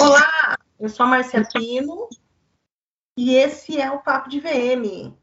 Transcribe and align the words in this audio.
Olá, 0.00 0.56
eu 0.80 0.88
sou 0.88 1.04
a 1.04 1.08
Marcia 1.10 1.46
Pino 1.52 2.08
e 3.14 3.34
esse 3.34 3.78
é 3.78 3.90
o 3.90 3.98
Papo 3.98 4.30
de 4.30 4.40
VM. 4.40 5.14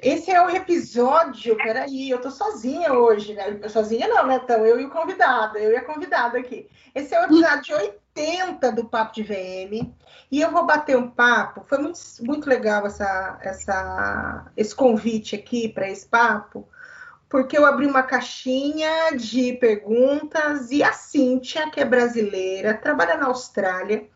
Esse 0.00 0.30
é 0.30 0.40
o 0.40 0.48
episódio, 0.48 1.56
peraí, 1.56 2.08
eu 2.08 2.20
tô 2.20 2.30
sozinha 2.30 2.92
hoje, 2.92 3.34
né? 3.34 3.68
Sozinha 3.68 4.06
não, 4.06 4.24
né? 4.24 4.40
Então, 4.40 4.64
eu 4.64 4.80
e 4.80 4.84
o 4.84 4.90
convidado, 4.90 5.58
eu 5.58 5.72
e 5.72 5.76
a 5.76 5.84
convidada 5.84 6.38
aqui. 6.38 6.70
Esse 6.94 7.12
é 7.12 7.20
o 7.22 7.24
episódio 7.24 7.76
80 7.76 8.70
do 8.70 8.84
Papo 8.84 9.14
de 9.14 9.24
VM 9.24 9.92
e 10.30 10.40
eu 10.40 10.52
vou 10.52 10.64
bater 10.64 10.96
um 10.96 11.10
papo. 11.10 11.64
Foi 11.66 11.78
muito, 11.78 11.98
muito 12.20 12.48
legal 12.48 12.86
essa, 12.86 13.36
essa, 13.42 14.46
esse 14.56 14.76
convite 14.76 15.34
aqui 15.34 15.68
para 15.68 15.90
esse 15.90 16.06
papo, 16.06 16.68
porque 17.32 17.56
eu 17.56 17.64
abri 17.64 17.86
uma 17.86 18.02
caixinha 18.02 19.16
de 19.16 19.54
perguntas 19.54 20.70
e 20.70 20.82
a 20.82 20.92
Cíntia, 20.92 21.70
que 21.70 21.80
é 21.80 21.84
brasileira, 21.84 22.74
trabalha 22.74 23.16
na 23.16 23.24
Austrália, 23.24 24.06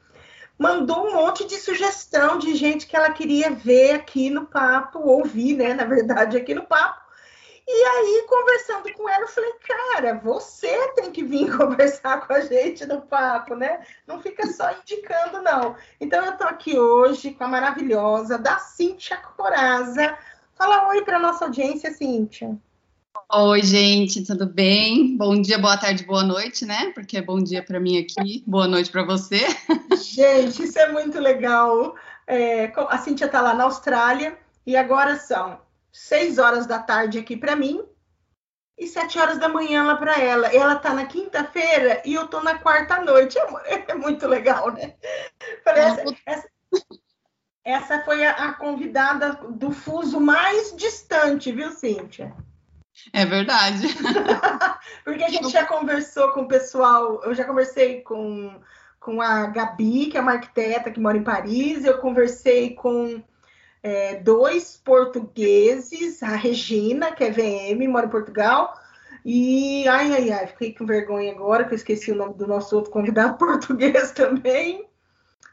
mandou 0.59 1.07
um 1.07 1.15
monte 1.15 1.47
de 1.47 1.57
sugestão 1.57 2.38
de 2.38 2.55
gente 2.55 2.87
que 2.87 2.95
ela 2.95 3.09
queria 3.09 3.51
ver 3.51 3.93
aqui 3.93 4.29
no 4.29 4.45
papo, 4.45 4.98
ouvir, 4.98 5.57
né, 5.57 5.73
na 5.73 5.84
verdade, 5.84 6.37
aqui 6.37 6.55
no 6.55 6.66
papo. 6.66 7.01
E 7.66 7.84
aí, 7.84 8.27
conversando 8.29 8.93
com 8.93 9.09
ela, 9.09 9.24
eu 9.24 9.29
falei, 9.29 9.52
cara, 9.66 10.21
você 10.23 10.93
tem 10.93 11.10
que 11.10 11.24
vir 11.24 11.51
conversar 11.57 12.27
com 12.27 12.35
a 12.35 12.41
gente 12.41 12.85
no 12.85 13.01
papo, 13.01 13.55
né? 13.55 13.80
Não 14.07 14.21
fica 14.21 14.46
só 14.46 14.71
indicando, 14.73 15.41
não. 15.41 15.74
Então, 15.98 16.23
eu 16.23 16.37
tô 16.37 16.45
aqui 16.45 16.79
hoje 16.79 17.30
com 17.30 17.45
a 17.45 17.48
maravilhosa 17.48 18.37
da 18.37 18.59
Cíntia 18.59 19.16
Coraza. 19.16 20.19
Fala 20.55 20.88
oi 20.88 21.02
para 21.02 21.19
nossa 21.19 21.46
audiência, 21.46 21.91
Cíntia. 21.91 22.57
Oi, 23.33 23.60
gente, 23.60 24.24
tudo 24.24 24.46
bem? 24.46 25.16
Bom 25.16 25.43
dia, 25.43 25.59
boa 25.59 25.77
tarde, 25.77 26.05
boa 26.05 26.23
noite, 26.23 26.65
né? 26.65 26.93
Porque 26.93 27.16
é 27.16 27.23
bom 27.23 27.43
dia 27.43 27.60
para 27.60 27.80
mim 27.80 27.99
aqui, 27.99 28.45
boa 28.46 28.68
noite 28.68 28.88
para 28.88 29.02
você. 29.02 29.41
Gente, 30.01 30.63
isso 30.63 30.79
é 30.79 30.93
muito 30.93 31.18
legal. 31.18 31.96
É, 32.24 32.73
a 32.88 32.99
Cintia 32.99 33.27
está 33.27 33.41
lá 33.41 33.52
na 33.52 33.65
Austrália 33.65 34.38
e 34.65 34.77
agora 34.77 35.16
são 35.16 35.60
seis 35.93 36.38
horas 36.38 36.66
da 36.66 36.79
tarde 36.79 37.18
aqui 37.18 37.37
para 37.37 37.57
mim 37.57 37.85
e 38.79 38.87
sete 38.87 39.18
horas 39.18 39.38
da 39.38 39.49
manhã 39.49 39.83
lá 39.83 39.96
para 39.96 40.21
ela. 40.21 40.46
Ela 40.55 40.74
está 40.74 40.95
na 40.95 41.07
quinta-feira 41.07 42.01
e 42.05 42.15
eu 42.15 42.27
estou 42.27 42.45
na 42.45 42.61
quarta 42.61 43.02
noite. 43.02 43.37
É, 43.38 43.90
é, 43.90 43.95
muito 43.95 44.29
legal, 44.29 44.71
né? 44.71 44.95
Essa, 45.66 46.05
essa, 46.24 46.49
essa 47.65 48.05
foi 48.05 48.24
a, 48.24 48.30
a 48.35 48.52
convidada 48.55 49.33
do 49.51 49.73
fuso 49.73 50.21
mais 50.21 50.77
distante, 50.77 51.51
viu, 51.51 51.73
Cíntia? 51.73 52.33
É 53.13 53.25
verdade. 53.25 53.87
Porque 55.05 55.25
a 55.25 55.29
gente 55.29 55.51
já 55.51 55.66
conversou 55.66 56.30
com 56.33 56.43
o 56.43 56.49
pessoal, 56.49 57.23
eu 57.25 57.35
já 57.35 57.45
conversei 57.45 58.02
com, 58.02 58.61
com 58.99 59.21
a 59.21 59.47
Gabi, 59.47 60.07
que 60.07 60.19
é 60.19 60.21
uma 60.21 60.33
arquiteta 60.33 60.91
que 60.91 61.01
mora 61.01 61.17
em 61.17 61.23
Paris, 61.23 61.85
eu 61.85 61.99
conversei 61.99 62.74
com 62.74 63.23
é, 63.83 64.17
dois 64.17 64.81
portugueses, 64.84 66.22
a 66.22 66.34
Regina, 66.34 67.12
que 67.12 67.25
é 67.25 67.31
VM, 67.31 67.87
mora 67.89 68.06
em 68.06 68.11
Portugal, 68.11 68.75
e 69.25 69.87
ai, 69.89 70.12
ai, 70.12 70.31
ai, 70.31 70.47
fiquei 70.47 70.72
com 70.72 70.87
vergonha 70.87 71.33
agora 71.33 71.65
que 71.65 71.72
eu 71.72 71.77
esqueci 71.77 72.12
o 72.12 72.17
nome 72.17 72.34
do 72.34 72.47
nosso 72.47 72.77
outro 72.77 72.91
convidado 72.91 73.37
português 73.39 74.11
também. 74.12 74.87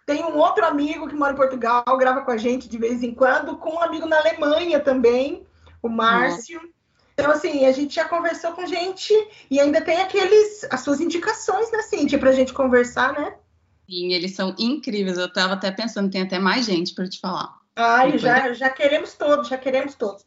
Tem 0.05 0.23
um 0.23 0.37
outro 0.37 0.65
amigo 0.65 1.07
que 1.07 1.15
mora 1.15 1.33
em 1.33 1.37
Portugal, 1.37 1.83
grava 1.97 2.21
com 2.21 2.31
a 2.31 2.37
gente 2.37 2.67
de 2.67 2.77
vez 2.77 3.01
em 3.03 3.13
quando, 3.13 3.57
com 3.57 3.75
um 3.75 3.81
amigo 3.81 4.05
na 4.05 4.17
Alemanha 4.17 4.79
também, 4.79 5.45
o 5.81 5.87
Márcio. 5.87 6.59
Então, 7.13 7.31
assim, 7.31 7.65
a 7.65 7.71
gente 7.71 7.95
já 7.95 8.05
conversou 8.05 8.53
com 8.53 8.65
gente 8.65 9.13
e 9.49 9.59
ainda 9.59 9.81
tem 9.81 10.01
aqueles, 10.01 10.65
as 10.69 10.81
suas 10.81 10.99
indicações, 10.99 11.71
né, 11.71 11.81
Cintia, 11.83 12.17
para 12.17 12.29
a 12.29 12.33
gente 12.33 12.53
conversar, 12.53 13.13
né? 13.13 13.35
Sim, 13.87 14.13
eles 14.13 14.35
são 14.35 14.55
incríveis. 14.57 15.17
Eu 15.17 15.27
estava 15.27 15.53
até 15.53 15.71
pensando, 15.71 16.09
tem 16.09 16.23
até 16.23 16.39
mais 16.39 16.65
gente 16.65 16.93
para 16.93 17.07
te 17.07 17.19
falar. 17.19 17.53
Ai, 17.75 18.17
já, 18.17 18.53
já 18.53 18.69
queremos 18.69 19.13
todos, 19.13 19.47
já 19.47 19.57
queremos 19.57 19.95
todos. 19.95 20.25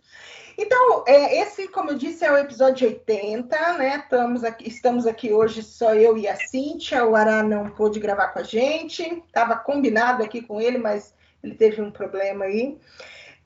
Então, 0.58 1.04
é, 1.06 1.42
esse, 1.42 1.68
como 1.68 1.90
eu 1.90 1.98
disse, 1.98 2.24
é 2.24 2.32
o 2.32 2.38
episódio 2.38 2.88
80, 2.88 3.74
né? 3.74 3.96
Estamos 3.98 4.42
aqui, 4.42 4.68
estamos 4.68 5.06
aqui 5.06 5.32
hoje 5.32 5.62
só 5.62 5.94
eu 5.94 6.16
e 6.16 6.26
a 6.26 6.34
Cíntia. 6.34 7.04
O 7.04 7.14
Ará 7.14 7.42
não 7.42 7.68
pôde 7.70 8.00
gravar 8.00 8.28
com 8.28 8.38
a 8.38 8.42
gente. 8.42 9.02
Estava 9.02 9.56
combinado 9.56 10.22
aqui 10.22 10.40
com 10.40 10.60
ele, 10.60 10.78
mas 10.78 11.14
ele 11.42 11.54
teve 11.54 11.82
um 11.82 11.90
problema 11.90 12.46
aí. 12.46 12.78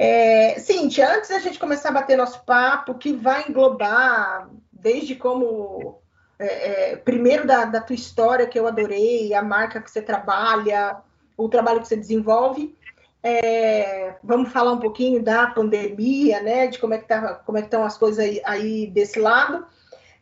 É, 0.03 0.59
Cíntia, 0.59 1.15
antes 1.15 1.29
da 1.29 1.39
gente 1.41 1.59
começar 1.59 1.91
a 1.91 1.93
bater 1.93 2.17
nosso 2.17 2.43
papo, 2.47 2.95
que 2.95 3.13
vai 3.13 3.45
englobar 3.47 4.49
desde 4.73 5.15
como 5.15 6.01
é, 6.39 6.93
é, 6.93 6.97
primeiro 6.97 7.47
da, 7.47 7.67
da, 7.67 7.83
tua 7.83 7.95
história 7.95 8.47
que 8.47 8.59
eu 8.59 8.67
adorei, 8.67 9.35
a 9.35 9.43
marca 9.43 9.79
que 9.79 9.91
você 9.91 10.01
trabalha, 10.01 10.97
o 11.37 11.51
trabalho 11.51 11.83
que 11.83 11.89
você 11.89 11.99
desenvolve. 11.99 12.75
É, 13.23 14.15
vamos 14.25 14.51
falar 14.51 14.73
um 14.73 14.79
pouquinho 14.79 15.23
da 15.23 15.49
pandemia, 15.49 16.41
né? 16.41 16.69
De 16.69 16.79
como 16.79 16.95
é 16.95 16.99
que 16.99 17.07
tá, 17.07 17.35
como 17.35 17.59
é 17.59 17.61
que 17.61 17.67
estão 17.67 17.85
as 17.85 17.99
coisas 17.99 18.25
aí, 18.25 18.41
aí 18.47 18.87
desse 18.87 19.21
lado. 19.21 19.67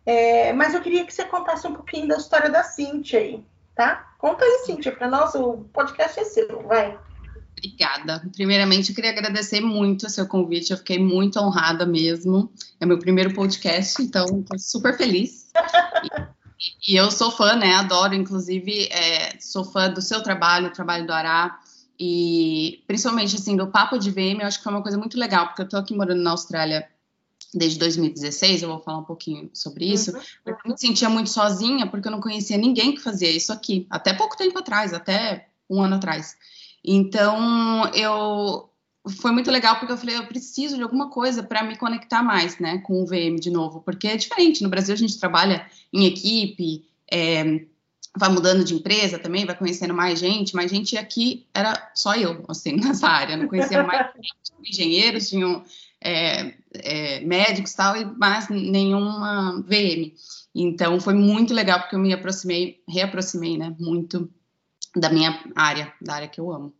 É, 0.04 0.52
mas 0.54 0.74
eu 0.74 0.80
queria 0.80 1.06
que 1.06 1.14
você 1.14 1.24
contasse 1.24 1.64
um 1.68 1.74
pouquinho 1.74 2.08
da 2.08 2.16
história 2.16 2.50
da 2.50 2.64
Cíntia 2.64 3.20
aí, 3.20 3.44
tá? 3.76 4.08
Conta 4.18 4.44
aí, 4.44 4.62
Cíntia, 4.66 4.90
para 4.90 5.06
nós, 5.06 5.36
o 5.36 5.58
podcast 5.72 6.18
é 6.18 6.24
seu, 6.24 6.64
vai. 6.64 6.98
Obrigada. 7.58 8.22
Primeiramente, 8.32 8.90
eu 8.90 8.94
queria 8.94 9.10
agradecer 9.10 9.60
muito 9.60 10.06
o 10.06 10.10
seu 10.10 10.26
convite, 10.26 10.70
eu 10.70 10.76
fiquei 10.76 10.98
muito 10.98 11.38
honrada 11.40 11.84
mesmo. 11.84 12.50
É 12.80 12.86
meu 12.86 12.98
primeiro 12.98 13.34
podcast, 13.34 14.00
então 14.00 14.24
estou 14.24 14.58
super 14.58 14.96
feliz. 14.96 15.50
E, 16.84 16.92
e, 16.92 16.96
eu 16.96 17.10
sou 17.10 17.30
fã, 17.30 17.56
né? 17.56 17.74
Adoro, 17.74 18.14
inclusive, 18.14 18.88
é, 18.90 19.38
sou 19.40 19.64
fã 19.64 19.90
do 19.90 20.00
seu 20.00 20.22
trabalho, 20.22 20.68
do 20.68 20.74
trabalho 20.74 21.06
do 21.06 21.12
Ará, 21.12 21.60
e 21.98 22.82
principalmente, 22.86 23.34
assim, 23.34 23.56
do 23.56 23.66
Papo 23.66 23.98
de 23.98 24.10
VM, 24.10 24.40
eu 24.40 24.46
acho 24.46 24.58
que 24.58 24.64
foi 24.64 24.72
uma 24.72 24.82
coisa 24.82 24.96
muito 24.96 25.18
legal, 25.18 25.48
porque 25.48 25.62
eu 25.62 25.64
estou 25.64 25.80
aqui 25.80 25.94
morando 25.94 26.22
na 26.22 26.30
Austrália 26.30 26.88
desde 27.52 27.78
2016, 27.78 28.62
eu 28.62 28.68
vou 28.68 28.80
falar 28.80 28.98
um 28.98 29.04
pouquinho 29.04 29.50
sobre 29.52 29.86
isso. 29.86 30.12
Uhum. 30.12 30.22
Eu 30.46 30.56
me 30.66 30.78
sentia 30.78 31.08
muito 31.08 31.30
sozinha, 31.30 31.86
porque 31.86 32.06
eu 32.06 32.12
não 32.12 32.20
conhecia 32.20 32.56
ninguém 32.56 32.94
que 32.94 33.00
fazia 33.00 33.30
isso 33.30 33.52
aqui, 33.52 33.86
até 33.90 34.12
pouco 34.12 34.36
tempo 34.36 34.58
atrás, 34.58 34.92
até 34.92 35.48
um 35.68 35.82
ano 35.82 35.96
atrás. 35.96 36.36
Então, 36.90 37.86
eu 37.92 38.70
foi 39.20 39.30
muito 39.30 39.50
legal 39.50 39.76
porque 39.76 39.92
eu 39.92 39.96
falei, 39.98 40.16
eu 40.16 40.26
preciso 40.26 40.76
de 40.76 40.82
alguma 40.82 41.10
coisa 41.10 41.42
para 41.42 41.62
me 41.62 41.76
conectar 41.76 42.22
mais, 42.22 42.58
né, 42.58 42.78
com 42.78 43.02
o 43.02 43.06
VM 43.06 43.36
de 43.38 43.50
novo, 43.50 43.82
porque 43.82 44.08
é 44.08 44.16
diferente. 44.16 44.62
No 44.62 44.70
Brasil 44.70 44.94
a 44.94 44.98
gente 44.98 45.18
trabalha 45.18 45.66
em 45.92 46.06
equipe, 46.06 46.88
é, 47.10 47.66
vai 48.16 48.30
mudando 48.30 48.64
de 48.64 48.74
empresa 48.74 49.18
também, 49.18 49.44
vai 49.44 49.54
conhecendo 49.54 49.92
mais 49.92 50.18
gente, 50.18 50.56
mas 50.56 50.70
gente 50.70 50.96
aqui 50.96 51.46
era 51.54 51.90
só 51.94 52.14
eu, 52.14 52.42
assim, 52.48 52.72
nessa 52.80 53.06
área, 53.06 53.36
não 53.36 53.48
conhecia 53.48 53.82
mais 53.82 54.06
gente, 54.16 54.52
engenheiros, 54.72 55.28
tinham 55.28 55.62
é, 56.02 56.54
é, 56.72 57.20
médicos 57.20 57.74
tal, 57.74 57.94
mas 58.16 58.48
nenhuma 58.48 59.60
VM. 59.60 60.12
Então 60.54 60.98
foi 61.00 61.12
muito 61.12 61.52
legal 61.52 61.80
porque 61.80 61.96
eu 61.96 62.00
me 62.00 62.14
aproximei, 62.14 62.82
reaproximei, 62.88 63.58
né, 63.58 63.76
muito 63.78 64.30
da 64.96 65.10
minha 65.10 65.38
área, 65.54 65.92
da 66.00 66.14
área 66.14 66.28
que 66.28 66.40
eu 66.40 66.50
amo. 66.50 66.77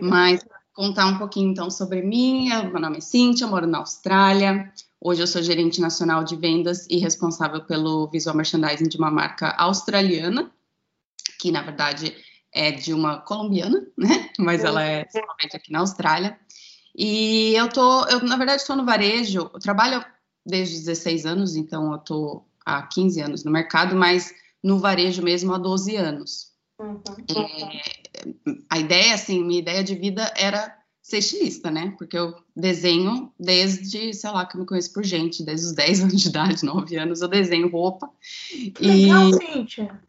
Mas 0.00 0.44
contar 0.72 1.06
um 1.06 1.18
pouquinho 1.18 1.50
então 1.50 1.70
sobre 1.70 2.02
mim. 2.02 2.48
Meu 2.48 2.80
nome 2.80 2.98
é 2.98 3.00
Cintia, 3.00 3.46
moro 3.46 3.66
na 3.66 3.78
Austrália. 3.78 4.72
Hoje 5.00 5.22
eu 5.22 5.26
sou 5.26 5.42
gerente 5.42 5.80
nacional 5.80 6.24
de 6.24 6.36
vendas 6.36 6.86
e 6.90 6.98
responsável 6.98 7.64
pelo 7.64 8.08
visual 8.08 8.36
merchandising 8.36 8.88
de 8.88 8.96
uma 8.96 9.10
marca 9.10 9.50
australiana, 9.58 10.50
que 11.40 11.52
na 11.52 11.62
verdade 11.62 12.16
é 12.52 12.72
de 12.72 12.92
uma 12.92 13.18
colombiana, 13.18 13.86
né? 13.96 14.30
Mas 14.38 14.64
ela 14.64 14.82
é 14.82 15.06
somente 15.08 15.56
aqui 15.56 15.72
na 15.72 15.80
Austrália. 15.80 16.38
E 16.96 17.54
eu 17.54 17.68
tô, 17.68 18.04
eu 18.06 18.20
na 18.24 18.36
verdade 18.36 18.60
estou 18.60 18.74
no 18.74 18.84
varejo, 18.84 19.50
eu 19.52 19.60
trabalho 19.60 20.04
desde 20.44 20.78
16 20.78 21.26
anos, 21.26 21.54
então 21.54 21.92
eu 21.92 21.98
tô 21.98 22.44
há 22.64 22.82
15 22.82 23.20
anos 23.20 23.44
no 23.44 23.52
mercado, 23.52 23.94
mas 23.94 24.34
no 24.62 24.78
varejo 24.78 25.22
mesmo 25.22 25.54
há 25.54 25.58
12 25.58 25.94
anos. 25.94 26.52
Uhum. 26.80 27.00
É, 27.36 27.97
a 28.70 28.78
ideia, 28.78 29.14
assim, 29.14 29.44
minha 29.44 29.60
ideia 29.60 29.82
de 29.82 29.94
vida 29.94 30.32
era 30.36 30.76
ser 31.02 31.18
estilista, 31.18 31.70
né? 31.70 31.94
Porque 31.96 32.18
eu 32.18 32.34
desenho 32.54 33.32
desde, 33.40 34.12
sei 34.12 34.30
lá, 34.30 34.44
que 34.44 34.56
eu 34.56 34.60
me 34.60 34.66
conheço 34.66 34.92
por 34.92 35.02
gente, 35.02 35.42
desde 35.42 35.66
os 35.66 35.72
10 35.74 36.02
anos 36.02 36.20
de 36.20 36.28
idade, 36.28 36.64
9 36.64 36.96
anos, 36.96 37.22
eu 37.22 37.28
desenho 37.28 37.70
roupa. 37.70 38.10
Que 38.50 38.84
e, 38.84 39.06
legal, 39.06 39.32
Cíntia! 39.32 40.00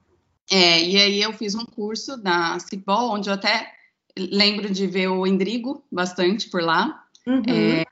É, 0.52 0.84
e 0.84 0.98
aí 0.98 1.22
eu 1.22 1.32
fiz 1.32 1.54
um 1.56 1.66
curso 1.66 2.18
da 2.18 2.58
Cibol, 2.60 3.12
onde 3.12 3.30
eu 3.30 3.34
até 3.34 3.72
lembro 4.18 4.70
de 4.70 4.88
ver 4.88 5.08
o 5.08 5.26
Endrigo 5.26 5.86
bastante 5.92 6.50
por 6.50 6.62
lá. 6.62 7.06
Uhum. 7.26 7.44
É, 7.48 7.86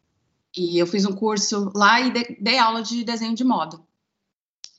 e 0.58 0.78
eu 0.78 0.88
fiz 0.88 1.06
um 1.06 1.14
curso 1.14 1.72
lá 1.76 2.02
e 2.02 2.12
dei 2.42 2.58
aula 2.58 2.82
de 2.82 3.04
desenho 3.04 3.36
de 3.36 3.44
moda. 3.44 3.80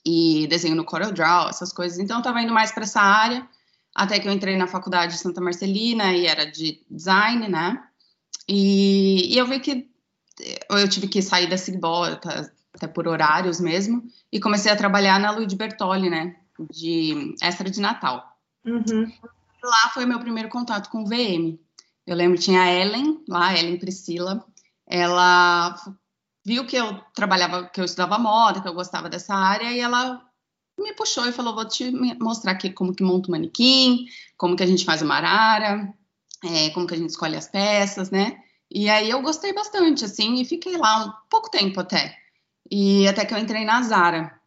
E 0.05 0.45
desenho 0.47 0.75
no 0.75 0.83
Corel 0.83 1.13
Draw, 1.13 1.49
essas 1.49 1.71
coisas. 1.71 1.97
Então 1.99 2.17
eu 2.17 2.23
tava 2.23 2.41
indo 2.41 2.53
mais 2.53 2.71
para 2.71 2.83
essa 2.83 3.01
área 3.01 3.47
até 3.99 4.17
que 4.17 4.27
eu 4.29 4.31
entrei 4.31 4.55
na 4.55 4.65
faculdade 4.65 5.13
de 5.13 5.19
Santa 5.19 5.41
Marcelina 5.41 6.13
e 6.13 6.25
era 6.25 6.49
de 6.49 6.81
design, 6.89 7.49
né? 7.49 7.83
E, 8.47 9.33
e 9.33 9.37
eu 9.37 9.45
vi 9.45 9.59
que 9.59 9.89
eu 10.69 10.87
tive 10.87 11.09
que 11.09 11.21
sair 11.21 11.49
da 11.49 11.57
Sigbol, 11.57 12.05
até 12.05 12.87
por 12.87 13.09
horários 13.09 13.59
mesmo, 13.59 14.01
e 14.31 14.39
comecei 14.39 14.71
a 14.71 14.75
trabalhar 14.77 15.19
na 15.19 15.31
Luigi 15.31 15.55
Bertoli, 15.55 16.09
né? 16.09 16.37
De 16.71 17.35
extra 17.41 17.69
de 17.69 17.81
Natal. 17.81 18.25
Uhum. 18.65 19.11
lá 19.63 19.89
foi 19.93 20.05
meu 20.05 20.19
primeiro 20.19 20.47
contato 20.47 20.89
com 20.89 21.03
o 21.03 21.05
VM. 21.05 21.59
Eu 22.07 22.15
lembro 22.15 22.39
tinha 22.39 22.61
a 22.61 22.71
Ellen, 22.71 23.21
lá, 23.27 23.47
a 23.47 23.59
Ellen 23.59 23.77
Priscila, 23.77 24.45
ela 24.87 25.75
viu 26.45 26.65
que 26.65 26.77
eu 26.77 27.01
trabalhava, 27.13 27.65
que 27.65 27.81
eu 27.81 27.85
estudava 27.85 28.17
moda, 28.17 28.61
que 28.61 28.67
eu 28.67 28.73
gostava 28.73 29.09
dessa 29.09 29.35
área, 29.35 29.71
e 29.73 29.79
ela 29.81 30.25
me 30.79 30.93
puxou 30.93 31.25
e 31.27 31.31
falou: 31.31 31.55
vou 31.55 31.65
te 31.65 31.91
mostrar 32.19 32.53
aqui 32.53 32.69
como 32.69 32.93
que 32.93 33.03
monta 33.03 33.27
o 33.27 33.31
manequim, 33.31 34.05
como 34.37 34.55
que 34.55 34.63
a 34.63 34.67
gente 34.67 34.85
faz 34.85 35.01
uma 35.01 35.15
arara, 35.15 35.93
é, 36.43 36.69
como 36.71 36.87
que 36.87 36.93
a 36.93 36.97
gente 36.97 37.09
escolhe 37.09 37.35
as 37.35 37.47
peças, 37.47 38.09
né? 38.09 38.41
E 38.71 38.89
aí 38.89 39.09
eu 39.09 39.21
gostei 39.21 39.53
bastante, 39.53 40.05
assim, 40.05 40.35
e 40.35 40.45
fiquei 40.45 40.77
lá 40.77 41.05
um 41.05 41.29
pouco 41.29 41.49
tempo 41.49 41.79
até. 41.79 42.15
E 42.69 43.07
até 43.07 43.25
que 43.25 43.33
eu 43.33 43.37
entrei 43.37 43.65
na 43.65 43.81
Zara. 43.81 44.39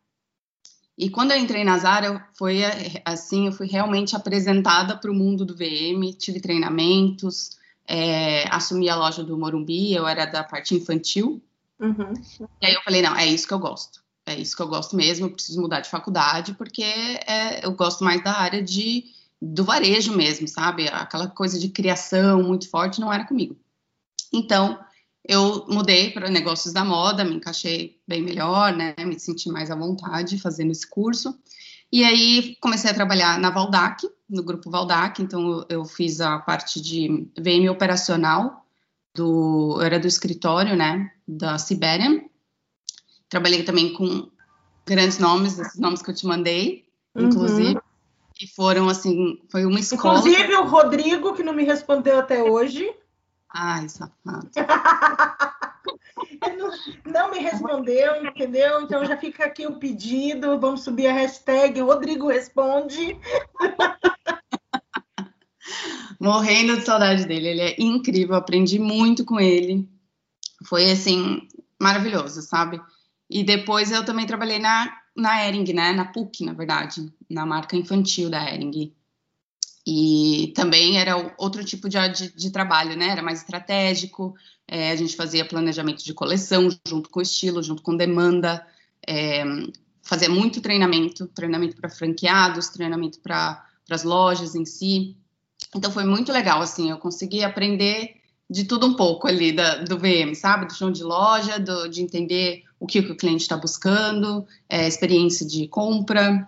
E 0.96 1.10
quando 1.10 1.32
eu 1.32 1.38
entrei 1.38 1.64
na 1.64 1.78
Zara, 1.78 2.28
foi 2.36 2.60
assim, 3.04 3.46
eu 3.46 3.52
fui 3.52 3.66
realmente 3.66 4.14
apresentada 4.14 4.96
para 4.96 5.10
o 5.10 5.14
mundo 5.14 5.44
do 5.44 5.56
VM, 5.56 6.16
tive 6.16 6.40
treinamentos, 6.40 7.58
é, 7.88 8.44
assumi 8.54 8.88
a 8.88 8.94
loja 8.94 9.24
do 9.24 9.36
Morumbi, 9.36 9.92
eu 9.92 10.06
era 10.06 10.26
da 10.26 10.44
parte 10.44 10.74
infantil. 10.76 11.42
Uhum. 11.80 12.12
E 12.60 12.66
aí 12.66 12.74
eu 12.74 12.82
falei, 12.82 13.02
não, 13.02 13.16
é 13.16 13.26
isso 13.26 13.48
que 13.48 13.54
eu 13.54 13.58
gosto 13.58 14.01
é 14.26 14.34
isso 14.34 14.56
que 14.56 14.62
eu 14.62 14.68
gosto 14.68 14.96
mesmo, 14.96 15.26
eu 15.26 15.32
preciso 15.32 15.60
mudar 15.60 15.80
de 15.80 15.90
faculdade, 15.90 16.54
porque 16.54 16.82
é, 16.82 17.64
eu 17.64 17.72
gosto 17.72 18.04
mais 18.04 18.22
da 18.22 18.32
área 18.32 18.62
de, 18.62 19.04
do 19.40 19.64
varejo 19.64 20.16
mesmo, 20.16 20.46
sabe? 20.46 20.88
Aquela 20.88 21.28
coisa 21.28 21.58
de 21.58 21.68
criação 21.68 22.42
muito 22.42 22.68
forte 22.68 23.00
não 23.00 23.12
era 23.12 23.26
comigo. 23.26 23.56
Então, 24.32 24.78
eu 25.26 25.66
mudei 25.68 26.10
para 26.10 26.30
negócios 26.30 26.72
da 26.72 26.84
moda, 26.84 27.24
me 27.24 27.36
encaixei 27.36 28.00
bem 28.06 28.22
melhor, 28.22 28.74
né? 28.74 28.94
Me 28.98 29.18
senti 29.18 29.48
mais 29.48 29.70
à 29.70 29.76
vontade 29.76 30.38
fazendo 30.38 30.72
esse 30.72 30.88
curso. 30.88 31.36
E 31.92 32.04
aí 32.04 32.56
comecei 32.60 32.90
a 32.90 32.94
trabalhar 32.94 33.38
na 33.38 33.50
Valdac, 33.50 34.08
no 34.28 34.42
grupo 34.42 34.70
Valdac, 34.70 35.20
então 35.22 35.64
eu 35.68 35.84
fiz 35.84 36.20
a 36.20 36.38
parte 36.38 36.80
de 36.80 37.28
VM 37.38 37.70
operacional 37.70 38.64
do, 39.14 39.76
eu 39.76 39.82
era 39.82 40.00
do 40.00 40.06
escritório, 40.06 40.74
né, 40.74 41.12
da 41.28 41.58
Siberian, 41.58 42.22
Trabalhei 43.32 43.62
também 43.62 43.94
com 43.94 44.28
grandes 44.84 45.18
nomes, 45.18 45.58
esses 45.58 45.80
nomes 45.80 46.02
que 46.02 46.10
eu 46.10 46.14
te 46.14 46.26
mandei, 46.26 46.84
uhum. 47.14 47.28
inclusive. 47.28 47.80
E 48.38 48.46
foram, 48.46 48.90
assim, 48.90 49.40
foi 49.50 49.64
uma 49.64 49.80
escola. 49.80 50.18
Inclusive 50.18 50.54
o 50.56 50.66
Rodrigo, 50.66 51.32
que 51.32 51.42
não 51.42 51.54
me 51.54 51.64
respondeu 51.64 52.18
até 52.18 52.42
hoje. 52.42 52.94
Ai, 53.48 53.88
safado. 53.88 54.50
não, 56.58 56.70
não, 57.10 57.30
me 57.30 57.38
respondeu, 57.38 58.22
entendeu? 58.22 58.82
Então 58.82 59.02
já 59.06 59.16
fica 59.16 59.46
aqui 59.46 59.66
o 59.66 59.78
pedido. 59.78 60.60
Vamos 60.60 60.82
subir 60.82 61.06
a 61.06 61.14
hashtag 61.14 61.80
Rodrigo 61.80 62.28
Responde. 62.28 63.18
Morrendo 66.20 66.76
de 66.76 66.84
saudade 66.84 67.24
dele. 67.24 67.48
Ele 67.48 67.62
é 67.62 67.76
incrível, 67.78 68.34
aprendi 68.34 68.78
muito 68.78 69.24
com 69.24 69.40
ele. 69.40 69.88
Foi 70.66 70.90
assim, 70.90 71.48
maravilhoso, 71.80 72.42
sabe? 72.42 72.78
E 73.32 73.42
depois 73.42 73.90
eu 73.90 74.04
também 74.04 74.26
trabalhei 74.26 74.58
na, 74.58 74.92
na 75.16 75.46
Ering, 75.46 75.72
né? 75.72 75.92
Na 75.92 76.04
PUC, 76.04 76.44
na 76.44 76.52
verdade, 76.52 77.10
na 77.28 77.46
marca 77.46 77.76
infantil 77.76 78.28
da 78.28 78.44
Ering. 78.52 78.92
E 79.86 80.52
também 80.54 80.98
era 80.98 81.34
outro 81.38 81.64
tipo 81.64 81.88
de, 81.88 81.96
de, 82.10 82.32
de 82.36 82.50
trabalho, 82.50 82.96
né? 82.96 83.08
Era 83.08 83.22
mais 83.22 83.40
estratégico, 83.40 84.34
é, 84.68 84.90
a 84.92 84.96
gente 84.96 85.16
fazia 85.16 85.44
planejamento 85.44 86.04
de 86.04 86.14
coleção 86.14 86.68
junto 86.86 87.10
com 87.10 87.20
estilo, 87.20 87.62
junto 87.62 87.82
com 87.82 87.96
demanda, 87.96 88.64
é, 89.06 89.42
fazia 90.02 90.28
muito 90.28 90.60
treinamento, 90.60 91.26
treinamento 91.26 91.76
para 91.76 91.88
franqueados, 91.88 92.68
treinamento 92.68 93.18
para 93.20 93.66
as 93.90 94.04
lojas 94.04 94.54
em 94.54 94.64
si. 94.64 95.16
Então 95.74 95.90
foi 95.90 96.04
muito 96.04 96.30
legal, 96.30 96.60
assim, 96.60 96.90
eu 96.90 96.98
consegui 96.98 97.42
aprender 97.42 98.16
de 98.48 98.64
tudo 98.64 98.86
um 98.86 98.94
pouco 98.94 99.26
ali 99.26 99.50
da, 99.52 99.76
do 99.76 99.98
VM, 99.98 100.34
sabe? 100.34 100.66
Do 100.66 100.74
chão 100.74 100.92
de 100.92 101.02
loja, 101.02 101.58
do, 101.58 101.88
de 101.88 102.02
entender 102.02 102.64
o 102.82 102.86
que, 102.86 102.98
o 102.98 103.16
cliente 103.16 103.42
está 103.42 103.56
buscando, 103.56 104.44
é, 104.68 104.88
experiência 104.88 105.46
de 105.46 105.68
compra, 105.68 106.44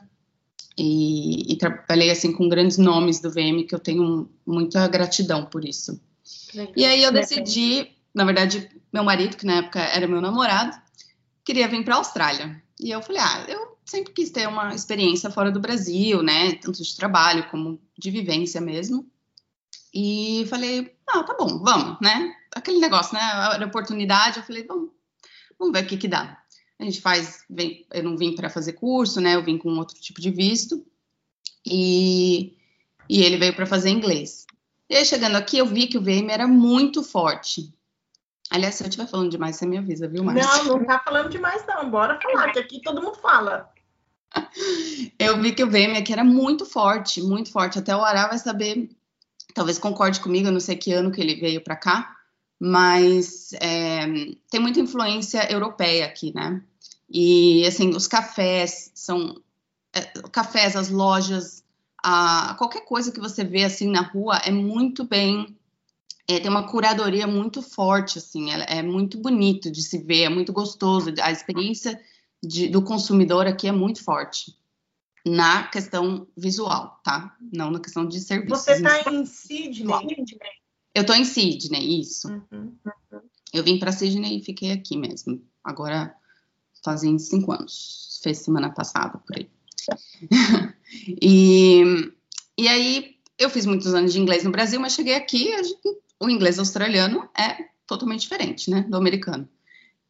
e, 0.77 1.53
e, 1.53 1.57
trabalhei 1.57 2.11
assim 2.11 2.33
com 2.33 2.49
grandes 2.49 2.77
nomes 2.77 3.21
do 3.21 3.31
VM 3.31 3.65
que 3.65 3.73
eu 3.73 3.79
tenho 3.79 4.29
muita 4.45 4.89
gratidão 4.89 5.47
por 5.47 5.65
isso. 5.65 6.01
Legal. 6.53 6.75
E 6.77 6.85
aí 6.85 7.05
eu 7.05 7.13
decidi, 7.13 7.93
na 8.13 8.25
verdade, 8.25 8.69
meu 8.93 9.05
marido, 9.05 9.37
que 9.37 9.47
na 9.47 9.59
época 9.59 9.79
era 9.79 10.09
meu 10.09 10.21
namorado, 10.21 10.77
queria 11.45 11.69
vir 11.69 11.85
para 11.85 11.95
a 11.95 11.99
Austrália. 11.99 12.61
E 12.81 12.91
eu 12.91 13.01
falei, 13.01 13.23
ah, 13.23 13.45
eu 13.47 13.79
sempre 13.85 14.13
quis 14.13 14.31
ter 14.31 14.49
uma 14.49 14.75
experiência 14.75 15.31
fora 15.31 15.53
do 15.53 15.61
Brasil, 15.61 16.21
né? 16.21 16.55
Tanto 16.55 16.83
de 16.83 16.97
trabalho 16.97 17.49
como 17.49 17.81
de 17.97 18.11
vivência 18.11 18.61
mesmo. 18.61 19.07
E 19.95 20.45
falei, 20.51 20.93
ah, 21.09 21.23
tá 21.23 21.37
bom, 21.39 21.61
vamos, 21.63 22.01
né? 22.01 22.35
Aquele 22.53 22.81
negócio, 22.81 23.15
né? 23.15 23.21
A 23.21 23.65
oportunidade, 23.65 24.39
eu 24.39 24.43
falei, 24.43 24.65
vamos, 24.65 24.91
Vamos 25.59 25.73
ver 25.73 25.85
o 25.85 25.87
que 25.87 25.97
que 25.97 26.09
dá. 26.09 26.39
A 26.79 26.85
gente 26.85 27.01
faz, 27.01 27.45
vem, 27.49 27.87
eu 27.93 28.03
não 28.03 28.17
vim 28.17 28.35
para 28.35 28.51
fazer 28.51 28.73
curso, 28.73 29.21
né? 29.21 29.35
Eu 29.35 29.45
vim 29.45 29.57
com 29.57 29.69
outro 29.71 29.99
tipo 30.01 30.21
de 30.21 30.31
visto. 30.31 30.85
E, 31.65 32.57
e 33.09 33.23
ele 33.23 33.37
veio 33.37 33.55
para 33.55 33.67
fazer 33.67 33.91
inglês. 33.91 34.47
E 34.89 34.97
aí, 34.97 35.05
chegando 35.05 35.37
aqui, 35.37 35.59
eu 35.59 35.67
vi 35.67 35.87
que 35.87 35.97
o 35.97 36.03
VM 36.03 36.31
era 36.31 36.47
muito 36.47 37.03
forte. 37.03 37.73
Aliás, 38.51 38.75
se 38.75 38.85
eu 38.85 38.89
estiver 38.89 39.09
falando 39.09 39.31
demais, 39.31 39.57
você 39.57 39.67
me 39.67 39.79
avisa, 39.79 40.07
viu, 40.07 40.23
Márcia? 40.23 40.65
Não, 40.65 40.79
não 40.79 40.85
tá 40.85 40.99
falando 40.99 41.31
demais, 41.31 41.65
não. 41.67 41.91
Bora 41.91 42.21
falar, 42.21 42.53
que 42.53 42.59
aqui 42.59 42.81
todo 42.83 43.03
mundo 43.03 43.17
fala. 43.17 43.71
Eu 45.19 45.41
vi 45.41 45.53
que 45.53 45.63
o 45.63 45.71
VM 45.71 45.97
aqui 45.99 46.13
era 46.13 46.25
muito 46.25 46.67
forte, 46.67 47.23
muito 47.23 47.51
forte. 47.51 47.79
Até 47.79 47.97
o 47.97 48.03
Ará 48.03 48.29
vai 48.29 48.39
saber, 48.39 48.91
talvez 49.55 49.79
concorde 49.79 50.21
comigo, 50.21 50.49
eu 50.49 50.53
não 50.53 50.61
sei 50.61 50.77
que 50.77 50.93
ano 50.93 51.11
que 51.11 51.21
ele 51.21 51.37
veio 51.37 51.63
para 51.63 51.77
cá, 51.77 52.14
mas 52.59 53.53
é, 53.55 54.07
tem 54.51 54.61
muita 54.61 54.81
influência 54.81 55.51
europeia 55.51 56.07
aqui, 56.07 56.33
né? 56.35 56.63
E 57.09 57.67
assim, 57.67 57.91
os 57.91 58.07
cafés 58.07 58.91
são 58.95 59.41
é, 59.93 60.01
cafés, 60.31 60.77
as 60.77 60.89
lojas, 60.89 61.65
a, 62.03 62.55
qualquer 62.59 62.85
coisa 62.85 63.13
que 63.13 63.21
você 63.21 63.45
vê 63.45 63.65
assim 63.65 63.91
na 63.91 64.03
rua 64.03 64.37
é 64.45 64.51
muito 64.51 65.05
bem 65.05 65.57
é, 66.27 66.41
tem 66.41 66.51
uma 66.51 66.67
curadoria 66.67 67.27
muito 67.27 67.61
forte, 67.61 68.19
assim, 68.19 68.51
é, 68.51 68.79
é, 68.79 68.83
muito 68.83 69.19
bonito 69.19 69.71
de 69.71 69.83
se 69.83 69.99
ver, 69.99 70.23
é 70.23 70.29
muito 70.29 70.53
gostoso, 70.53 71.13
a 71.21 71.31
experiência 71.31 72.01
de, 72.43 72.69
do 72.69 72.83
consumidor 72.83 73.47
aqui 73.47 73.69
é 73.69 73.73
muito 73.73 74.03
forte 74.03 74.57
na 75.27 75.65
questão 75.69 76.27
visual, 76.37 77.01
tá? 77.03 77.35
Não 77.53 77.71
na 77.71 77.81
questão 77.81 78.07
de 78.07 78.21
serviço. 78.21 78.57
Você 78.57 78.73
está 78.73 79.11
em 79.11 79.25
Sydney? 79.25 79.87
Eu 80.95 81.03
estou 81.03 81.17
em 81.17 81.25
Sydney, 81.25 82.01
isso. 82.01 82.29
Uhum, 82.29 82.77
uhum. 82.85 83.21
Eu 83.53 83.65
vim 83.65 83.79
para 83.79 83.93
Sydney 83.93 84.39
e 84.39 84.45
fiquei 84.45 84.71
aqui 84.71 84.97
mesmo. 84.97 85.43
Agora 85.63 86.15
fazem 86.85 87.19
cinco 87.19 87.53
anos. 87.53 88.21
Fez 88.23 88.39
semana 88.39 88.71
passada, 88.71 89.19
por 89.19 89.37
aí. 89.37 89.51
e, 91.21 92.13
e 92.57 92.69
aí, 92.69 93.17
eu 93.39 93.51
fiz 93.51 93.67
muitos 93.67 93.93
anos 93.93 94.13
de 94.13 94.21
inglês 94.21 94.45
no 94.45 94.51
Brasil, 94.51 94.81
mas 94.81 94.95
cheguei 94.95 95.15
aqui, 95.15 95.51
o 96.21 96.31
inglês 96.31 96.59
australiano 96.59 97.29
é 97.37 97.69
totalmente 97.87 98.21
diferente, 98.21 98.71
né, 98.71 98.83
do 98.83 98.97
americano. 98.97 99.49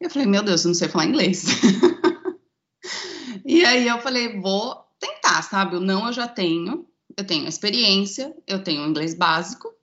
Eu 0.00 0.10
falei, 0.10 0.28
meu 0.28 0.42
Deus, 0.42 0.64
eu 0.64 0.68
não 0.68 0.74
sei 0.74 0.88
falar 0.88 1.06
inglês. 1.06 1.44
e 3.44 3.64
aí 3.64 3.88
eu 3.88 3.98
falei, 4.00 4.38
vou 4.38 4.76
tentar, 5.00 5.42
sabe? 5.42 5.76
O 5.76 5.80
não 5.80 6.06
eu 6.06 6.12
já 6.12 6.28
tenho, 6.28 6.86
eu 7.16 7.26
tenho 7.26 7.48
experiência, 7.48 8.34
eu 8.46 8.62
tenho 8.62 8.86
inglês 8.86 9.14
básico, 9.14 9.73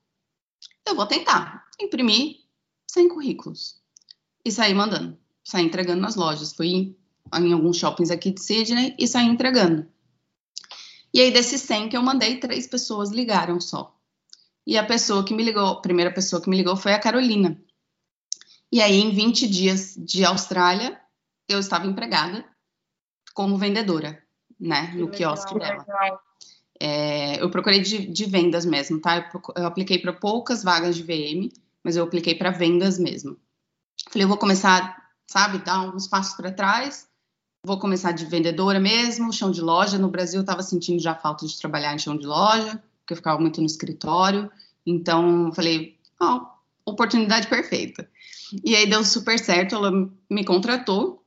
eu 0.88 0.96
vou 0.96 1.06
tentar. 1.06 1.68
Imprimir 1.80 2.38
100 2.88 3.10
currículos 3.10 3.82
e 4.46 4.52
sair 4.52 4.74
mandando, 4.74 5.18
sair 5.44 5.66
entregando 5.66 6.02
nas 6.02 6.16
lojas. 6.16 6.54
Fui 6.54 6.68
em, 6.68 6.98
em 7.34 7.54
alguns 7.54 7.78
shoppings 7.78 8.12
aqui 8.12 8.32
de 8.32 8.42
Sydney 8.42 8.96
e 8.98 9.08
saí 9.08 9.26
entregando. 9.26 9.88
E 11.14 11.20
aí, 11.20 11.32
desses 11.32 11.62
100 11.62 11.90
que 11.90 11.98
eu 11.98 12.02
mandei, 12.02 12.40
três 12.40 12.68
pessoas 12.68 13.12
ligaram 13.12 13.60
só. 13.60 13.98
E 14.66 14.78
a 14.78 14.86
pessoa 14.86 15.26
que 15.26 15.34
me 15.34 15.44
ligou, 15.44 15.66
a 15.66 15.82
primeira 15.82 16.14
pessoa 16.14 16.42
que 16.42 16.50
me 16.50 16.56
ligou 16.56 16.78
foi 16.78 16.94
a 16.94 17.00
Carolina. 17.00 17.60
E 18.72 18.82
aí, 18.82 19.00
em 19.00 19.12
20 19.12 19.48
dias 19.48 19.96
de 19.98 20.24
Austrália, 20.24 21.00
eu 21.50 21.60
estava 21.60 21.86
empregada 21.86 22.46
como 23.34 23.58
vendedora, 23.58 24.24
né, 24.60 24.94
no 24.96 25.10
quiosque 25.10 25.58
dela. 25.58 25.86
Legal. 25.86 26.31
É, 26.84 27.40
eu 27.40 27.48
procurei 27.52 27.80
de, 27.80 28.08
de, 28.08 28.26
vendas 28.26 28.66
mesmo, 28.66 29.00
tá? 29.00 29.30
Eu, 29.32 29.42
eu 29.56 29.68
apliquei 29.68 30.00
para 30.00 30.12
poucas 30.12 30.64
vagas 30.64 30.96
de 30.96 31.04
VM, 31.04 31.52
mas 31.84 31.96
eu 31.96 32.04
apliquei 32.04 32.34
para 32.34 32.50
vendas 32.50 32.98
mesmo. 32.98 33.38
Falei, 34.10 34.24
eu 34.24 34.28
vou 34.28 34.38
começar, 34.38 34.98
sabe, 35.28 35.60
dar 35.60 35.94
uns 35.96 36.08
passos 36.08 36.34
para 36.34 36.52
trás, 36.52 37.08
vou 37.64 37.78
começar 37.78 38.14
de 38.14 38.26
vendedora 38.26 38.80
mesmo, 38.80 39.32
chão 39.32 39.52
de 39.52 39.62
loja. 39.62 40.00
No 40.00 40.10
Brasil, 40.10 40.40
eu 40.40 40.42
estava 40.42 40.64
sentindo 40.64 41.00
já 41.00 41.14
falta 41.14 41.46
de 41.46 41.56
trabalhar 41.56 41.94
em 41.94 42.00
chão 42.00 42.18
de 42.18 42.26
loja, 42.26 42.82
porque 43.00 43.14
eu 43.14 43.18
ficava 43.18 43.40
muito 43.40 43.60
no 43.62 43.68
escritório. 43.68 44.52
Então, 44.84 45.54
falei, 45.54 46.00
ó, 46.20 46.38
oh, 46.38 46.92
oportunidade 46.92 47.46
perfeita. 47.46 48.10
E 48.66 48.76
aí 48.76 48.90
deu 48.90 49.04
super 49.06 49.38
certo, 49.38 49.76
ela 49.76 49.92
me 50.28 50.44
contratou, 50.44 51.24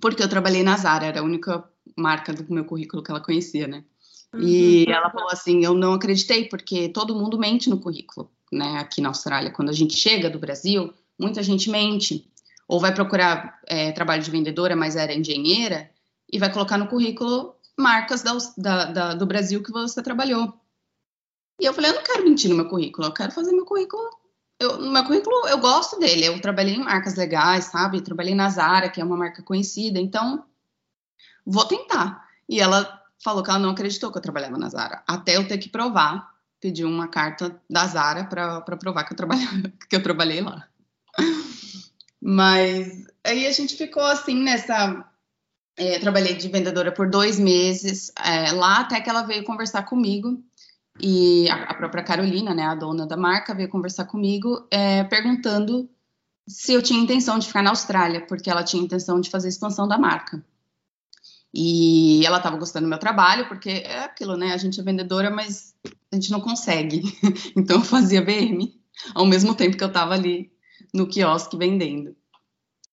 porque 0.00 0.22
eu 0.22 0.28
trabalhei 0.28 0.62
na 0.62 0.76
Zara, 0.76 1.06
era 1.06 1.18
a 1.18 1.24
única 1.24 1.68
marca 1.96 2.32
do 2.32 2.46
meu 2.54 2.64
currículo 2.64 3.02
que 3.02 3.10
ela 3.10 3.20
conhecia, 3.20 3.66
né? 3.66 3.82
Uhum. 4.34 4.42
E 4.42 4.84
ela 4.90 5.10
falou 5.10 5.30
assim: 5.30 5.64
eu 5.64 5.74
não 5.74 5.94
acreditei, 5.94 6.48
porque 6.48 6.88
todo 6.88 7.14
mundo 7.14 7.38
mente 7.38 7.70
no 7.70 7.78
currículo, 7.78 8.30
né? 8.52 8.78
Aqui 8.78 9.00
na 9.00 9.08
Austrália, 9.08 9.50
quando 9.50 9.70
a 9.70 9.72
gente 9.72 9.94
chega 9.94 10.28
do 10.28 10.38
Brasil, 10.38 10.92
muita 11.18 11.42
gente 11.42 11.70
mente. 11.70 12.28
Ou 12.66 12.80
vai 12.80 12.94
procurar 12.94 13.60
é, 13.66 13.92
trabalho 13.92 14.22
de 14.22 14.30
vendedora, 14.30 14.74
mas 14.74 14.96
era 14.96 15.14
engenheira, 15.14 15.90
e 16.32 16.38
vai 16.38 16.50
colocar 16.52 16.78
no 16.78 16.88
currículo 16.88 17.54
marcas 17.78 18.22
da, 18.22 18.32
da, 18.56 18.84
da, 18.86 19.14
do 19.14 19.26
Brasil 19.26 19.62
que 19.62 19.70
você 19.70 20.02
trabalhou. 20.02 20.52
E 21.60 21.66
eu 21.66 21.74
falei, 21.74 21.90
eu 21.90 21.94
não 21.94 22.02
quero 22.02 22.24
mentir 22.24 22.50
no 22.50 22.56
meu 22.56 22.68
currículo, 22.68 23.06
eu 23.06 23.12
quero 23.12 23.32
fazer 23.32 23.52
meu 23.52 23.64
currículo. 23.64 24.02
Eu, 24.58 24.78
no 24.78 24.90
meu 24.90 25.04
currículo, 25.04 25.46
eu 25.48 25.58
gosto 25.58 25.98
dele. 25.98 26.24
Eu 26.24 26.40
trabalhei 26.40 26.74
em 26.74 26.84
marcas 26.84 27.16
legais, 27.16 27.66
sabe? 27.66 28.00
Trabalhei 28.00 28.34
na 28.34 28.48
Zara, 28.48 28.88
que 28.88 29.00
é 29.00 29.04
uma 29.04 29.16
marca 29.16 29.42
conhecida, 29.42 30.00
então 30.00 30.44
vou 31.44 31.64
tentar. 31.66 32.26
E 32.48 32.60
ela 32.60 33.03
falou 33.22 33.42
que 33.42 33.50
ela 33.50 33.58
não 33.58 33.70
acreditou 33.70 34.10
que 34.10 34.18
eu 34.18 34.22
trabalhava 34.22 34.58
na 34.58 34.68
Zara, 34.68 35.02
até 35.06 35.36
eu 35.36 35.46
ter 35.46 35.58
que 35.58 35.68
provar, 35.68 36.30
pedir 36.60 36.84
uma 36.84 37.08
carta 37.08 37.60
da 37.68 37.86
Zara 37.86 38.24
para 38.24 38.60
provar 38.76 39.04
que 39.04 39.12
eu, 39.12 39.16
trabalhava, 39.16 39.72
que 39.88 39.96
eu 39.96 40.02
trabalhei 40.02 40.40
lá. 40.40 40.68
Mas 42.20 43.04
aí 43.22 43.46
a 43.46 43.52
gente 43.52 43.76
ficou 43.76 44.02
assim 44.02 44.42
nessa. 44.42 45.04
É, 45.76 45.98
trabalhei 45.98 46.34
de 46.36 46.48
vendedora 46.48 46.92
por 46.92 47.10
dois 47.10 47.38
meses 47.38 48.12
é, 48.24 48.52
lá 48.52 48.80
até 48.80 49.00
que 49.00 49.10
ela 49.10 49.22
veio 49.22 49.42
conversar 49.42 49.82
comigo 49.82 50.40
e 51.00 51.50
a, 51.50 51.64
a, 51.64 51.74
própria 51.74 52.04
Carolina, 52.04 52.54
né, 52.54 52.62
a 52.62 52.74
dona 52.74 53.06
da 53.06 53.16
marca, 53.16 53.54
veio 53.54 53.68
conversar 53.68 54.04
comigo 54.04 54.66
é, 54.70 55.02
perguntando 55.04 55.90
se 56.46 56.72
eu 56.72 56.82
tinha 56.82 57.02
intenção 57.02 57.38
de 57.38 57.46
ficar 57.46 57.62
na 57.62 57.70
Austrália, 57.70 58.24
porque 58.26 58.50
ela 58.50 58.62
tinha 58.62 58.82
intenção 58.82 59.20
de 59.20 59.30
fazer 59.30 59.48
expansão 59.48 59.88
da 59.88 59.98
marca. 59.98 60.44
E 61.56 62.26
ela 62.26 62.38
estava 62.38 62.56
gostando 62.56 62.86
do 62.86 62.90
meu 62.90 62.98
trabalho, 62.98 63.46
porque 63.46 63.70
é 63.70 64.00
aquilo, 64.00 64.36
né? 64.36 64.52
A 64.52 64.56
gente 64.56 64.80
é 64.80 64.82
vendedora, 64.82 65.30
mas 65.30 65.72
a 66.10 66.16
gente 66.16 66.32
não 66.32 66.40
consegue. 66.40 67.02
então 67.56 67.76
eu 67.76 67.84
fazia 67.84 68.24
VM 68.24 68.72
ao 69.14 69.24
mesmo 69.24 69.54
tempo 69.54 69.76
que 69.76 69.84
eu 69.84 69.88
estava 69.88 70.14
ali 70.14 70.50
no 70.92 71.06
quiosque 71.06 71.56
vendendo. 71.56 72.16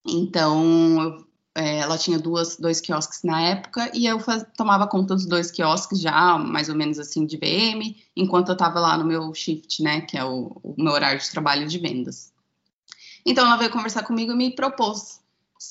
Então, 0.05 1.25
é, 1.55 1.79
ela 1.79 1.97
tinha 1.97 2.19
duas, 2.19 2.55
dois 2.57 2.79
quiosques 2.79 3.23
na 3.23 3.41
época 3.41 3.89
e 3.95 4.05
eu 4.05 4.19
faz, 4.19 4.45
tomava 4.55 4.87
conta 4.87 5.15
dos 5.15 5.25
dois 5.25 5.49
quiosques 5.49 5.99
já, 5.99 6.37
mais 6.37 6.69
ou 6.69 6.75
menos 6.75 6.99
assim, 6.99 7.25
de 7.25 7.37
VM, 7.37 7.95
enquanto 8.15 8.49
eu 8.49 8.53
estava 8.53 8.79
lá 8.79 8.95
no 8.95 9.05
meu 9.05 9.33
shift, 9.33 9.81
né? 9.81 10.01
Que 10.01 10.19
é 10.19 10.23
o, 10.23 10.59
o 10.61 10.75
meu 10.77 10.93
horário 10.93 11.19
de 11.19 11.31
trabalho 11.31 11.67
de 11.67 11.79
vendas. 11.79 12.31
Então, 13.25 13.45
ela 13.45 13.57
veio 13.57 13.71
conversar 13.71 14.03
comigo 14.03 14.31
e 14.31 14.35
me 14.35 14.55
propôs 14.55 15.20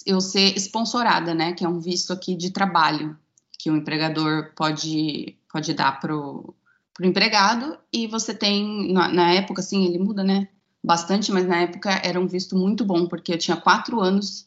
eu 0.06 0.20
ser 0.20 0.56
sponsorada, 0.58 1.34
né? 1.34 1.52
Que 1.52 1.64
é 1.64 1.68
um 1.68 1.80
visto 1.80 2.12
aqui 2.12 2.34
de 2.34 2.50
trabalho 2.50 3.18
que 3.58 3.70
o 3.70 3.76
empregador 3.76 4.52
pode, 4.54 5.36
pode 5.52 5.74
dar 5.74 6.00
para 6.00 6.16
o 6.16 6.54
empregado 7.02 7.78
e 7.92 8.06
você 8.06 8.34
tem, 8.34 8.92
na, 8.92 9.08
na, 9.08 9.32
época, 9.32 9.60
assim, 9.60 9.84
ele 9.86 9.98
muda, 9.98 10.24
né? 10.24 10.48
Bastante, 10.82 11.30
mas 11.30 11.46
na 11.46 11.58
época 11.58 11.90
era 12.02 12.18
um 12.18 12.26
visto 12.26 12.56
muito 12.56 12.84
bom, 12.84 13.06
porque 13.06 13.34
eu 13.34 13.38
tinha 13.38 13.56
quatro 13.56 14.00
anos 14.00 14.46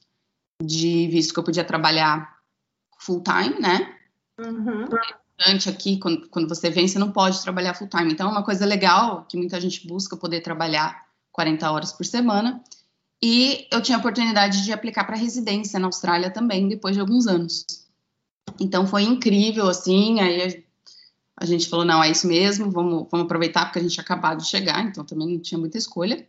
de 0.64 1.08
visto 1.08 1.34
que 1.34 1.40
eu 1.40 1.44
podia 1.44 1.64
trabalhar 1.64 2.38
full 3.00 3.22
time, 3.22 3.60
né? 3.60 3.96
Uhum. 4.40 4.88
aqui, 5.70 6.00
quando, 6.00 6.28
quando 6.30 6.50
você 6.50 6.70
vem, 6.70 6.88
você 6.88 6.98
não 6.98 7.12
pode 7.12 7.42
trabalhar 7.42 7.74
full 7.74 7.88
time. 7.88 8.12
Então, 8.12 8.30
é 8.30 8.32
uma 8.32 8.44
coisa 8.44 8.66
legal 8.66 9.26
que 9.30 9.38
muita 9.38 9.60
gente 9.60 9.88
busca 9.88 10.18
poder 10.18 10.42
trabalhar 10.42 11.06
40 11.32 11.72
horas 11.72 11.92
por 11.92 12.06
semana. 12.06 12.64
E 13.26 13.70
eu 13.72 13.82
tinha 13.82 13.98
a 13.98 14.00
oportunidade 14.00 14.66
de 14.66 14.74
aplicar 14.74 15.06
para 15.06 15.16
residência 15.16 15.80
na 15.80 15.88
Austrália 15.88 16.30
também, 16.30 16.68
depois 16.68 16.94
de 16.94 17.00
alguns 17.00 17.26
anos. 17.26 17.66
Então 18.60 18.86
foi 18.86 19.04
incrível, 19.04 19.70
assim. 19.70 20.20
Aí 20.20 20.66
a, 21.38 21.46
gente 21.46 21.70
falou: 21.70 21.86
não, 21.86 22.04
é 22.04 22.12
isso 22.12 22.28
mesmo, 22.28 22.70
vamos, 22.70 23.08
vamos 23.10 23.24
aproveitar, 23.24 23.64
porque 23.64 23.80
a 23.80 23.82
gente 23.82 23.94
tinha 23.94 24.04
acabado 24.04 24.40
de 24.40 24.50
chegar, 24.50 24.84
então 24.84 25.06
também 25.06 25.30
não 25.30 25.40
tinha 25.40 25.58
muita 25.58 25.78
escolha. 25.78 26.28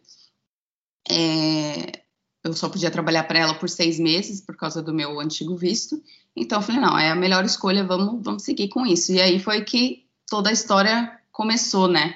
É, 1.10 2.00
eu 2.44 2.52
só 2.52 2.68
podia 2.68 2.92
trabalhar 2.92 3.24
para 3.24 3.40
ela 3.40 3.54
por 3.54 3.68
seis 3.68 3.98
meses 3.98 4.40
por 4.40 4.56
causa 4.56 4.80
do 4.80 4.94
meu 4.94 5.18
antigo 5.18 5.56
visto. 5.56 6.00
Então 6.36 6.60
eu 6.60 6.62
falei: 6.62 6.80
não, 6.80 6.96
é 6.96 7.10
a 7.10 7.16
melhor 7.16 7.44
escolha, 7.44 7.82
vamos, 7.82 8.22
vamos 8.22 8.44
seguir 8.44 8.68
com 8.68 8.86
isso. 8.86 9.10
E 9.10 9.20
aí 9.20 9.40
foi 9.40 9.64
que 9.64 10.06
toda 10.28 10.48
a 10.48 10.52
história 10.52 11.20
começou, 11.32 11.88
né? 11.88 12.14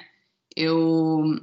Eu. 0.55 1.37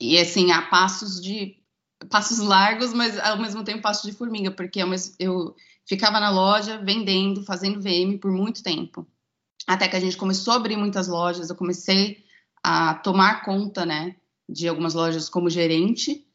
E 0.00 0.18
assim, 0.18 0.50
a 0.50 0.62
passos 0.62 1.22
de 1.22 1.62
passos 2.08 2.38
largos, 2.38 2.92
mas 2.92 3.18
ao 3.18 3.38
mesmo 3.38 3.64
tempo 3.64 3.82
passos 3.82 4.10
de 4.10 4.16
formiga, 4.16 4.50
porque 4.50 4.80
eu 5.18 5.54
ficava 5.86 6.20
na 6.20 6.30
loja 6.30 6.78
vendendo, 6.78 7.44
fazendo 7.44 7.80
VM 7.80 8.18
por 8.20 8.30
muito 8.30 8.62
tempo. 8.62 9.06
Até 9.66 9.88
que 9.88 9.96
a 9.96 10.00
gente 10.00 10.16
começou 10.16 10.52
a 10.54 10.56
abrir 10.56 10.76
muitas 10.76 11.08
lojas, 11.08 11.48
eu 11.48 11.56
comecei 11.56 12.24
a 12.62 12.94
tomar 12.94 13.44
conta, 13.44 13.84
né, 13.84 14.16
de 14.48 14.68
algumas 14.68 14.94
lojas 14.94 15.28
como 15.28 15.50
gerente 15.50 16.26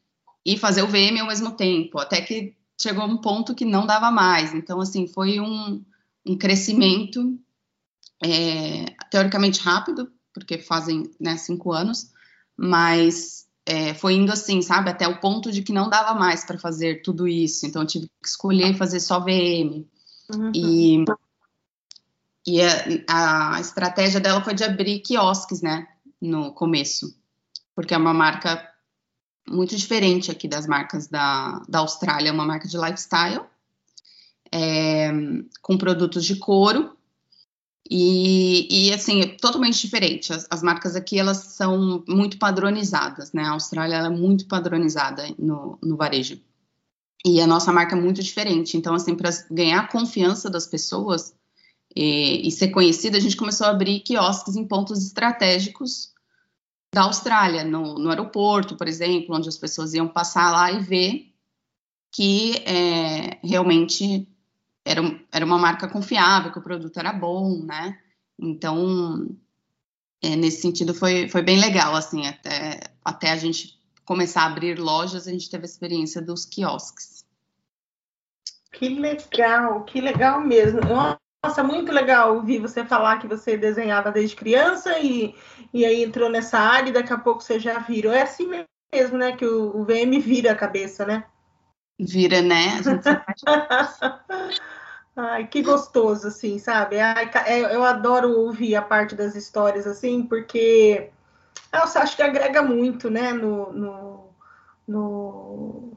e 0.44 0.56
fazer 0.56 0.82
o 0.82 0.88
VM 0.88 1.20
ao 1.20 1.26
mesmo 1.26 1.52
tempo, 1.52 1.98
até 1.98 2.20
que 2.20 2.56
chegou 2.80 3.04
um 3.04 3.18
ponto 3.18 3.54
que 3.54 3.64
não 3.64 3.86
dava 3.86 4.10
mais. 4.10 4.54
Então, 4.54 4.80
assim, 4.80 5.06
foi 5.06 5.38
um, 5.38 5.84
um 6.26 6.36
crescimento 6.36 7.38
é, 8.22 8.86
teoricamente 9.10 9.60
rápido, 9.60 10.10
porque 10.32 10.58
fazem 10.58 11.10
né, 11.20 11.36
cinco 11.36 11.72
anos, 11.72 12.12
mas 12.56 13.46
é, 13.66 13.94
foi 13.94 14.14
indo 14.14 14.32
assim, 14.32 14.62
sabe, 14.62 14.90
até 14.90 15.06
o 15.06 15.20
ponto 15.20 15.52
de 15.52 15.62
que 15.62 15.72
não 15.72 15.88
dava 15.88 16.18
mais 16.18 16.44
para 16.44 16.58
fazer 16.58 17.02
tudo 17.02 17.28
isso. 17.28 17.66
Então, 17.66 17.82
eu 17.82 17.86
tive 17.86 18.06
que 18.06 18.28
escolher 18.28 18.74
fazer 18.74 19.00
só 19.00 19.20
VM. 19.20 19.84
Uhum. 20.32 20.52
E, 20.54 21.04
e 22.46 22.60
a, 23.08 23.56
a, 23.56 23.60
estratégia 23.60 24.20
dela 24.20 24.42
foi 24.42 24.54
de 24.54 24.64
abrir 24.64 25.00
quiosques, 25.00 25.60
né, 25.60 25.86
no 26.20 26.52
começo, 26.52 27.14
porque 27.74 27.94
é 27.94 27.98
uma 27.98 28.14
marca 28.14 28.68
muito 29.48 29.76
diferente 29.76 30.30
aqui 30.30 30.46
das 30.46 30.66
marcas 30.66 31.08
da, 31.08 31.62
da 31.68 31.80
Austrália, 31.80 32.28
é 32.28 32.32
uma 32.32 32.46
marca 32.46 32.68
de 32.68 32.76
lifestyle, 32.76 33.44
é, 34.52 35.10
com 35.60 35.76
produtos 35.76 36.24
de 36.24 36.36
couro, 36.36 36.96
e, 37.92 38.68
e, 38.70 38.92
assim, 38.92 39.20
é 39.20 39.26
totalmente 39.26 39.80
diferente. 39.80 40.32
As, 40.32 40.46
as, 40.48 40.62
marcas 40.62 40.94
aqui, 40.94 41.18
elas 41.18 41.38
são 41.38 42.04
muito 42.06 42.38
padronizadas, 42.38 43.32
né? 43.32 43.42
A 43.42 43.50
Austrália, 43.50 43.96
é 43.96 44.08
muito 44.08 44.46
padronizada 44.46 45.24
no, 45.36 45.76
no 45.82 45.96
varejo. 45.96 46.40
E 47.26 47.40
a 47.40 47.46
nossa 47.48 47.72
marca 47.72 47.96
é 47.96 48.00
muito 48.00 48.22
diferente. 48.22 48.76
Então, 48.76 48.94
assim, 48.94 49.16
para 49.16 49.30
ganhar 49.50 49.80
a 49.80 49.88
confiança 49.88 50.48
das 50.48 50.68
pessoas 50.68 51.34
e, 51.96 52.46
e, 52.46 52.50
ser 52.52 52.68
conhecida, 52.68 53.18
a 53.18 53.20
gente 53.20 53.36
começou 53.36 53.66
a 53.66 53.70
abrir 53.70 54.00
quiosques 54.00 54.54
em 54.54 54.64
pontos 54.64 55.04
estratégicos 55.04 56.12
da 56.94 57.02
Austrália, 57.02 57.64
no, 57.64 57.98
no 57.98 58.08
aeroporto, 58.08 58.76
por 58.76 58.86
exemplo, 58.86 59.34
onde 59.34 59.48
as 59.48 59.58
pessoas 59.58 59.94
iam 59.94 60.06
passar 60.06 60.52
lá 60.52 60.70
e 60.70 60.80
ver 60.80 61.34
que 62.12 62.56
é, 62.64 63.38
realmente 63.44 64.28
era, 64.84 65.02
era 65.30 65.44
uma 65.44 65.58
marca 65.58 65.88
confiável, 65.88 66.52
que 66.52 66.58
o 66.58 66.62
produto 66.62 66.98
era 66.98 67.12
bom, 67.12 67.62
né? 67.64 67.98
Então, 68.38 69.28
é, 70.22 70.36
nesse 70.36 70.62
sentido, 70.62 70.94
foi, 70.94 71.28
foi 71.28 71.42
bem 71.42 71.60
legal, 71.60 71.94
assim, 71.94 72.26
até, 72.26 72.80
até 73.04 73.30
a 73.30 73.36
gente 73.36 73.78
começar 74.04 74.42
a 74.42 74.46
abrir 74.46 74.78
lojas, 74.78 75.28
a 75.28 75.30
gente 75.30 75.50
teve 75.50 75.64
a 75.64 75.66
experiência 75.66 76.20
dos 76.20 76.44
quiosques. 76.44 77.24
Que 78.72 78.88
legal, 78.88 79.84
que 79.84 80.00
legal 80.00 80.40
mesmo. 80.40 80.80
Nossa, 81.44 81.62
muito 81.62 81.92
legal 81.92 82.34
ouvir 82.34 82.60
você 82.60 82.84
falar 82.84 83.18
que 83.18 83.26
você 83.26 83.56
desenhava 83.56 84.10
desde 84.10 84.36
criança 84.36 84.98
e, 84.98 85.34
e 85.72 85.84
aí 85.84 86.02
entrou 86.02 86.30
nessa 86.30 86.58
área 86.58 86.90
e 86.90 86.92
daqui 86.92 87.12
a 87.12 87.18
pouco 87.18 87.42
você 87.42 87.58
já 87.58 87.78
virou. 87.78 88.12
É 88.12 88.22
assim 88.22 88.48
mesmo, 88.92 89.18
né? 89.18 89.36
Que 89.36 89.44
o, 89.44 89.76
o 89.76 89.84
VM 89.84 90.18
vira 90.20 90.52
a 90.52 90.56
cabeça, 90.56 91.04
né? 91.04 91.24
Vira, 91.98 92.40
né? 92.40 92.78
A 92.78 92.82
gente 92.82 93.02
Ai, 95.16 95.46
que 95.46 95.62
gostoso, 95.62 96.28
assim, 96.28 96.58
sabe? 96.58 96.98
Ai, 97.00 97.30
é, 97.46 97.74
eu 97.74 97.84
adoro 97.84 98.30
ouvir 98.38 98.76
a 98.76 98.82
parte 98.82 99.14
das 99.14 99.34
histórias, 99.34 99.86
assim, 99.86 100.22
porque 100.22 101.10
eu 101.72 101.80
acho 101.80 102.16
que 102.16 102.22
agrega 102.22 102.62
muito, 102.62 103.10
né, 103.10 103.32
no, 103.32 103.72
no, 103.72 104.34
no, 104.86 105.92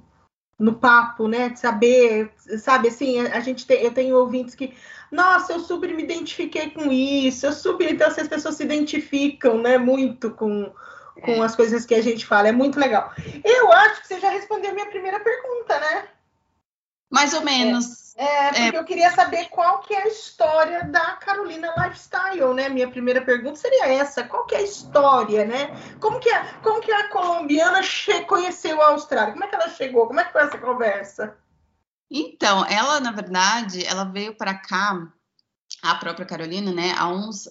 no 0.59 0.73
papo, 0.75 1.27
né, 1.27 1.49
de 1.49 1.59
saber, 1.59 2.31
sabe, 2.59 2.87
assim, 2.87 3.19
a 3.19 3.39
gente 3.39 3.65
tem, 3.67 3.81
eu 3.83 3.93
tenho 3.93 4.17
ouvintes 4.17 4.55
que, 4.55 4.73
nossa, 5.11 5.53
eu 5.53 5.59
super 5.59 5.93
me 5.93 6.03
identifiquei 6.03 6.71
com 6.71 6.91
isso, 6.91 7.45
eu 7.45 7.53
super, 7.53 7.91
então, 7.91 8.07
assim, 8.07 8.21
as 8.21 8.27
pessoas 8.27 8.55
se 8.55 8.63
identificam, 8.63 9.61
né, 9.61 9.77
muito 9.77 10.31
com, 10.31 10.71
com 11.21 11.41
as 11.43 11.55
coisas 11.55 11.85
que 11.85 11.95
a 11.95 12.01
gente 12.01 12.25
fala, 12.25 12.47
é 12.47 12.51
muito 12.51 12.79
legal. 12.79 13.13
Eu 13.43 13.71
acho 13.71 14.01
que 14.01 14.07
você 14.07 14.19
já 14.19 14.29
respondeu 14.29 14.71
a 14.71 14.73
minha 14.73 14.89
primeira 14.89 15.19
pergunta, 15.19 15.79
né? 15.79 16.07
Mais 17.13 17.31
ou 17.35 17.41
menos. 17.43 18.15
É, 18.15 18.25
é 18.25 18.47
porque 18.47 18.75
é. 18.75 18.79
eu 18.79 18.83
queria 18.83 19.11
saber 19.11 19.45
qual 19.49 19.81
que 19.81 19.93
é 19.93 20.01
a 20.01 20.07
história 20.07 20.83
da 20.85 21.11
Carolina 21.17 21.71
Lifestyle, 21.77 22.55
né? 22.55 22.69
Minha 22.69 22.89
primeira 22.89 23.21
pergunta 23.21 23.55
seria 23.55 23.87
essa: 23.87 24.23
qual 24.23 24.47
que 24.47 24.55
é 24.55 24.57
a 24.57 24.63
história, 24.63 25.45
né? 25.45 25.69
Como 25.99 26.19
que 26.19 26.29
a, 26.29 26.55
como 26.63 26.81
que 26.81 26.91
a 26.91 27.09
colombiana 27.09 27.81
conheceu 28.27 28.81
a 28.81 28.87
Austrália? 28.87 29.31
Como 29.31 29.43
é 29.43 29.47
que 29.47 29.53
ela 29.53 29.69
chegou? 29.69 30.07
Como 30.07 30.19
é 30.19 30.23
que 30.23 30.31
foi 30.31 30.41
essa 30.41 30.57
conversa? 30.57 31.37
Então, 32.09 32.65
ela, 32.65 32.99
na 32.99 33.11
verdade, 33.11 33.85
ela 33.85 34.05
veio 34.05 34.35
para 34.35 34.55
cá 34.55 35.07
a 35.83 35.95
própria 35.95 36.25
Carolina, 36.25 36.71
né, 36.71 36.93
há 36.97 37.09
uns, 37.09 37.49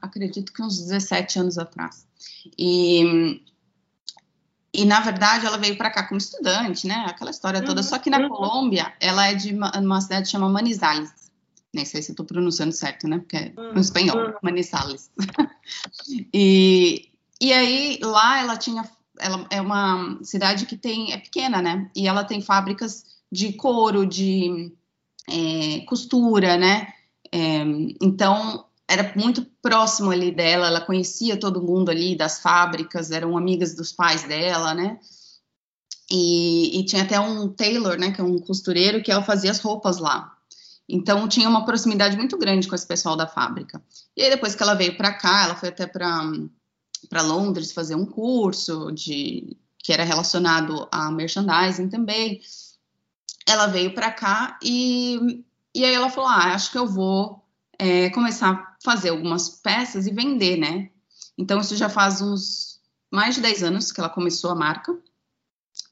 acredito 0.00 0.52
que 0.52 0.62
uns 0.62 0.78
17 0.78 1.38
anos 1.38 1.58
atrás. 1.58 2.06
E, 2.58 3.42
e 4.74 4.84
na 4.84 4.98
verdade, 4.98 5.46
ela 5.46 5.56
veio 5.56 5.76
para 5.76 5.88
cá 5.88 6.02
como 6.02 6.18
estudante, 6.18 6.86
né, 6.86 7.06
aquela 7.06 7.30
história 7.30 7.62
toda. 7.62 7.80
Uhum. 7.80 7.86
Só 7.86 7.96
que 7.96 8.10
na 8.10 8.18
uhum. 8.18 8.28
Colômbia, 8.28 8.92
ela 9.00 9.28
é 9.28 9.34
de 9.34 9.54
uma, 9.54 9.70
uma 9.78 10.00
cidade 10.00 10.28
chamada 10.28 10.52
Manizales. 10.52 11.12
Nem 11.72 11.84
sei 11.84 12.02
se 12.02 12.10
estou 12.10 12.26
pronunciando 12.26 12.72
certo, 12.72 13.06
né, 13.06 13.18
porque 13.18 13.36
é 13.36 13.52
uhum. 13.56 13.80
espanhol, 13.80 14.18
uhum. 14.18 14.34
Manizales. 14.42 15.12
e, 16.34 17.08
e 17.40 17.52
aí, 17.52 18.00
lá 18.02 18.40
ela 18.40 18.56
tinha, 18.56 18.84
ela 19.20 19.46
é 19.48 19.60
uma 19.60 20.18
cidade 20.24 20.66
que 20.66 20.76
tem, 20.76 21.12
é 21.12 21.18
pequena, 21.18 21.62
né, 21.62 21.88
e 21.94 22.08
ela 22.08 22.24
tem 22.24 22.40
fábricas 22.40 23.04
de 23.30 23.52
couro, 23.52 24.04
de 24.04 24.72
é, 25.28 25.80
costura, 25.86 26.56
né, 26.56 26.92
é, 27.30 27.62
então, 28.00 28.64
era 28.88 29.12
muito 29.16 29.44
próximo 29.62 30.10
ali 30.10 30.30
dela, 30.30 30.66
ela 30.66 30.80
conhecia 30.80 31.38
todo 31.38 31.62
mundo 31.62 31.90
ali 31.90 32.16
das 32.16 32.40
fábricas, 32.40 33.10
eram 33.10 33.36
amigas 33.36 33.74
dos 33.74 33.92
pais 33.92 34.24
dela, 34.24 34.74
né? 34.74 34.98
E, 36.10 36.78
e, 36.78 36.84
tinha 36.84 37.02
até 37.02 37.18
um 37.18 37.48
tailor, 37.48 37.98
né, 37.98 38.12
que 38.12 38.20
é 38.20 38.24
um 38.24 38.38
costureiro, 38.38 39.02
que 39.02 39.10
ela 39.10 39.22
fazia 39.22 39.50
as 39.50 39.58
roupas 39.58 39.98
lá. 39.98 40.30
Então 40.86 41.26
tinha 41.26 41.48
uma 41.48 41.64
proximidade 41.64 42.16
muito 42.16 42.36
grande 42.36 42.68
com 42.68 42.74
esse 42.74 42.86
pessoal 42.86 43.16
da 43.16 43.26
fábrica. 43.26 43.82
E 44.14 44.22
aí 44.22 44.30
depois 44.30 44.54
que 44.54 44.62
ela 44.62 44.74
veio 44.74 44.96
para 44.98 45.14
cá, 45.14 45.44
ela 45.44 45.56
foi 45.56 45.70
até 45.70 45.86
para 45.86 47.22
Londres 47.22 47.72
fazer 47.72 47.94
um 47.94 48.04
curso 48.04 48.92
de 48.92 49.56
que 49.78 49.92
era 49.92 50.04
relacionado 50.04 50.86
a 50.92 51.10
merchandising 51.10 51.88
também. 51.88 52.40
Ela 53.46 53.66
veio 53.66 53.94
para 53.94 54.10
cá 54.10 54.58
e 54.62 55.42
e 55.74 55.84
aí 55.84 55.92
ela 55.92 56.08
falou: 56.08 56.30
ah, 56.30 56.54
acho 56.54 56.70
que 56.70 56.78
eu 56.78 56.86
vou 56.86 57.43
é, 57.78 58.10
começar 58.10 58.50
a 58.50 58.76
fazer 58.82 59.10
algumas 59.10 59.48
peças 59.48 60.06
e 60.06 60.12
vender, 60.12 60.56
né? 60.56 60.90
Então, 61.36 61.60
isso 61.60 61.76
já 61.76 61.88
faz 61.88 62.20
uns 62.20 62.80
mais 63.10 63.34
de 63.34 63.40
10 63.40 63.62
anos 63.62 63.92
que 63.92 64.00
ela 64.00 64.08
começou 64.08 64.50
a 64.50 64.54
marca, 64.54 64.96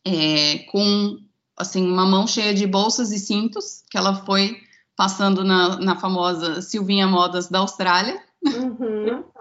é, 0.05 0.59
com 0.71 1.19
assim 1.57 1.87
uma 1.87 2.07
mão 2.07 2.27
cheia 2.27 2.55
de 2.55 2.67
bolsas 2.67 3.13
e 3.13 3.19
cintos 3.19 3.83
que 3.91 3.99
ela 3.99 4.25
foi 4.25 4.61
passando 4.97 5.45
na, 5.45 5.79
na 5.79 5.97
famosa 5.97 6.63
Silvinha 6.63 7.07
Modas 7.07 7.49
da 7.49 7.61
Austrália. 7.61 8.23
Uhum. 8.45 9.25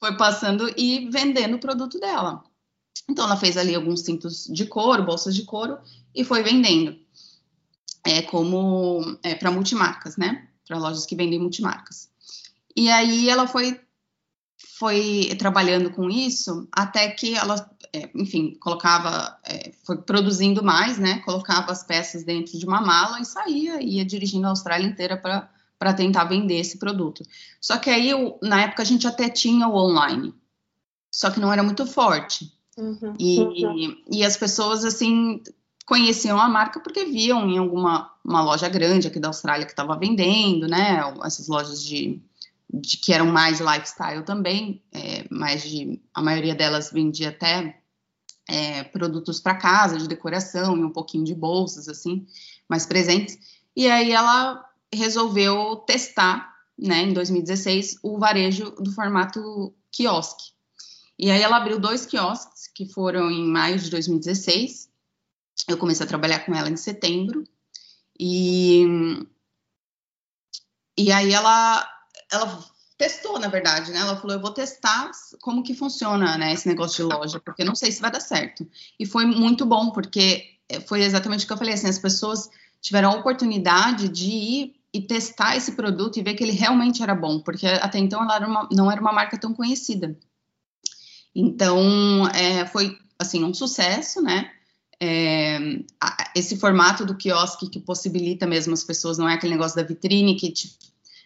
foi 0.00 0.16
passando 0.16 0.72
e 0.76 1.08
vendendo 1.10 1.56
o 1.56 1.60
produto 1.60 1.98
dela. 1.98 2.44
Então, 3.08 3.24
ela 3.24 3.36
fez 3.36 3.56
ali 3.56 3.74
alguns 3.74 4.00
cintos 4.00 4.44
de 4.44 4.66
couro, 4.66 5.04
bolsas 5.04 5.34
de 5.34 5.44
couro, 5.44 5.78
e 6.14 6.24
foi 6.24 6.42
vendendo 6.42 6.98
é, 8.04 8.22
como 8.22 9.18
é, 9.22 9.34
para 9.34 9.50
multimarcas, 9.50 10.16
né? 10.16 10.47
Para 10.68 10.78
lojas 10.78 11.06
que 11.06 11.16
vendem 11.16 11.38
multimarcas. 11.40 12.08
E 12.76 12.88
aí 12.90 13.28
ela 13.28 13.46
foi 13.46 13.80
foi 14.78 15.34
trabalhando 15.36 15.90
com 15.90 16.08
isso 16.08 16.68
até 16.70 17.10
que 17.10 17.34
ela, 17.34 17.68
é, 17.92 18.08
enfim, 18.14 18.56
colocava, 18.60 19.36
é, 19.44 19.72
foi 19.84 20.00
produzindo 20.02 20.62
mais, 20.62 20.98
né? 20.98 21.18
Colocava 21.24 21.72
as 21.72 21.82
peças 21.82 22.22
dentro 22.22 22.56
de 22.56 22.64
uma 22.64 22.80
mala 22.80 23.20
e 23.20 23.24
saía, 23.24 23.82
ia 23.82 24.04
dirigindo 24.04 24.46
a 24.46 24.50
Austrália 24.50 24.86
inteira 24.86 25.16
para 25.16 25.50
para 25.78 25.94
tentar 25.94 26.24
vender 26.24 26.58
esse 26.58 26.76
produto. 26.76 27.22
Só 27.60 27.78
que 27.78 27.88
aí, 27.88 28.10
na 28.42 28.62
época, 28.62 28.82
a 28.82 28.84
gente 28.84 29.06
até 29.06 29.28
tinha 29.28 29.68
o 29.68 29.76
online, 29.76 30.34
só 31.14 31.30
que 31.30 31.38
não 31.38 31.52
era 31.52 31.62
muito 31.62 31.86
forte. 31.86 32.52
Uhum, 32.76 33.14
e, 33.18 33.40
uhum. 33.40 33.96
e, 34.10 34.24
as 34.24 34.36
pessoas, 34.36 34.84
assim, 34.84 35.42
conheciam 35.88 36.38
a 36.38 36.46
marca 36.46 36.78
porque 36.80 37.06
viam 37.06 37.48
em 37.48 37.56
alguma 37.56 38.12
uma 38.22 38.42
loja 38.42 38.68
grande 38.68 39.08
aqui 39.08 39.18
da 39.18 39.28
Austrália 39.28 39.64
que 39.64 39.72
estava 39.72 39.96
vendendo, 39.96 40.68
né? 40.68 41.00
Essas 41.24 41.48
lojas 41.48 41.82
de, 41.82 42.20
de, 42.70 42.98
que 42.98 43.10
eram 43.10 43.24
mais 43.24 43.58
lifestyle 43.58 44.22
também, 44.22 44.82
é, 44.92 45.24
mais 45.30 45.62
de 45.62 45.98
a 46.12 46.20
maioria 46.20 46.54
delas 46.54 46.92
vendia 46.92 47.30
até 47.30 47.80
é, 48.46 48.84
produtos 48.84 49.40
para 49.40 49.54
casa, 49.54 49.96
de 49.96 50.06
decoração 50.06 50.76
e 50.76 50.84
um 50.84 50.90
pouquinho 50.90 51.24
de 51.24 51.34
bolsas 51.34 51.88
assim, 51.88 52.26
mais 52.68 52.84
presentes. 52.84 53.38
E 53.74 53.88
aí 53.88 54.12
ela 54.12 54.62
resolveu 54.92 55.76
testar, 55.86 56.54
né, 56.78 57.04
em 57.04 57.14
2016, 57.14 58.00
o 58.02 58.18
varejo 58.18 58.72
do 58.72 58.92
formato 58.92 59.72
quiosque. 59.90 60.52
E 61.18 61.30
aí 61.30 61.40
ela 61.40 61.56
abriu 61.56 61.80
dois 61.80 62.04
quiosques 62.04 62.68
que 62.74 62.84
foram 62.84 63.30
em 63.30 63.46
maio 63.46 63.78
de 63.78 63.88
2016 63.88 64.87
eu 65.68 65.78
comecei 65.78 66.04
a 66.04 66.08
trabalhar 66.08 66.40
com 66.40 66.54
ela 66.54 66.70
em 66.70 66.76
setembro 66.76 67.44
e 68.18 68.84
e 70.96 71.12
aí 71.12 71.32
ela 71.32 71.88
ela 72.32 72.64
testou, 72.98 73.38
na 73.38 73.46
verdade, 73.46 73.92
né? 73.92 74.00
Ela 74.00 74.16
falou, 74.16 74.34
eu 74.36 74.42
vou 74.42 74.50
testar 74.50 75.10
como 75.40 75.62
que 75.62 75.72
funciona, 75.72 76.36
né, 76.36 76.52
esse 76.52 76.66
negócio 76.66 77.06
de 77.06 77.14
loja, 77.14 77.38
porque 77.38 77.62
não 77.62 77.76
sei 77.76 77.92
se 77.92 78.00
vai 78.00 78.10
dar 78.10 78.20
certo. 78.20 78.68
E 78.98 79.06
foi 79.06 79.24
muito 79.24 79.64
bom, 79.64 79.90
porque 79.92 80.58
foi 80.86 81.02
exatamente 81.02 81.44
o 81.44 81.46
que 81.46 81.52
eu 81.52 81.56
falei, 81.56 81.74
assim, 81.74 81.88
as 81.88 81.98
pessoas 81.98 82.50
tiveram 82.80 83.10
a 83.10 83.14
oportunidade 83.14 84.08
de 84.08 84.30
ir 84.30 84.74
e 84.92 85.00
testar 85.00 85.56
esse 85.56 85.72
produto 85.72 86.18
e 86.18 86.22
ver 86.22 86.34
que 86.34 86.42
ele 86.42 86.52
realmente 86.52 87.02
era 87.02 87.14
bom, 87.14 87.40
porque 87.40 87.66
até 87.66 87.98
então 87.98 88.22
ela 88.22 88.34
era 88.34 88.46
uma, 88.46 88.68
não 88.72 88.90
era 88.90 89.00
uma 89.00 89.12
marca 89.12 89.38
tão 89.38 89.54
conhecida. 89.54 90.18
Então, 91.34 92.26
é, 92.28 92.66
foi, 92.66 92.98
assim, 93.18 93.44
um 93.44 93.54
sucesso, 93.54 94.20
né? 94.20 94.50
É, 95.00 95.58
esse 96.34 96.56
formato 96.56 97.06
do 97.06 97.16
quiosque 97.16 97.68
que 97.68 97.80
possibilita 97.80 98.46
mesmo 98.46 98.74
as 98.74 98.82
pessoas, 98.82 99.18
não 99.18 99.28
é 99.28 99.34
aquele 99.34 99.54
negócio 99.54 99.76
da 99.76 99.82
vitrine 99.82 100.36
que 100.36 100.50
te, 100.50 100.76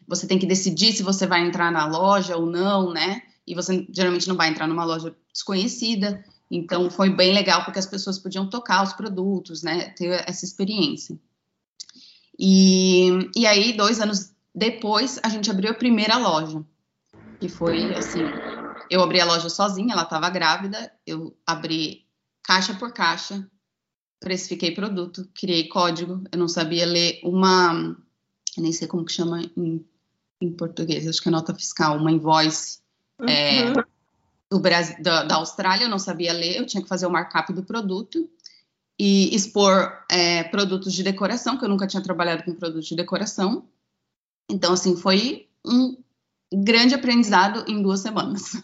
você 0.06 0.26
tem 0.26 0.38
que 0.38 0.46
decidir 0.46 0.92
se 0.92 1.02
você 1.02 1.26
vai 1.26 1.46
entrar 1.46 1.70
na 1.70 1.87
loja 1.87 2.37
ou 2.37 2.46
não, 2.46 2.92
né? 2.92 3.22
E 3.46 3.54
você 3.54 3.87
geralmente 3.90 4.28
não 4.28 4.37
vai 4.37 4.48
entrar 4.48 4.66
numa 4.66 4.85
loja 4.85 5.14
desconhecida. 5.32 6.24
Então 6.50 6.90
foi 6.90 7.11
bem 7.11 7.32
legal 7.32 7.64
porque 7.64 7.78
as 7.78 7.87
pessoas 7.87 8.18
podiam 8.18 8.48
tocar 8.48 8.82
os 8.82 8.92
produtos, 8.92 9.62
né? 9.62 9.90
Ter 9.90 10.22
essa 10.28 10.44
experiência. 10.44 11.18
E, 12.38 13.30
e 13.37 13.46
aí, 13.46 13.72
dois 13.72 14.00
anos 14.00 14.32
depois, 14.54 15.18
a 15.22 15.28
gente 15.28 15.50
abriu 15.50 15.70
a 15.70 15.74
primeira 15.74 16.18
loja. 16.18 16.62
E 17.40 17.48
foi 17.48 17.94
assim: 17.94 18.20
eu 18.90 19.02
abri 19.02 19.20
a 19.20 19.24
loja 19.24 19.48
sozinha, 19.48 19.94
ela 19.94 20.02
estava 20.02 20.28
grávida, 20.28 20.92
eu 21.06 21.37
abri 21.46 22.04
caixa 22.42 22.74
por 22.74 22.92
caixa, 22.92 23.48
precifiquei 24.22 24.70
produto, 24.72 25.28
criei 25.35 25.68
código, 25.68 26.22
eu 26.30 26.38
não 26.38 26.48
sabia 26.48 26.87
ler 26.87 27.20
uma, 27.24 27.96
nem 28.56 28.72
sei 28.72 28.87
como 28.87 29.04
que 29.04 29.12
chama 29.12 29.42
em, 29.56 29.85
em 30.40 30.52
português, 30.52 31.06
acho 31.06 31.20
que 31.20 31.28
é 31.28 31.32
nota 31.32 31.54
fiscal, 31.54 31.98
uma 31.98 32.11
invoice 32.11 32.78
uhum. 33.18 33.28
é, 33.28 33.72
do 34.50 34.61
Brasil, 34.61 35.02
da, 35.02 35.24
da, 35.24 35.37
Austrália, 35.37 35.85
eu 35.85 35.90
não 35.90 35.98
sabia 35.98 36.32
ler, 36.32 36.56
eu 36.56 36.66
tinha 36.66 36.82
que 36.82 36.88
fazer 36.88 37.06
o 37.06 37.11
markup 37.11 37.52
do 37.52 37.64
produto 37.64 38.30
e 38.98 39.35
expor 39.35 40.04
é, 40.11 40.44
produtos 40.44 40.92
de 40.92 41.02
decoração, 41.02 41.58
que 41.58 41.64
eu 41.64 41.68
nunca 41.68 41.87
tinha 41.87 42.02
trabalhado 42.02 42.44
com 42.44 42.54
produtos 42.54 42.87
de 42.87 42.94
decoração. 42.94 43.66
Então, 44.48 44.74
assim, 44.74 44.96
foi 44.96 45.48
um 45.66 45.96
grande 46.52 46.94
aprendizado 46.94 47.64
em 47.68 47.82
duas 47.82 48.00
semanas. 48.00 48.62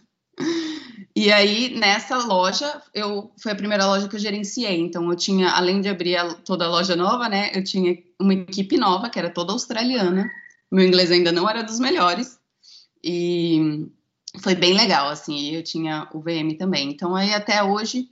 E 1.18 1.32
aí, 1.32 1.76
nessa 1.76 2.16
loja, 2.16 2.80
eu 2.94 3.32
foi 3.42 3.50
a 3.50 3.56
primeira 3.56 3.84
loja 3.84 4.08
que 4.08 4.14
eu 4.14 4.20
gerenciei. 4.20 4.78
Então, 4.78 5.10
eu 5.10 5.16
tinha, 5.16 5.50
além 5.50 5.80
de 5.80 5.88
abrir 5.88 6.16
a, 6.16 6.32
toda 6.32 6.64
a 6.64 6.68
loja 6.68 6.94
nova, 6.94 7.28
né, 7.28 7.50
eu 7.52 7.64
tinha 7.64 7.98
uma 8.20 8.34
equipe 8.34 8.76
nova, 8.76 9.10
que 9.10 9.18
era 9.18 9.28
toda 9.28 9.52
australiana. 9.52 10.30
Meu 10.70 10.86
inglês 10.86 11.10
ainda 11.10 11.32
não 11.32 11.50
era 11.50 11.64
dos 11.64 11.80
melhores. 11.80 12.38
E 13.02 13.90
foi 14.40 14.54
bem 14.54 14.74
legal, 14.74 15.08
assim. 15.08 15.56
Eu 15.56 15.64
tinha 15.64 16.08
o 16.14 16.20
VM 16.20 16.56
também. 16.56 16.88
Então, 16.88 17.16
aí, 17.16 17.34
até 17.34 17.64
hoje, 17.64 18.08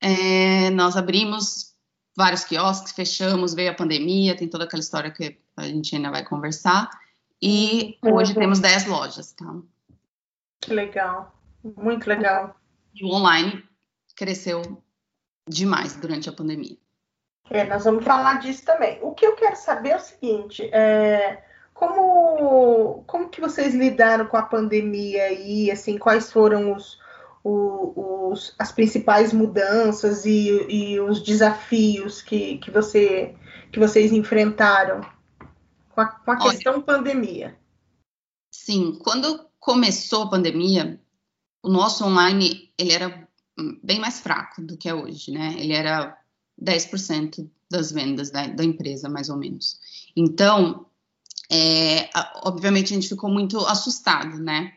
é, 0.00 0.70
nós 0.70 0.96
abrimos 0.96 1.74
vários 2.16 2.42
quiosques, 2.42 2.92
fechamos, 2.92 3.52
veio 3.52 3.70
a 3.70 3.74
pandemia, 3.74 4.34
tem 4.34 4.48
toda 4.48 4.64
aquela 4.64 4.80
história 4.80 5.10
que 5.10 5.36
a 5.58 5.64
gente 5.64 5.94
ainda 5.94 6.10
vai 6.10 6.24
conversar. 6.24 6.88
E 7.42 7.98
hoje 8.00 8.32
temos 8.32 8.60
10 8.60 8.86
lojas, 8.86 9.32
tá? 9.32 9.54
Que 10.62 10.72
legal. 10.72 11.35
Muito 11.76 12.06
legal. 12.06 12.56
E 12.94 13.04
o 13.04 13.08
online 13.08 13.64
cresceu 14.14 14.82
demais 15.48 15.96
durante 15.96 16.28
a 16.28 16.32
pandemia. 16.32 16.76
É, 17.50 17.64
nós 17.64 17.84
vamos 17.84 18.04
falar 18.04 18.40
disso 18.40 18.64
também. 18.64 18.98
O 19.02 19.12
que 19.12 19.26
eu 19.26 19.34
quero 19.36 19.56
saber 19.56 19.90
é 19.90 19.96
o 19.96 20.00
seguinte: 20.00 20.68
é, 20.72 21.42
como, 21.72 23.04
como 23.06 23.28
que 23.28 23.40
vocês 23.40 23.74
lidaram 23.74 24.26
com 24.26 24.36
a 24.36 24.42
pandemia 24.42 25.32
e 25.32 25.70
assim, 25.70 25.98
quais 25.98 26.32
foram 26.32 26.74
os, 26.74 26.98
os, 27.44 28.54
as 28.58 28.72
principais 28.72 29.32
mudanças 29.32 30.24
e, 30.24 30.66
e, 30.68 31.00
os 31.00 31.22
desafios 31.22 32.20
que, 32.20 32.58
que, 32.58 32.70
você, 32.70 33.36
que 33.70 33.78
vocês 33.78 34.10
enfrentaram 34.10 35.02
com 35.90 36.00
a, 36.00 36.06
com 36.06 36.30
a 36.32 36.38
questão 36.38 36.82
pandemia? 36.82 37.56
Sim, 38.50 38.98
quando 39.04 39.46
começou 39.60 40.24
a 40.24 40.30
pandemia, 40.30 41.00
o 41.66 41.68
nosso 41.68 42.04
online 42.04 42.70
ele 42.78 42.92
era 42.92 43.28
bem 43.82 43.98
mais 43.98 44.20
fraco 44.20 44.62
do 44.62 44.76
que 44.76 44.88
é 44.88 44.94
hoje, 44.94 45.32
né? 45.32 45.56
Ele 45.58 45.72
era 45.72 46.16
10% 46.62 47.50
das 47.68 47.90
vendas 47.90 48.30
da, 48.30 48.46
da, 48.46 48.62
empresa, 48.62 49.08
mais 49.08 49.28
ou 49.28 49.36
menos. 49.36 49.80
Então, 50.14 50.86
é, 51.50 52.08
obviamente 52.44 52.92
a 52.92 52.94
gente 52.94 53.08
ficou 53.08 53.28
muito 53.28 53.58
assustado, 53.66 54.38
né? 54.38 54.74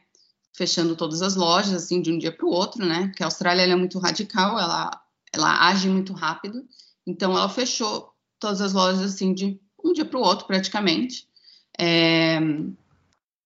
Fechando 0.52 0.96
todas 0.96 1.22
as 1.22 1.36
lojas, 1.36 1.74
assim, 1.74 2.02
de 2.02 2.12
um 2.12 2.18
dia 2.18 2.32
para 2.32 2.48
o 2.48 2.52
outro, 2.52 2.84
né? 2.84 3.08
Porque 3.08 3.22
a 3.22 3.28
Austrália 3.28 3.62
é 3.62 3.76
muito 3.76 4.00
radical, 4.00 4.58
ela, 4.58 4.90
ela 5.32 5.68
age 5.68 5.88
muito 5.88 6.12
rápido. 6.12 6.66
Então, 7.06 7.34
ela 7.34 7.50
fechou 7.50 8.12
todas 8.40 8.62
as 8.62 8.74
lojas, 8.74 9.14
assim, 9.14 9.32
de 9.32 9.60
um 9.84 9.94
dia 9.94 10.06
para 10.06 10.18
o 10.18 10.24
outro, 10.24 10.48
praticamente. 10.48 11.28
É, 11.78 12.40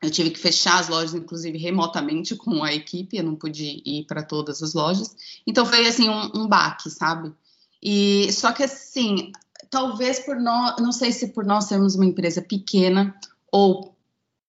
eu 0.04 0.12
tive 0.12 0.32
que 0.32 0.40
fechar 0.40 0.80
as 0.80 0.90
lojas, 0.90 1.14
inclusive 1.16 1.58
remotamente 1.58 2.36
com 2.36 2.62
a 2.62 2.74
equipe, 2.74 3.16
eu 3.16 3.24
não 3.24 3.36
pude 3.36 3.82
ir 3.86 4.06
para 4.06 4.22
todas 4.22 4.62
as 4.62 4.74
lojas. 4.74 5.16
Então 5.48 5.66
foi 5.66 5.88
assim 5.88 6.10
um, 6.10 6.42
um 6.42 6.48
baque, 6.48 6.90
sabe? 6.90 7.34
E 7.82 8.32
só 8.34 8.52
que 8.52 8.64
assim, 8.64 9.32
talvez 9.70 10.20
por 10.20 10.36
nós, 10.36 10.76
não 10.80 10.92
sei 10.92 11.14
se 11.14 11.30
por 11.30 11.46
nós 11.46 11.66
sermos 11.66 11.96
uma 11.96 12.06
empresa 12.06 12.42
pequena 12.42 13.16
ou 13.50 13.96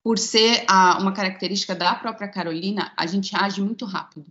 por 0.02 0.18
ser 0.18 0.64
a, 0.68 0.98
uma 0.98 1.12
característica 1.12 1.74
da 1.74 1.94
própria 1.94 2.28
Carolina, 2.28 2.92
a 2.96 3.06
gente 3.06 3.34
age 3.36 3.62
muito 3.62 3.84
rápido. 3.84 4.26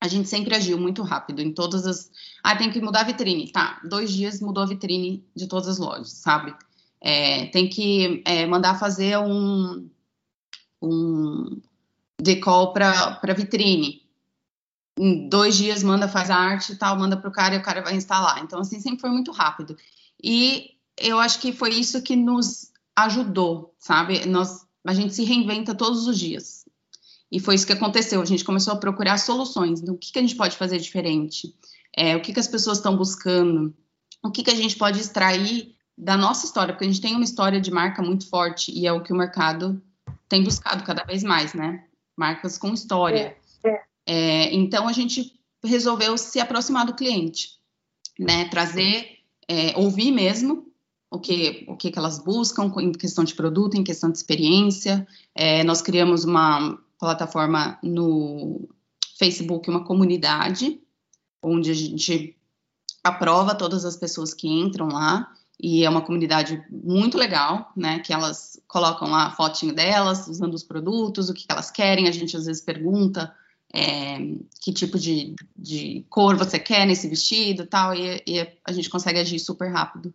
A 0.00 0.06
gente 0.06 0.28
sempre 0.28 0.54
agiu 0.54 0.78
muito 0.78 1.02
rápido 1.02 1.42
em 1.42 1.52
todas 1.52 1.86
as. 1.86 2.10
Ah, 2.42 2.54
tem 2.54 2.70
que 2.70 2.80
mudar 2.80 3.00
a 3.00 3.04
vitrine, 3.04 3.50
tá? 3.50 3.80
Dois 3.82 4.12
dias 4.12 4.40
mudou 4.40 4.62
a 4.62 4.66
vitrine 4.66 5.24
de 5.34 5.48
todas 5.48 5.66
as 5.66 5.78
lojas, 5.78 6.10
sabe? 6.10 6.54
É, 7.00 7.46
tem 7.46 7.68
que 7.68 8.22
é, 8.24 8.46
mandar 8.46 8.78
fazer 8.78 9.18
um 9.18 9.88
um 10.86 11.60
decol 12.20 12.72
para 12.72 13.34
vitrine. 13.36 14.02
Em 14.98 15.28
dois 15.28 15.56
dias 15.56 15.82
manda, 15.82 16.08
faz 16.08 16.30
a 16.30 16.36
arte 16.36 16.72
e 16.72 16.76
tal, 16.76 16.98
manda 16.98 17.16
para 17.16 17.28
o 17.28 17.32
cara 17.32 17.54
e 17.54 17.58
o 17.58 17.62
cara 17.62 17.82
vai 17.82 17.94
instalar. 17.94 18.42
Então, 18.42 18.60
assim, 18.60 18.80
sempre 18.80 19.00
foi 19.00 19.10
muito 19.10 19.30
rápido. 19.30 19.76
E 20.22 20.70
eu 20.96 21.18
acho 21.18 21.38
que 21.40 21.52
foi 21.52 21.70
isso 21.70 22.02
que 22.02 22.16
nos 22.16 22.72
ajudou, 22.96 23.74
sabe? 23.78 24.26
Nós, 24.26 24.66
a 24.86 24.94
gente 24.94 25.14
se 25.14 25.24
reinventa 25.24 25.74
todos 25.74 26.06
os 26.06 26.18
dias. 26.18 26.64
E 27.30 27.38
foi 27.38 27.54
isso 27.56 27.66
que 27.66 27.72
aconteceu. 27.72 28.22
A 28.22 28.24
gente 28.24 28.44
começou 28.44 28.72
a 28.72 28.76
procurar 28.76 29.18
soluções. 29.18 29.80
Então, 29.80 29.94
o 29.94 29.98
que, 29.98 30.12
que 30.12 30.18
a 30.18 30.22
gente 30.22 30.36
pode 30.36 30.56
fazer 30.56 30.78
diferente? 30.78 31.54
É, 31.94 32.16
o 32.16 32.22
que, 32.22 32.32
que 32.32 32.40
as 32.40 32.48
pessoas 32.48 32.78
estão 32.78 32.96
buscando? 32.96 33.74
O 34.22 34.30
que, 34.30 34.42
que 34.42 34.50
a 34.50 34.54
gente 34.54 34.76
pode 34.76 34.98
extrair 34.98 35.74
da 35.98 36.16
nossa 36.16 36.46
história? 36.46 36.72
Porque 36.72 36.84
a 36.84 36.88
gente 36.88 37.00
tem 37.00 37.14
uma 37.14 37.24
história 37.24 37.60
de 37.60 37.70
marca 37.70 38.02
muito 38.02 38.28
forte 38.28 38.72
e 38.72 38.86
é 38.86 38.92
o 38.92 39.02
que 39.02 39.12
o 39.12 39.16
mercado 39.16 39.82
tem 40.28 40.42
buscado 40.42 40.84
cada 40.84 41.04
vez 41.04 41.22
mais, 41.22 41.54
né? 41.54 41.84
Marcas 42.16 42.58
com 42.58 42.72
história. 42.72 43.36
É, 43.64 43.68
é. 43.68 43.82
É, 44.06 44.54
então 44.54 44.86
a 44.86 44.92
gente 44.92 45.38
resolveu 45.64 46.16
se 46.16 46.38
aproximar 46.40 46.86
do 46.86 46.94
cliente, 46.94 47.58
né? 48.18 48.48
Trazer, 48.48 49.18
é, 49.48 49.76
ouvir 49.76 50.12
mesmo 50.12 50.66
o 51.10 51.18
que, 51.18 51.64
o 51.68 51.76
que, 51.76 51.90
que 51.90 51.98
elas 51.98 52.18
buscam 52.18 52.72
em 52.78 52.92
questão 52.92 53.24
de 53.24 53.34
produto, 53.34 53.76
em 53.76 53.84
questão 53.84 54.10
de 54.10 54.18
experiência. 54.18 55.06
É, 55.34 55.64
nós 55.64 55.82
criamos 55.82 56.24
uma 56.24 56.78
plataforma 56.98 57.78
no 57.82 58.68
Facebook, 59.18 59.68
uma 59.68 59.84
comunidade, 59.84 60.80
onde 61.42 61.70
a 61.70 61.74
gente 61.74 62.36
aprova 63.02 63.54
todas 63.54 63.84
as 63.84 63.96
pessoas 63.96 64.34
que 64.34 64.48
entram 64.48 64.88
lá 64.88 65.32
e 65.58 65.84
é 65.84 65.90
uma 65.90 66.02
comunidade 66.02 66.62
muito 66.70 67.16
legal, 67.16 67.72
né? 67.74 67.98
Que 68.00 68.12
elas 68.12 68.60
colocam 68.68 69.08
lá 69.10 69.26
a 69.26 69.30
fotinho 69.30 69.74
delas, 69.74 70.28
usando 70.28 70.54
os 70.54 70.62
produtos, 70.62 71.30
o 71.30 71.34
que 71.34 71.46
elas 71.48 71.70
querem. 71.70 72.08
A 72.08 72.12
gente 72.12 72.36
às 72.36 72.44
vezes 72.44 72.62
pergunta 72.62 73.34
é, 73.74 74.18
que 74.60 74.72
tipo 74.72 74.98
de, 74.98 75.34
de, 75.56 76.04
cor 76.10 76.36
você 76.36 76.58
quer 76.58 76.86
nesse 76.86 77.08
vestido 77.08 77.66
tal, 77.66 77.94
e, 77.94 78.22
e 78.26 78.46
a 78.64 78.72
gente 78.72 78.90
consegue 78.90 79.18
agir 79.18 79.38
super 79.38 79.70
rápido 79.72 80.12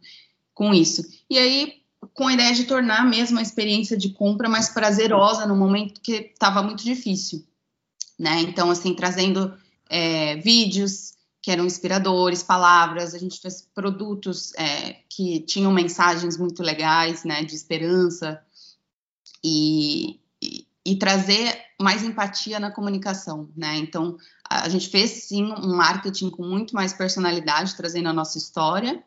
com 0.54 0.74
isso. 0.74 1.04
E 1.30 1.38
aí, 1.38 1.82
com 2.14 2.28
a 2.28 2.34
ideia 2.34 2.54
de 2.54 2.66
tornar 2.66 3.04
mesmo 3.06 3.40
a 3.40 3.42
experiência 3.42 3.98
de 3.98 4.10
compra 4.10 4.48
mais 4.48 4.70
prazerosa 4.70 5.48
no 5.48 5.56
momento 5.56 6.02
que 6.02 6.32
estava 6.34 6.62
muito 6.62 6.84
difícil, 6.84 7.44
né? 8.18 8.42
Então, 8.42 8.70
assim, 8.70 8.94
trazendo 8.94 9.54
é, 9.90 10.36
vídeos 10.38 11.14
que 11.42 11.50
eram 11.50 11.66
inspiradores, 11.66 12.44
palavras, 12.44 13.16
a 13.16 13.18
gente 13.18 13.40
fez 13.42 13.68
produtos 13.74 14.54
é, 14.56 15.00
que 15.10 15.40
tinham 15.40 15.72
mensagens 15.72 16.38
muito 16.38 16.62
legais, 16.62 17.24
né, 17.24 17.44
de 17.44 17.56
esperança. 17.56 18.40
E, 19.44 20.20
e, 20.42 20.68
e, 20.86 20.96
trazer 20.98 21.60
mais 21.82 22.04
empatia 22.04 22.60
na 22.60 22.70
comunicação, 22.70 23.50
né, 23.58 23.76
então 23.78 24.18
a, 24.48 24.70
gente 24.70 24.88
fez 24.88 25.10
sim 25.24 25.46
um 25.46 25.76
marketing 25.76 26.30
com 26.30 26.44
muito 26.44 26.76
mais 26.76 26.94
personalidade, 26.94 27.76
trazendo 27.76 28.10
a 28.10 28.14
nossa 28.14 28.38
história 28.38 29.04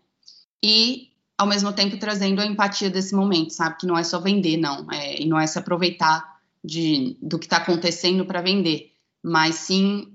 e 0.61 1.13
ao 1.39 1.47
mesmo 1.47 1.73
tempo 1.73 1.97
trazendo 1.99 2.41
a 2.41 2.47
empatia 2.47 2.91
desse 2.91 3.15
momento, 3.15 3.53
sabe, 3.53 3.77
que 3.79 3.87
não 3.87 3.97
é 3.97 4.03
só 4.03 4.19
vender, 4.19 4.57
não, 4.57 4.91
é, 4.91 5.23
e 5.23 5.27
não 5.27 5.39
é 5.39 5.47
se 5.47 5.59
aproveitar 5.59 6.41
de, 6.65 7.17
do 7.23 7.39
que 7.39 7.47
está 7.47 7.59
acontecendo 7.59 8.25
para 8.25 8.43
vender, 8.43 8.93
mas 9.23 9.55
sim 9.55 10.14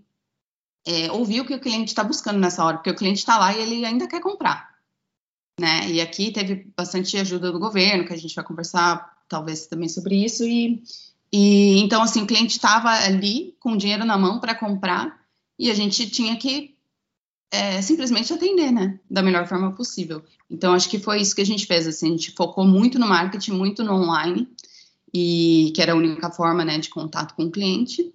é, 0.89 1.12
ouvir 1.12 1.41
o 1.41 1.45
que 1.45 1.54
o 1.54 1.60
cliente 1.60 1.89
está 1.89 2.04
buscando 2.04 2.39
nessa 2.39 2.65
hora, 2.65 2.78
porque 2.78 2.89
o 2.89 2.95
cliente 2.95 3.19
está 3.19 3.38
lá 3.38 3.54
e 3.54 3.62
ele 3.62 3.86
ainda 3.86 4.08
quer 4.08 4.19
comprar. 4.19 4.73
Né? 5.60 5.88
E 5.91 6.02
aqui 6.02 6.32
teve 6.32 6.67
bastante 6.75 7.15
ajuda 7.15 7.52
do 7.52 7.60
governo, 7.60 8.06
que 8.06 8.13
a 8.13 8.17
gente 8.17 8.34
vai 8.34 8.43
conversar 8.43 9.15
talvez 9.28 9.67
também 9.67 9.88
sobre 9.88 10.15
isso. 10.25 10.43
E, 10.43 10.82
e 11.32 11.80
então, 11.80 12.02
assim, 12.02 12.23
o 12.23 12.25
cliente 12.25 12.54
estava 12.54 12.89
ali 12.89 13.56
com 13.60 13.78
dinheiro 13.78 14.04
na 14.04 14.17
mão 14.17 14.39
para 14.39 14.56
comprar 14.56 15.19
e 15.60 15.69
a 15.69 15.75
gente 15.75 16.10
tinha 16.10 16.36
que 16.38 16.75
é, 17.52 17.82
simplesmente 17.84 18.34
atender, 18.34 18.71
né? 18.71 18.99
Da 19.08 19.21
melhor 19.21 19.47
forma 19.47 19.71
possível. 19.73 20.23
Então, 20.49 20.73
acho 20.73 20.89
que 20.89 20.97
foi 20.97 21.21
isso 21.21 21.36
que 21.36 21.41
a 21.41 21.45
gente 21.45 21.67
fez. 21.67 21.86
Assim, 21.86 22.08
a 22.08 22.12
gente 22.12 22.32
focou 22.32 22.65
muito 22.65 22.97
no 22.97 23.08
marketing, 23.08 23.52
muito 23.52 23.84
no 23.84 23.93
online, 23.93 24.47
e 25.13 25.71
que 25.75 25.84
era 25.84 25.93
a 25.93 25.95
única 25.95 26.32
forma, 26.32 26.65
né, 26.65 26.80
de 26.80 26.89
contato 26.89 27.36
com 27.36 27.43
o 27.43 27.52
cliente, 27.52 28.12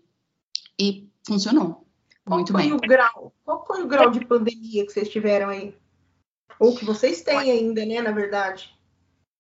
e 0.79 1.07
funcionou. 1.25 1.84
Qual 2.25 2.39
Muito 2.39 2.53
foi 2.53 2.63
bem. 2.63 2.73
o 2.73 2.79
grau? 2.79 3.33
Qual 3.45 3.67
foi 3.67 3.83
o 3.83 3.87
grau 3.87 4.11
de 4.11 4.25
pandemia 4.25 4.87
que 4.87 4.93
vocês 4.93 5.09
tiveram 5.09 5.49
aí? 5.51 5.75
Ou 6.59 6.75
que 6.75 6.85
vocês 6.85 7.21
têm 7.21 7.51
ainda, 7.51 7.85
né, 7.85 8.01
na 8.01 8.13
verdade? 8.13 8.75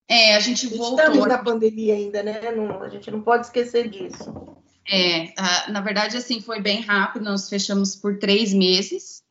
É, 0.08 0.36
a 0.36 0.40
gente 0.40 0.66
voltou. 0.66 0.98
Estamos 0.98 1.26
na 1.26 1.38
pandemia 1.38 1.94
ainda, 1.94 2.22
né? 2.22 2.52
Não, 2.52 2.82
a 2.82 2.88
gente 2.88 3.10
não 3.10 3.22
pode 3.22 3.46
esquecer 3.46 3.88
disso. 3.88 4.54
É, 4.86 5.32
na 5.70 5.80
verdade, 5.80 6.16
assim, 6.16 6.42
foi 6.42 6.60
bem 6.60 6.82
rápido. 6.82 7.24
Nós 7.24 7.48
fechamos 7.48 7.96
por 7.96 8.18
três 8.18 8.52
meses 8.52 9.22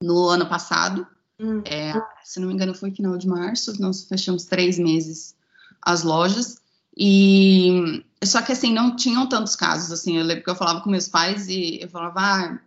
no 0.00 0.28
ano 0.28 0.48
passado. 0.48 1.06
Hum. 1.40 1.62
É, 1.64 1.92
se 2.22 2.38
não 2.38 2.48
me 2.48 2.54
engano, 2.54 2.72
foi 2.72 2.92
final 2.92 3.18
de 3.18 3.26
março. 3.26 3.80
Nós 3.80 4.04
fechamos 4.04 4.44
três 4.44 4.78
meses 4.78 5.34
as 5.82 6.04
lojas. 6.04 6.60
E 6.96 8.04
só 8.24 8.40
que 8.42 8.52
assim 8.52 8.72
não 8.72 8.94
tinham 8.94 9.28
tantos 9.28 9.56
casos. 9.56 9.90
Assim, 9.90 10.18
eu 10.18 10.24
lembro 10.24 10.44
que 10.44 10.50
eu 10.50 10.56
falava 10.56 10.80
com 10.80 10.90
meus 10.90 11.08
pais 11.08 11.48
e 11.48 11.80
eu 11.82 11.88
falava, 11.88 12.20
ah, 12.20 12.60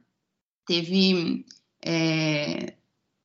teve 0.70 1.48
é, 1.84 2.76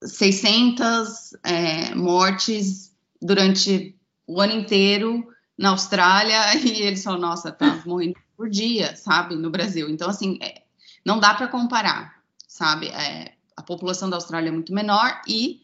600 0.03 1.35
é, 1.45 1.95
mortes 1.95 2.97
durante 3.21 3.95
o 4.27 4.41
ano 4.41 4.55
inteiro 4.55 5.29
na 5.59 5.69
Austrália 5.69 6.57
e 6.57 6.81
eles 6.81 7.05
falam, 7.05 7.21
nossa, 7.21 7.53
tá 7.53 7.83
morrendo 7.85 8.15
por 8.35 8.49
dia, 8.49 8.97
sabe, 8.97 9.37
no 9.37 9.51
Brasil. 9.51 9.91
Então, 9.91 10.09
assim, 10.09 10.39
é, 10.41 10.63
não 11.05 11.21
dá 11.21 11.35
para 11.35 11.47
comparar, 11.47 12.23
sabe? 12.49 12.89
É, 12.89 13.35
a 13.55 13.63
população 13.63 14.09
da 14.09 14.17
Austrália 14.17 14.49
é 14.49 14.53
muito 14.53 14.73
menor 14.73 15.21
e 15.29 15.61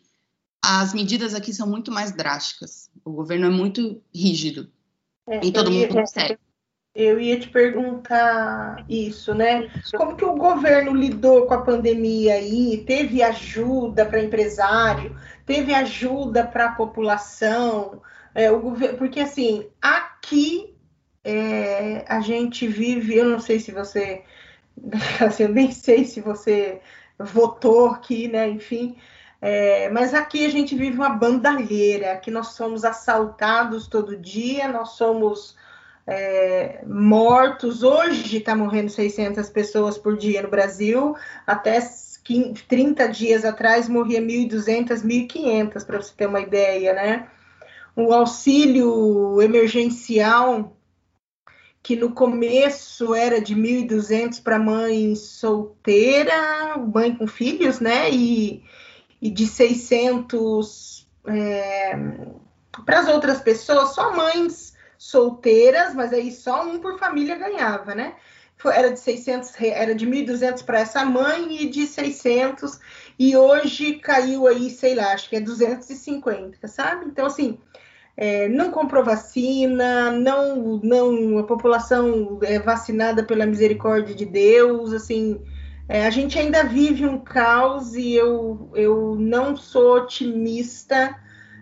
as 0.63 0.93
medidas 0.93 1.35
aqui 1.35 1.55
são 1.55 1.67
muito 1.67 1.91
mais 1.91 2.13
drásticas. 2.13 2.91
O 3.03 3.11
governo 3.11 3.47
é 3.47 3.51
muito 3.51 4.03
rígido 4.15 4.71
é, 5.27 5.47
e 5.47 5.51
todo 5.51 5.71
mundo 5.71 5.89
consegue. 5.89 6.39
Eu 6.95 7.21
ia 7.21 7.39
te 7.39 7.49
perguntar 7.49 8.85
isso, 8.89 9.33
né? 9.33 9.71
Como 9.97 10.17
que 10.17 10.25
o 10.25 10.35
governo 10.35 10.93
lidou 10.93 11.47
com 11.47 11.55
a 11.55 11.63
pandemia 11.63 12.35
aí? 12.35 12.85
Teve 12.85 13.23
ajuda 13.23 14.05
para 14.05 14.23
empresário? 14.23 15.17
Teve 15.47 15.73
ajuda 15.73 16.45
para 16.45 16.67
a 16.67 16.73
população? 16.73 18.03
É, 18.35 18.51
o 18.51 18.59
governo, 18.61 18.99
porque 18.99 19.21
assim, 19.21 19.69
aqui 19.81 20.75
é, 21.23 22.05
a 22.09 22.21
gente 22.21 22.67
vive, 22.67 23.17
eu 23.17 23.25
não 23.25 23.39
sei 23.39 23.61
se 23.61 23.71
você, 23.71 24.25
assim, 25.25 25.45
eu 25.45 25.49
nem 25.49 25.71
sei 25.71 26.05
se 26.05 26.21
você 26.21 26.81
votou 27.19 27.87
aqui, 27.89 28.27
né? 28.27 28.49
Enfim, 28.49 28.97
é, 29.41 29.89
mas 29.91 30.13
aqui 30.13 30.45
a 30.45 30.51
gente 30.51 30.75
vive 30.75 30.97
uma 30.97 31.11
bandalheira, 31.11 32.13
aqui 32.13 32.33
nós 32.33 32.49
somos 32.49 32.85
assaltados 32.85 33.87
todo 33.87 34.17
dia, 34.17 34.69
nós 34.69 34.91
somos 34.91 35.57
é, 36.11 36.83
mortos. 36.85 37.85
Hoje 37.85 38.39
está 38.39 38.57
morrendo 38.57 38.91
600 38.91 39.49
pessoas 39.49 39.97
por 39.97 40.17
dia 40.17 40.43
no 40.43 40.51
Brasil. 40.51 41.15
Até 41.47 41.81
30 42.69 43.07
dias 43.09 43.45
atrás 43.45 43.89
morria 43.89 44.21
1.200, 44.21 45.05
1.500, 45.05 45.87
para 45.87 46.03
você 46.03 46.13
ter 46.17 46.27
uma 46.27 46.41
ideia, 46.41 46.93
né? 46.93 47.29
O 47.95 48.13
auxílio 48.13 49.41
emergencial, 49.41 50.77
que 51.83 51.95
no 51.95 52.13
começo 52.13 53.15
era 53.15 53.41
de 53.41 53.55
1.200 53.55 54.43
para 54.43 54.59
mãe 54.59 55.15
solteira, 55.15 56.77
mãe 56.77 57.15
com 57.15 57.27
filhos, 57.27 57.79
né? 57.79 58.11
E, 58.11 58.65
e 59.23 59.31
de 59.31 59.47
600 59.47 61.09
é, 61.27 61.97
para 62.85 62.99
as 63.01 63.09
outras 63.09 63.41
pessoas, 63.41 63.95
só 63.95 64.15
mães 64.17 64.70
solteiras, 65.01 65.95
mas 65.95 66.13
aí 66.13 66.31
só 66.31 66.63
um 66.63 66.79
por 66.79 66.99
família 66.99 67.35
ganhava, 67.35 67.95
né? 67.95 68.17
Era 68.67 68.93
de 68.93 69.01
600, 69.01 69.59
era 69.59 69.95
de 69.95 70.07
1.200 70.07 70.63
para 70.63 70.81
essa 70.81 71.03
mãe 71.07 71.63
e 71.63 71.71
de 71.71 71.87
600, 71.87 72.79
e 73.19 73.35
hoje 73.35 73.95
caiu 73.95 74.47
aí, 74.47 74.69
sei 74.69 74.95
lá, 74.95 75.15
acho 75.15 75.31
que 75.31 75.37
é 75.37 75.41
250, 75.41 76.69
sabe? 76.69 77.07
Então, 77.07 77.25
assim, 77.25 77.59
é, 78.15 78.47
não 78.51 78.71
comprou 78.71 79.03
vacina, 79.03 80.11
não, 80.11 80.79
não 80.83 81.39
a 81.39 81.45
população 81.45 82.39
é 82.43 82.59
vacinada 82.59 83.25
pela 83.25 83.47
misericórdia 83.47 84.15
de 84.15 84.27
Deus, 84.27 84.93
assim, 84.93 85.43
é, 85.89 86.05
a 86.05 86.11
gente 86.11 86.39
ainda 86.39 86.63
vive 86.63 87.07
um 87.07 87.19
caos 87.19 87.95
e 87.95 88.13
eu, 88.13 88.71
eu 88.75 89.17
não 89.19 89.57
sou 89.57 89.97
otimista. 89.97 91.17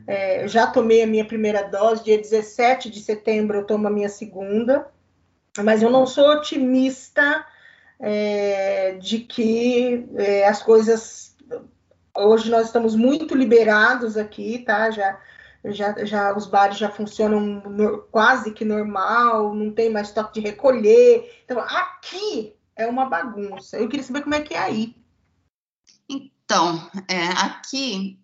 É, 0.08 0.48
já 0.48 0.66
tomei 0.66 1.02
a 1.02 1.06
minha 1.06 1.24
primeira 1.26 1.68
dose, 1.68 2.02
dia 2.02 2.16
17 2.16 2.88
de 2.88 2.98
setembro 2.98 3.58
eu 3.58 3.66
tomo 3.66 3.86
a 3.86 3.90
minha 3.90 4.08
segunda, 4.08 4.90
mas 5.62 5.82
eu 5.82 5.90
não 5.90 6.06
sou 6.06 6.30
otimista 6.30 7.44
é, 8.00 8.92
de 8.92 9.18
que 9.18 10.08
é, 10.16 10.48
as 10.48 10.62
coisas. 10.62 11.36
Hoje 12.16 12.50
nós 12.50 12.68
estamos 12.68 12.96
muito 12.96 13.36
liberados 13.36 14.16
aqui, 14.16 14.60
tá? 14.60 14.90
Já, 14.90 15.20
já, 15.66 16.02
já 16.06 16.34
os 16.34 16.46
bares 16.46 16.78
já 16.78 16.88
funcionam 16.88 17.38
no, 17.38 17.98
quase 18.04 18.52
que 18.52 18.64
normal, 18.64 19.54
não 19.54 19.70
tem 19.70 19.90
mais 19.90 20.10
toque 20.10 20.40
de 20.40 20.48
recolher. 20.48 21.42
Então, 21.44 21.60
aqui 21.60 22.56
é 22.74 22.86
uma 22.86 23.04
bagunça. 23.04 23.76
Eu 23.76 23.90
queria 23.90 24.06
saber 24.06 24.22
como 24.22 24.34
é 24.34 24.40
que 24.40 24.54
é 24.54 24.58
aí. 24.58 24.96
Então, 26.08 26.90
é, 27.06 27.26
aqui 27.44 28.18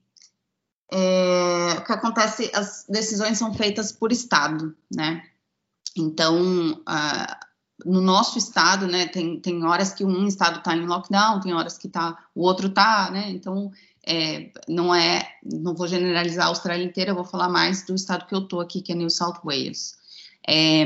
é, 0.92 1.78
o 1.78 1.84
que 1.84 1.92
acontece, 1.92 2.50
as 2.54 2.84
decisões 2.88 3.38
são 3.38 3.52
feitas 3.54 3.90
por 3.92 4.12
estado, 4.12 4.76
né? 4.94 5.22
Então, 5.96 6.82
no 7.84 8.00
nosso 8.00 8.38
estado, 8.38 8.86
né, 8.86 9.06
tem, 9.06 9.40
tem 9.40 9.64
horas 9.64 9.92
que 9.92 10.04
um 10.04 10.26
estado 10.26 10.58
está 10.58 10.76
em 10.76 10.86
lockdown, 10.86 11.40
tem 11.40 11.54
horas 11.54 11.78
que 11.78 11.88
tá, 11.88 12.26
o 12.34 12.42
outro 12.42 12.68
tá, 12.68 13.10
né? 13.10 13.30
Então, 13.30 13.70
é, 14.06 14.50
não 14.68 14.94
é, 14.94 15.22
não 15.42 15.74
vou 15.74 15.86
generalizar 15.86 16.46
a 16.46 16.48
Austrália 16.48 16.84
inteira, 16.84 17.10
eu 17.10 17.14
vou 17.14 17.24
falar 17.24 17.48
mais 17.48 17.84
do 17.84 17.94
estado 17.94 18.26
que 18.26 18.34
eu 18.34 18.46
tô 18.46 18.60
aqui, 18.60 18.82
que 18.82 18.92
é 18.92 18.94
New 18.94 19.10
South 19.10 19.40
Wales. 19.44 19.96
É, 20.46 20.84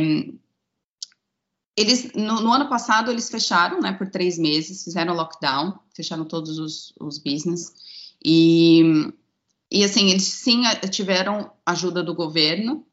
eles, 1.76 2.12
no, 2.12 2.40
no, 2.40 2.52
ano 2.52 2.68
passado, 2.68 3.10
eles 3.10 3.30
fecharam, 3.30 3.80
né, 3.80 3.92
por 3.92 4.08
três 4.08 4.38
meses, 4.38 4.82
fizeram 4.82 5.14
lockdown, 5.14 5.78
fecharam 5.94 6.24
todos 6.24 6.58
os, 6.58 6.92
os 6.98 7.18
business, 7.18 7.72
e, 8.24 9.12
e, 9.70 9.84
assim, 9.84 10.10
eles 10.10 10.24
sim 10.24 10.62
tiveram 10.90 11.50
ajuda 11.64 12.02
do 12.02 12.14
governo, 12.14 12.84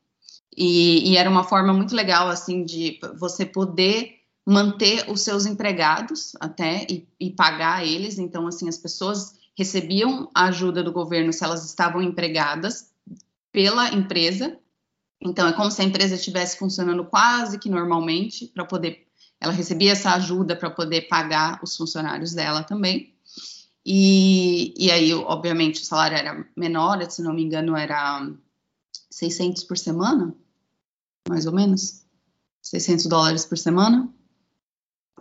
e, 0.58 1.12
e, 1.12 1.18
era 1.18 1.30
uma 1.30 1.44
forma 1.44 1.74
muito 1.74 1.94
legal, 1.94 2.30
assim, 2.30 2.64
de 2.64 3.00
você 3.20 3.46
poder 3.46 4.20
manter 4.46 5.10
os 5.10 5.22
seus 5.22 5.46
empregados 5.46 6.34
até 6.40 6.88
e, 6.90 7.08
e 7.20 7.32
pagar 7.32 7.86
eles, 7.86 8.18
então, 8.18 8.48
assim, 8.48 8.70
as 8.70 8.78
pessoas 8.78 9.36
recebiam 9.58 10.30
a 10.34 10.46
ajuda 10.46 10.84
do 10.84 10.94
governo 10.94 11.34
se 11.34 11.44
elas 11.44 11.66
estavam 11.66 12.02
empregadas 12.02 12.92
pela 13.52 13.90
empresa, 13.90 14.58
então, 15.26 15.48
é 15.48 15.54
como 15.54 15.72
se 15.72 15.82
a 15.82 15.86
empresa 15.86 16.16
estivesse 16.16 16.58
funcionando 16.58 17.04
quase 17.06 17.58
que 17.58 17.70
normalmente, 17.70 18.48
para 18.48 18.64
poder. 18.64 19.08
Ela 19.42 19.52
recebia 19.52 19.92
essa 19.92 20.14
ajuda 20.14 20.56
para 20.56 20.70
poder 20.70 21.08
pagar 21.08 21.60
os 21.64 21.76
funcionários 21.76 22.34
dela 22.34 22.64
também. 22.64 23.15
E, 23.86 24.74
e 24.78 24.92
aí, 24.92 25.14
obviamente, 25.14 25.82
o 25.82 25.86
salário 25.86 26.18
era 26.18 26.48
menor, 26.56 27.00
se 27.10 27.22
não 27.22 27.34
me 27.34 27.44
engano, 27.44 27.76
era 27.76 28.28
600 29.12 29.64
por 29.64 29.78
semana, 29.78 30.36
mais 31.30 31.46
ou 31.46 31.54
menos. 31.54 32.04
600 32.66 33.06
dólares 33.06 33.46
por 33.46 33.60
semana, 33.60 34.12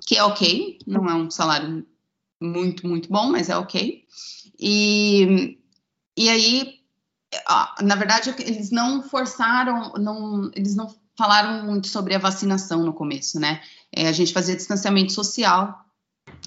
que 0.07 0.17
é 0.17 0.25
ok, 0.25 0.79
não 0.87 1.07
é 1.09 1.15
um 1.15 1.31
salário 1.31 1.87
muito, 2.41 2.89
muito 2.89 3.11
bom, 3.11 3.31
mas 3.31 3.51
é 3.51 3.57
ok. 3.57 4.03
E, 4.59 5.59
e 6.17 6.29
aí, 6.31 6.81
na 7.83 7.97
verdade, 7.97 8.35
eles 8.39 8.71
não 8.71 9.03
forçaram, 9.03 9.93
não, 9.93 10.51
eles 10.55 10.75
não 10.75 10.95
falaram 11.17 11.67
muito 11.67 11.87
sobre 11.87 12.15
a 12.15 12.19
vacinação 12.19 12.83
no 12.83 12.95
começo, 12.95 13.39
né? 13.39 13.63
É, 13.93 14.09
a 14.09 14.13
gente 14.13 14.33
fazia 14.33 14.57
distanciamento 14.57 15.13
social, 15.13 15.85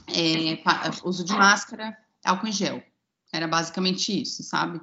é, 0.07 0.59
uso 1.03 1.23
de 1.23 1.33
máscara, 1.33 1.95
álcool 2.27 2.47
em 2.47 2.51
gel. 2.51 2.83
Era 3.31 3.47
basicamente 3.47 4.21
isso, 4.21 4.43
sabe? 4.43 4.79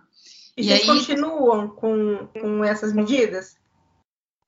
E, 0.56 0.62
e 0.62 0.64
vocês 0.64 0.80
aí, 0.80 0.86
continuam 0.86 1.68
com, 1.68 2.28
com 2.40 2.64
essas 2.64 2.92
medidas? 2.92 3.56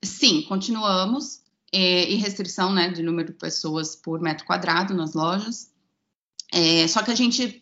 Sim, 0.03 0.43
continuamos. 0.43 1.41
É, 1.73 2.09
e 2.09 2.15
restrição 2.15 2.73
né, 2.73 2.89
de 2.89 3.03
número 3.03 3.27
de 3.27 3.37
pessoas 3.37 3.95
por 3.95 4.21
metro 4.21 4.45
quadrado 4.45 4.93
nas 4.93 5.13
lojas. 5.13 5.69
É, 6.53 6.87
só 6.87 7.03
que 7.03 7.11
a 7.11 7.15
gente 7.15 7.61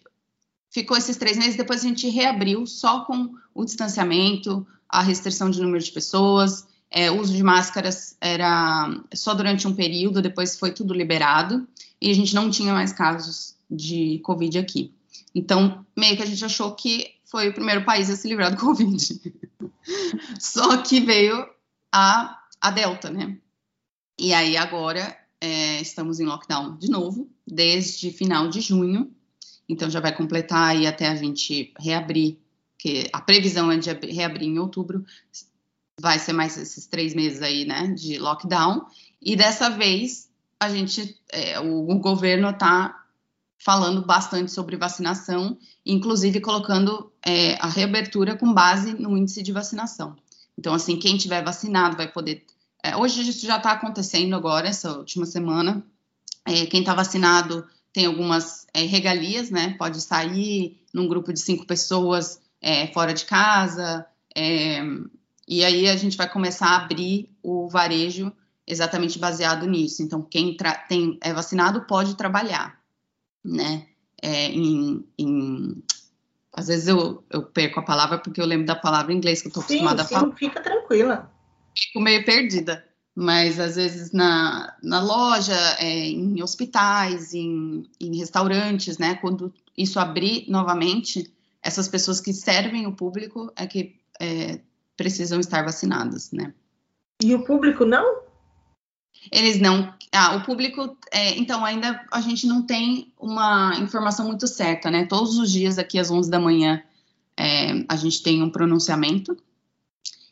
ficou 0.69 0.95
esses 0.95 1.17
três 1.17 1.38
meses, 1.38 1.56
depois 1.56 1.80
a 1.84 1.88
gente 1.88 2.08
reabriu 2.10 2.67
só 2.67 3.04
com 3.06 3.34
o 3.54 3.65
distanciamento, 3.65 4.65
a 4.88 5.02
restrição 5.02 5.50
de 5.50 5.60
número 5.60 5.84
de 5.84 5.91
pessoas, 5.91 6.67
é, 6.91 7.10
o 7.10 7.19
uso 7.19 7.34
de 7.34 7.43
máscaras 7.43 8.15
era 8.21 8.89
só 9.13 9.34
durante 9.34 9.67
um 9.67 9.76
período, 9.76 10.21
depois 10.21 10.58
foi 10.58 10.71
tudo 10.71 10.93
liberado, 10.93 11.67
e 12.00 12.12
a 12.12 12.13
gente 12.13 12.36
não 12.36 12.50
tinha 12.50 12.74
mais 12.74 12.93
casos 12.93 13.56
de 13.69 14.19
Covid 14.24 14.60
aqui. 14.60 14.93
Então, 15.36 15.86
meio 15.95 16.15
que 16.15 16.24
a 16.24 16.26
gente 16.26 16.43
achou 16.45 16.74
que 16.74 17.13
foi 17.26 17.50
o 17.50 17.54
primeiro 17.54 17.84
país 17.84 18.10
a 18.10 18.15
se 18.15 18.30
livrar 18.30 18.52
do 18.52 18.58
Covid. 18.58 19.21
só 20.39 20.78
que 20.78 21.02
veio 21.02 21.45
a, 21.93 22.41
a 22.62 22.71
Delta, 22.71 23.10
né? 23.10 23.38
E 24.17 24.34
aí 24.34 24.56
agora 24.56 25.15
é, 25.41 25.82
estamos 25.82 26.21
em 26.21 26.26
lockdown 26.26 26.78
de 26.78 26.89
novo, 26.89 27.30
desde 27.45 28.12
final 28.12 28.48
de 28.48 28.62
junho, 28.62 29.13
então 29.67 29.89
já 29.89 30.00
vai 30.00 30.15
completar 30.15 30.69
aí 30.69 30.88
até 30.88 31.08
a 31.08 31.15
gente 31.15 31.74
reabrir, 31.78 32.38
que 32.78 33.10
a 33.12 33.19
previsão 33.19 33.69
é 33.69 33.78
de 33.78 33.91
reabrir 34.08 34.48
em 34.48 34.58
outubro, 34.58 35.06
vai 36.00 36.17
ser 36.17 36.32
mais 36.32 36.58
esses 36.58 36.88
três 36.88 37.13
meses 37.13 37.41
aí, 37.41 37.65
né, 37.65 37.88
de 37.88 38.17
lockdown. 38.17 38.86
E 39.21 39.36
dessa 39.36 39.69
vez 39.69 40.30
a 40.60 40.69
gente, 40.69 41.19
é, 41.30 41.60
o, 41.60 41.89
o 41.89 42.00
governo 42.00 42.50
está 42.50 43.05
falando 43.65 44.06
bastante 44.06 44.51
sobre 44.51 44.78
vacinação, 44.78 45.58
inclusive 45.84 46.39
colocando 46.39 47.12
é, 47.25 47.56
a 47.56 47.67
reabertura 47.67 48.38
com 48.38 48.54
base 48.54 48.93
no 48.93 49.17
índice 49.17 49.41
de 49.41 49.51
vacinação. 49.51 50.15
Então, 50.56 50.75
assim, 50.75 50.99
quem 50.99 51.17
tiver 51.17 51.43
vacinado 51.43 51.97
vai 51.97 52.08
poder. 52.08 52.45
É, 52.84 52.95
hoje 52.95 53.28
isso 53.28 53.47
já 53.47 53.58
está 53.58 53.71
acontecendo 53.71 54.36
agora, 54.36 54.67
essa 54.67 54.95
última 54.95 55.25
semana. 55.25 55.84
É, 56.45 56.67
quem 56.67 56.82
está 56.82 56.93
vacinado 56.93 57.67
tem 57.91 58.06
algumas 58.06 58.67
é, 58.71 58.82
regalias, 58.82 59.49
né? 59.49 59.73
Pode 59.80 59.99
sair 59.99 60.80
num 60.93 61.08
grupo 61.08 61.34
de 61.34 61.39
cinco 61.39 61.65
pessoas 61.65 62.39
é, 62.62 62.86
fora 62.93 63.15
de 63.15 63.25
casa, 63.25 64.06
é, 64.36 64.80
e 65.47 65.65
aí 65.65 65.89
a 65.89 65.95
gente 65.95 66.15
vai 66.15 66.30
começar 66.30 66.67
a 66.67 66.84
abrir 66.84 67.36
o 67.41 67.67
varejo 67.67 68.32
exatamente 68.67 69.17
baseado 69.17 69.65
nisso. 69.65 70.04
Então, 70.04 70.21
quem 70.21 70.56
tem, 70.88 71.17
é 71.21 71.34
vacinado 71.34 71.82
pode 71.88 72.15
trabalhar, 72.15 72.80
né? 73.45 73.88
É, 74.21 74.47
em, 74.49 75.05
em, 75.17 75.84
às 76.53 76.67
vezes 76.67 76.88
eu, 76.88 77.23
eu, 77.29 77.43
perco 77.43 77.79
a 77.79 77.84
palavra 77.84 78.17
porque 78.17 78.41
eu 78.41 78.45
lembro 78.45 78.65
da 78.65 78.75
palavra 78.75 79.13
em 79.13 79.17
inglês 79.17 79.41
que 79.41 79.47
eu 79.47 79.49
estou 79.49 79.63
acostumada 79.63 80.03
sim, 80.03 80.15
a 80.15 80.19
falar. 80.19 80.36
Fica 80.36 80.62
tranquila. 80.62 81.31
Fico 81.77 81.99
meio 81.99 82.25
perdida 82.25 82.84
mas 83.15 83.60
às 83.60 83.77
vezes 83.77 84.12
na, 84.12 84.75
na 84.84 84.99
loja, 84.99 85.58
é, 85.79 86.10
em 86.10 86.43
hospitais, 86.43 87.34
em, 87.34 87.89
em 87.99 88.17
restaurantes, 88.17 88.97
né? 88.97 89.15
Quando 89.15 89.53
isso 89.77 89.99
abrir 89.99 90.45
novamente, 90.49 91.34
essas 91.63 91.88
pessoas 91.88 92.19
que 92.19 92.34
servem 92.34 92.86
o 92.86 92.91
público 92.91 93.51
é 93.55 93.65
que 93.65 93.95
é, 94.19 94.60
precisam 94.97 95.39
estar 95.39 95.63
vacinadas, 95.63 96.31
né? 96.34 96.53
E 97.23 97.34
o 97.34 97.45
público 97.45 97.86
não? 97.86 98.24
Eles 99.31 99.59
não. 99.59 99.93
Ah, 100.11 100.35
o 100.35 100.43
público. 100.43 100.97
É, 101.11 101.38
então, 101.38 101.63
ainda 101.65 102.05
a 102.11 102.21
gente 102.21 102.47
não 102.47 102.61
tem 102.61 103.11
uma 103.19 103.75
informação 103.79 104.25
muito 104.25 104.47
certa, 104.47 104.89
né? 104.89 105.05
Todos 105.05 105.38
os 105.38 105.51
dias, 105.51 105.77
aqui 105.77 105.99
às 105.99 106.09
11 106.09 106.29
da 106.29 106.39
manhã, 106.39 106.81
é, 107.38 107.85
a 107.88 107.95
gente 107.95 108.23
tem 108.23 108.41
um 108.41 108.49
pronunciamento. 108.49 109.38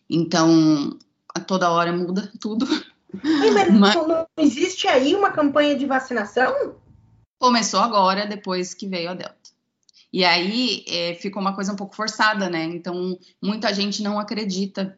Então, 0.10 0.98
a 1.34 1.40
toda 1.40 1.72
hora 1.72 1.92
muda 1.92 2.32
tudo. 2.40 2.68
mas, 3.54 3.72
mas 3.78 3.96
não 3.96 4.28
existe 4.38 4.88
aí 4.88 5.16
uma 5.16 5.32
campanha 5.32 5.76
de 5.76 5.86
vacinação? 5.86 6.76
Começou 7.40 7.80
agora, 7.80 8.26
depois 8.26 8.74
que 8.74 8.88
veio 8.88 9.10
a 9.10 9.14
Delta. 9.14 9.44
E 10.12 10.24
aí 10.24 10.86
é, 10.88 11.16
ficou 11.16 11.42
uma 11.42 11.56
coisa 11.56 11.74
um 11.74 11.76
pouco 11.76 11.96
forçada, 11.96 12.48
né? 12.48 12.64
Então, 12.66 13.18
muita 13.42 13.74
gente 13.74 14.04
não 14.04 14.20
acredita 14.20 14.96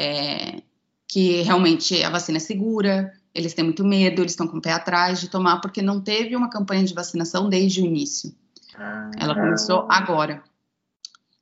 é, 0.00 0.62
que 1.06 1.42
realmente 1.42 2.02
a 2.02 2.08
vacina 2.08 2.38
é 2.38 2.40
segura, 2.40 3.12
eles 3.34 3.52
têm 3.52 3.64
muito 3.64 3.84
medo, 3.84 4.22
eles 4.22 4.32
estão 4.32 4.46
com 4.46 4.58
o 4.58 4.62
pé 4.62 4.72
atrás 4.72 5.20
de 5.20 5.28
tomar, 5.28 5.60
porque 5.60 5.82
não 5.82 6.00
teve 6.00 6.36
uma 6.36 6.48
campanha 6.48 6.84
de 6.84 6.94
vacinação 6.94 7.48
desde 7.48 7.80
o 7.80 7.84
início. 7.84 8.34
Ah. 8.76 9.10
Ela 9.18 9.34
começou 9.34 9.86
agora. 9.90 10.42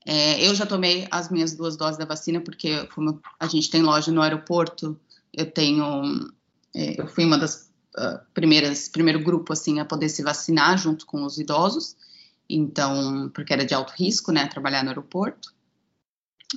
É, 0.04 0.44
eu 0.46 0.54
já 0.54 0.66
tomei 0.66 1.06
as 1.10 1.28
minhas 1.30 1.54
duas 1.54 1.76
doses 1.76 1.98
da 1.98 2.04
vacina, 2.04 2.40
porque 2.40 2.86
como 2.88 3.20
a 3.38 3.46
gente 3.46 3.70
tem 3.70 3.82
loja 3.82 4.10
no 4.10 4.22
aeroporto, 4.22 4.98
eu 5.32 5.50
tenho, 5.50 6.32
é, 6.74 7.00
eu 7.00 7.06
fui 7.06 7.24
uma 7.24 7.38
das 7.38 7.70
uh, 7.96 8.18
primeiras, 8.34 8.88
primeiro 8.88 9.22
grupo 9.22 9.52
assim 9.52 9.78
a 9.78 9.84
poder 9.84 10.08
se 10.08 10.22
vacinar 10.22 10.76
junto 10.78 11.06
com 11.06 11.24
os 11.24 11.38
idosos, 11.38 11.94
então 12.48 13.30
porque 13.32 13.52
era 13.52 13.64
de 13.64 13.74
alto 13.74 13.92
risco, 13.96 14.32
né, 14.32 14.46
trabalhar 14.46 14.82
no 14.82 14.88
aeroporto. 14.88 15.54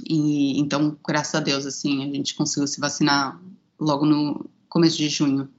E 0.10 0.60
então, 0.60 0.98
graças 1.08 1.36
a 1.36 1.40
Deus, 1.40 1.66
assim, 1.66 2.04
a 2.04 2.14
gente 2.14 2.36
conseguiu 2.36 2.68
se 2.68 2.80
vacinar 2.80 3.40
logo 3.80 4.06
no 4.06 4.50
começo 4.76 4.98
de 4.98 5.08
junho. 5.08 5.50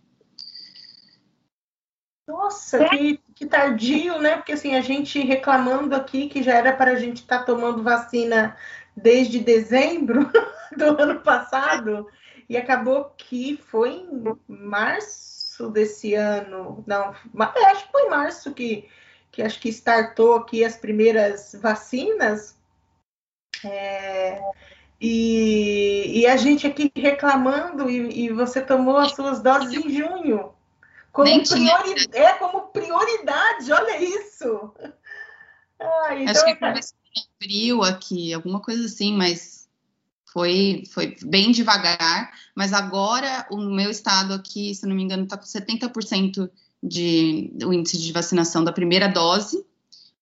Nossa, 2.29 2.87
que, 2.91 3.19
que 3.35 3.47
tardio, 3.47 4.21
né? 4.21 4.37
Porque 4.37 4.53
assim, 4.53 4.75
a 4.75 4.83
gente 4.83 5.19
reclamando 5.21 5.97
aqui 5.97 6.29
que 6.29 6.43
já 6.43 6.53
era 6.53 6.77
para 6.77 6.91
a 6.91 6.97
gente 6.97 7.23
estar 7.23 7.39
tá 7.39 7.45
tomando 7.45 7.83
vacina 7.83 8.55
desde 8.95 9.41
dezembro 9.41 10.31
do 10.77 10.85
ano 11.01 11.21
passado, 11.21 12.07
e 12.47 12.59
acabou 12.59 13.07
que 13.17 13.57
foi 13.57 13.91
em 13.95 14.39
março 14.47 15.71
desse 15.71 16.13
ano. 16.13 16.85
Não, 16.87 17.15
é, 17.15 17.67
acho 17.71 17.87
que 17.87 17.93
foi 17.93 18.03
em 18.03 18.11
março 18.11 18.53
que, 18.53 18.87
que 19.33 19.41
acho 19.41 19.59
que 19.59 19.71
startou 19.71 20.35
aqui 20.35 20.63
as 20.63 20.77
primeiras 20.77 21.57
vacinas. 21.59 22.55
É, 23.65 24.43
e, 25.01 26.21
e, 26.21 26.27
a 26.27 26.37
gente 26.37 26.67
aqui 26.67 26.91
reclamando, 26.97 27.91
e, 27.91 28.27
e, 28.27 28.33
você 28.33 28.61
tomou 28.63 28.97
as 28.97 29.13
suas 29.13 29.43
doses 29.43 29.73
em 29.73 29.91
junho. 29.91 30.53
Como, 31.13 31.43
priori, 31.47 32.09
é, 32.13 32.33
como 32.35 32.69
prioridade, 32.69 33.73
olha 33.73 34.03
isso. 34.03 34.73
Ah, 35.79 36.15
então, 36.15 36.33
Acho 36.33 36.45
que 36.45 36.57
começou 36.57 36.99
em 37.15 37.23
abril 37.37 37.83
aqui, 37.83 38.33
alguma 38.33 38.61
coisa 38.61 38.87
assim, 38.87 39.15
mas 39.15 39.69
foi, 40.33 40.85
foi 40.93 41.17
bem 41.23 41.53
devagar. 41.53 42.31
Mas 42.55 42.73
agora 42.73 43.47
o 43.51 43.57
meu 43.57 43.91
estado 43.91 44.35
aqui, 44.35 44.75
se 44.75 44.87
não 44.87 44.95
me 44.95 45.03
engano, 45.03 45.25
está 45.25 45.37
com 45.37 45.45
70% 45.45 46.51
de 46.83 47.53
o 47.65 47.73
índice 47.73 47.99
de 47.99 48.13
vacinação 48.13 48.63
da 48.63 48.73
primeira 48.73 49.09
dose, 49.09 49.65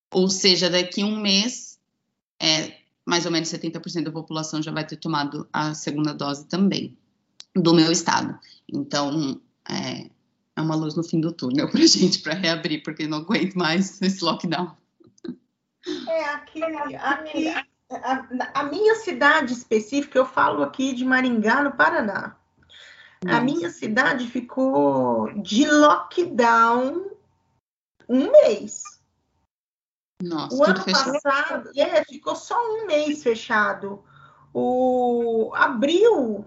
ou 0.09 0.29
seja, 0.29 0.69
daqui 0.69 1.01
a 1.01 1.05
um 1.05 1.19
mês, 1.19 1.79
é, 2.39 2.77
mais 3.05 3.25
ou 3.25 3.31
menos 3.31 3.49
70% 3.49 4.03
da 4.03 4.11
população 4.11 4.61
já 4.61 4.71
vai 4.71 4.85
ter 4.85 4.97
tomado 4.97 5.47
a 5.53 5.73
segunda 5.73 6.13
dose 6.13 6.45
também, 6.47 6.97
do 7.55 7.73
meu 7.73 7.91
estado. 7.91 8.37
Então, 8.67 9.39
é, 9.69 10.09
é 10.55 10.61
uma 10.61 10.75
luz 10.75 10.95
no 10.95 11.03
fim 11.03 11.19
do 11.19 11.31
túnel 11.31 11.69
para 11.69 11.81
gente, 11.85 12.19
para 12.19 12.33
reabrir, 12.33 12.81
porque 12.83 13.07
não 13.07 13.19
aguento 13.19 13.55
mais 13.55 14.01
esse 14.01 14.23
lockdown. 14.23 14.75
É, 16.07 16.23
aqui, 16.29 16.63
aqui 16.63 17.47
a, 17.91 18.27
a, 18.53 18.63
minha 18.63 18.95
cidade 18.95 19.53
específica, 19.53 20.17
eu 20.17 20.25
falo 20.25 20.63
aqui 20.63 20.93
de 20.93 21.05
Maringá, 21.05 21.63
no 21.63 21.71
Paraná. 21.71 22.35
Nossa. 23.23 23.37
A 23.37 23.41
minha 23.41 23.69
cidade 23.69 24.27
ficou 24.27 25.31
de 25.41 25.65
lockdown 25.67 27.11
um 28.09 28.31
mês. 28.31 28.83
Nossa, 30.25 30.55
o 30.55 30.63
ano 30.63 30.83
passado, 30.83 31.69
é, 31.75 32.03
ficou 32.03 32.35
só 32.35 32.55
um 32.57 32.87
mês 32.87 33.21
fechado. 33.21 34.03
O 34.51 35.51
abril 35.53 36.45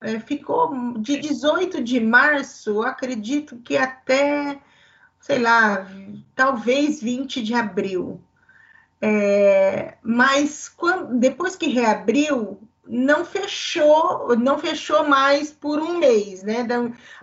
é, 0.00 0.20
ficou 0.20 0.94
de 0.98 1.18
18 1.18 1.82
de 1.82 1.98
março, 1.98 2.82
acredito 2.82 3.58
que 3.58 3.76
até, 3.76 4.60
sei 5.18 5.40
lá, 5.40 5.86
talvez 6.34 7.02
20 7.02 7.42
de 7.42 7.54
abril. 7.54 8.20
É, 9.00 9.96
mas 10.02 10.68
quando, 10.68 11.18
depois 11.18 11.56
que 11.56 11.68
reabriu, 11.68 12.60
não 12.86 13.24
fechou, 13.24 14.36
não 14.36 14.58
fechou 14.58 15.08
mais 15.08 15.50
por 15.50 15.80
um 15.80 15.98
mês, 15.98 16.42
né? 16.42 16.66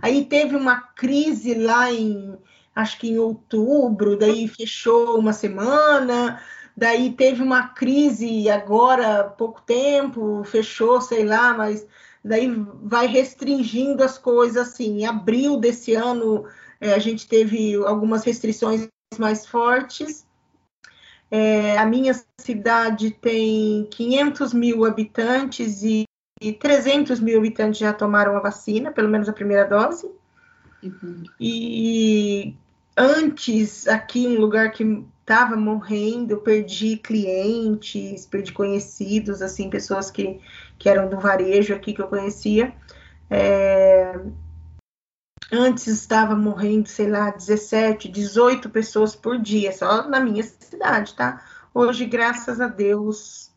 Aí 0.02 0.26
teve 0.26 0.56
uma 0.56 0.82
crise 0.82 1.54
lá 1.54 1.92
em, 1.92 2.38
acho 2.78 3.00
que 3.00 3.10
em 3.10 3.18
outubro, 3.18 4.16
daí 4.16 4.48
fechou 4.48 5.18
uma 5.18 5.34
semana, 5.34 6.40
daí 6.76 7.12
teve 7.12 7.42
uma 7.42 7.70
crise 7.70 8.48
agora, 8.52 9.24
pouco 9.24 9.64
tempo, 9.64 10.44
fechou, 10.44 11.02
sei 11.02 11.26
lá, 11.26 11.56
mas 11.56 11.88
daí 12.24 12.48
vai 12.84 13.08
restringindo 13.08 14.04
as 14.04 14.20
coisas 14.20 14.70
assim. 14.70 15.00
Em 15.00 15.06
abril 15.08 15.58
desse 15.58 15.96
ano, 15.96 16.46
é, 16.80 16.94
a 16.94 17.00
gente 17.00 17.28
teve 17.28 17.74
algumas 17.84 18.24
restrições 18.24 18.88
mais 19.18 19.48
fortes. 19.48 20.28
É, 21.32 21.80
a 21.80 21.86
minha 21.86 22.14
cidade 22.40 23.10
tem 23.10 23.88
500 23.90 24.54
mil 24.54 24.86
habitantes 24.86 25.82
e, 25.82 26.04
e 26.40 26.54
300 26.54 27.20
mil 27.20 27.40
habitantes 27.40 27.80
já 27.80 27.92
tomaram 27.92 28.38
a 28.38 28.40
vacina, 28.40 28.92
pelo 28.92 29.10
menos 29.10 29.28
a 29.28 29.34
primeira 29.34 29.66
dose. 29.66 30.08
Uhum. 30.84 31.24
E 31.40 32.56
antes, 32.98 33.88
aqui, 33.88 34.28
um 34.28 34.40
lugar 34.40 34.72
que 34.72 35.06
estava 35.22 35.56
morrendo, 35.56 36.38
perdi 36.38 36.98
clientes, 36.98 38.26
perdi 38.26 38.52
conhecidos, 38.52 39.42
assim, 39.42 39.70
pessoas 39.70 40.10
que, 40.10 40.42
que 40.80 40.90
eram 40.90 41.10
do 41.10 41.20
varejo 41.20 41.74
aqui 41.74 41.94
que 41.94 42.02
eu 42.02 42.08
conhecia. 42.08 42.74
É... 43.30 44.20
Antes 45.52 45.88
estava 45.88 46.36
morrendo, 46.36 46.88
sei 46.90 47.08
lá, 47.08 47.30
17, 47.30 48.10
18 48.10 48.70
pessoas 48.70 49.16
por 49.16 49.40
dia, 49.40 49.72
só 49.72 50.08
na 50.10 50.20
minha 50.20 50.44
cidade, 50.44 51.14
tá? 51.14 51.42
Hoje, 51.74 52.06
graças 52.06 52.60
a 52.60 52.68
Deus, 52.68 53.52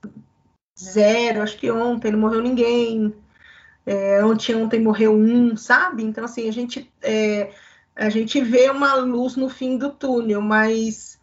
zero. 0.79 1.42
Acho 1.42 1.57
que 1.57 1.70
ontem 1.70 2.12
não 2.12 2.18
morreu 2.18 2.42
ninguém. 2.42 3.14
É, 3.87 4.24
ontem, 4.24 4.55
ontem 4.55 4.81
morreu 4.81 5.14
um, 5.14 5.57
sabe? 5.57 6.05
Então, 6.05 6.24
assim, 6.24 6.48
a 6.48 6.53
gente, 6.53 6.92
é, 7.03 7.53
a 7.94 8.09
gente 8.09 8.40
vê 8.40 8.70
uma 8.70 8.94
luz 8.94 9.37
no 9.37 9.48
fim 9.48 9.76
do 9.76 9.90
túnel, 9.90 10.40
mas 10.40 11.20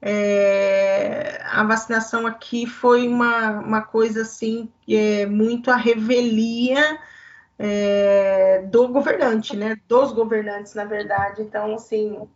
é, 0.00 1.42
a 1.44 1.64
vacinação 1.64 2.26
aqui 2.26 2.66
foi 2.66 3.08
uma, 3.08 3.60
uma 3.60 3.82
coisa 3.82 4.22
assim 4.22 4.70
é 4.88 5.26
muito 5.26 5.70
a 5.70 5.76
revelia 5.76 6.98
é, 7.58 8.62
do 8.70 8.88
governante, 8.88 9.56
né? 9.56 9.76
Dos 9.88 10.12
governantes, 10.12 10.74
na 10.74 10.84
verdade. 10.84 11.42
Então, 11.42 11.74
assim, 11.74 12.28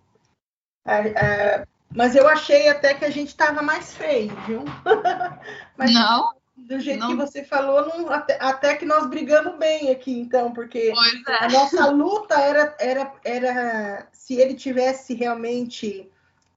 mas 1.94 2.16
eu 2.16 2.26
achei 2.26 2.68
até 2.68 2.94
que 2.94 3.04
a 3.04 3.10
gente 3.10 3.28
estava 3.28 3.62
mais 3.62 3.94
feio, 3.94 4.34
viu? 4.46 4.64
mas, 5.76 5.92
não. 5.92 6.39
Do 6.66 6.78
jeito 6.78 7.00
não. 7.00 7.08
que 7.10 7.16
você 7.16 7.42
falou, 7.42 7.86
não, 7.88 8.10
até, 8.10 8.38
até, 8.40 8.76
que 8.76 8.84
nós 8.84 9.08
brigamos 9.08 9.58
bem 9.58 9.90
aqui, 9.90 10.20
então, 10.20 10.52
porque 10.52 10.92
é. 11.28 11.44
a 11.44 11.48
nossa 11.48 11.90
luta 11.90 12.34
era, 12.34 12.76
era, 12.78 13.12
era 13.24 14.08
se 14.12 14.34
ele 14.34 14.54
tivesse 14.54 15.14
realmente 15.14 16.08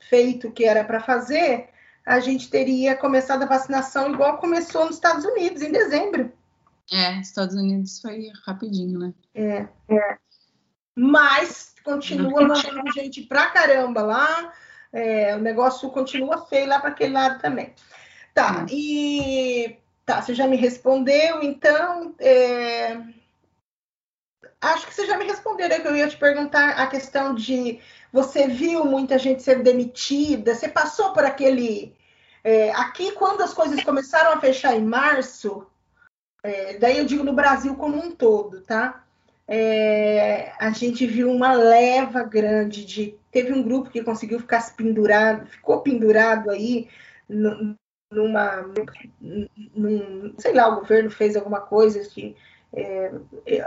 feito 0.09 0.47
o 0.47 0.51
que 0.51 0.65
era 0.65 0.83
para 0.83 0.99
fazer, 0.99 1.69
a 2.05 2.19
gente 2.19 2.49
teria 2.49 2.95
começado 2.95 3.43
a 3.43 3.47
vacinação 3.47 4.11
igual 4.11 4.37
começou 4.37 4.85
nos 4.85 4.95
Estados 4.95 5.25
Unidos, 5.25 5.61
em 5.61 5.71
dezembro. 5.71 6.31
É, 6.91 7.19
Estados 7.19 7.55
Unidos 7.55 7.99
foi 7.99 8.29
rapidinho, 8.45 8.99
né? 8.99 9.13
É, 9.33 9.67
é. 9.89 10.17
Mas 10.95 11.73
continua 11.83 12.45
morrendo 12.45 12.91
gente 12.93 13.21
pra 13.21 13.47
caramba 13.47 14.01
lá. 14.01 14.53
É, 14.91 15.35
o 15.35 15.39
negócio 15.39 15.89
continua 15.89 16.45
feio 16.45 16.67
lá 16.67 16.79
para 16.79 16.89
aquele 16.89 17.13
lado 17.13 17.41
também. 17.41 17.73
Tá, 18.33 18.65
e 18.69 19.77
tá, 20.05 20.21
você 20.21 20.33
já 20.33 20.47
me 20.47 20.55
respondeu, 20.55 21.41
então. 21.41 22.15
É... 22.19 22.97
Acho 24.61 24.87
que 24.87 24.93
você 24.93 25.05
já 25.05 25.17
me 25.17 25.25
respondeu, 25.25 25.67
né, 25.67 25.79
que 25.79 25.87
eu 25.87 25.95
ia 25.95 26.07
te 26.07 26.17
perguntar 26.17 26.79
a 26.79 26.87
questão 26.87 27.35
de 27.35 27.81
você 28.13 28.47
viu 28.47 28.85
muita 28.85 29.17
gente 29.17 29.41
ser 29.41 29.63
demitida, 29.63 30.53
você 30.53 30.69
passou 30.69 31.11
por 31.13 31.25
aquele. 31.25 31.95
É, 32.43 32.71
aqui, 32.71 33.11
quando 33.13 33.41
as 33.41 33.53
coisas 33.53 33.83
começaram 33.83 34.31
a 34.31 34.39
fechar 34.39 34.75
em 34.75 34.83
março, 34.85 35.65
é, 36.43 36.77
daí 36.77 36.97
eu 36.99 37.05
digo 37.05 37.23
no 37.23 37.33
Brasil 37.33 37.75
como 37.75 37.97
um 37.97 38.11
todo, 38.11 38.61
tá? 38.61 39.03
É, 39.47 40.53
a 40.59 40.69
gente 40.71 41.05
viu 41.05 41.31
uma 41.31 41.53
leva 41.53 42.23
grande 42.23 42.85
de. 42.85 43.17
Teve 43.31 43.51
um 43.51 43.63
grupo 43.63 43.89
que 43.89 44.03
conseguiu 44.03 44.39
ficar 44.39 44.75
pendurado, 44.75 45.47
ficou 45.47 45.81
pendurado 45.81 46.51
aí 46.51 46.87
numa. 48.13 48.65
Num, 49.75 50.33
sei 50.37 50.53
lá, 50.53 50.67
o 50.69 50.79
governo 50.79 51.09
fez 51.09 51.35
alguma 51.35 51.61
coisa 51.61 51.99
que 52.07 52.35
é, 52.73 53.11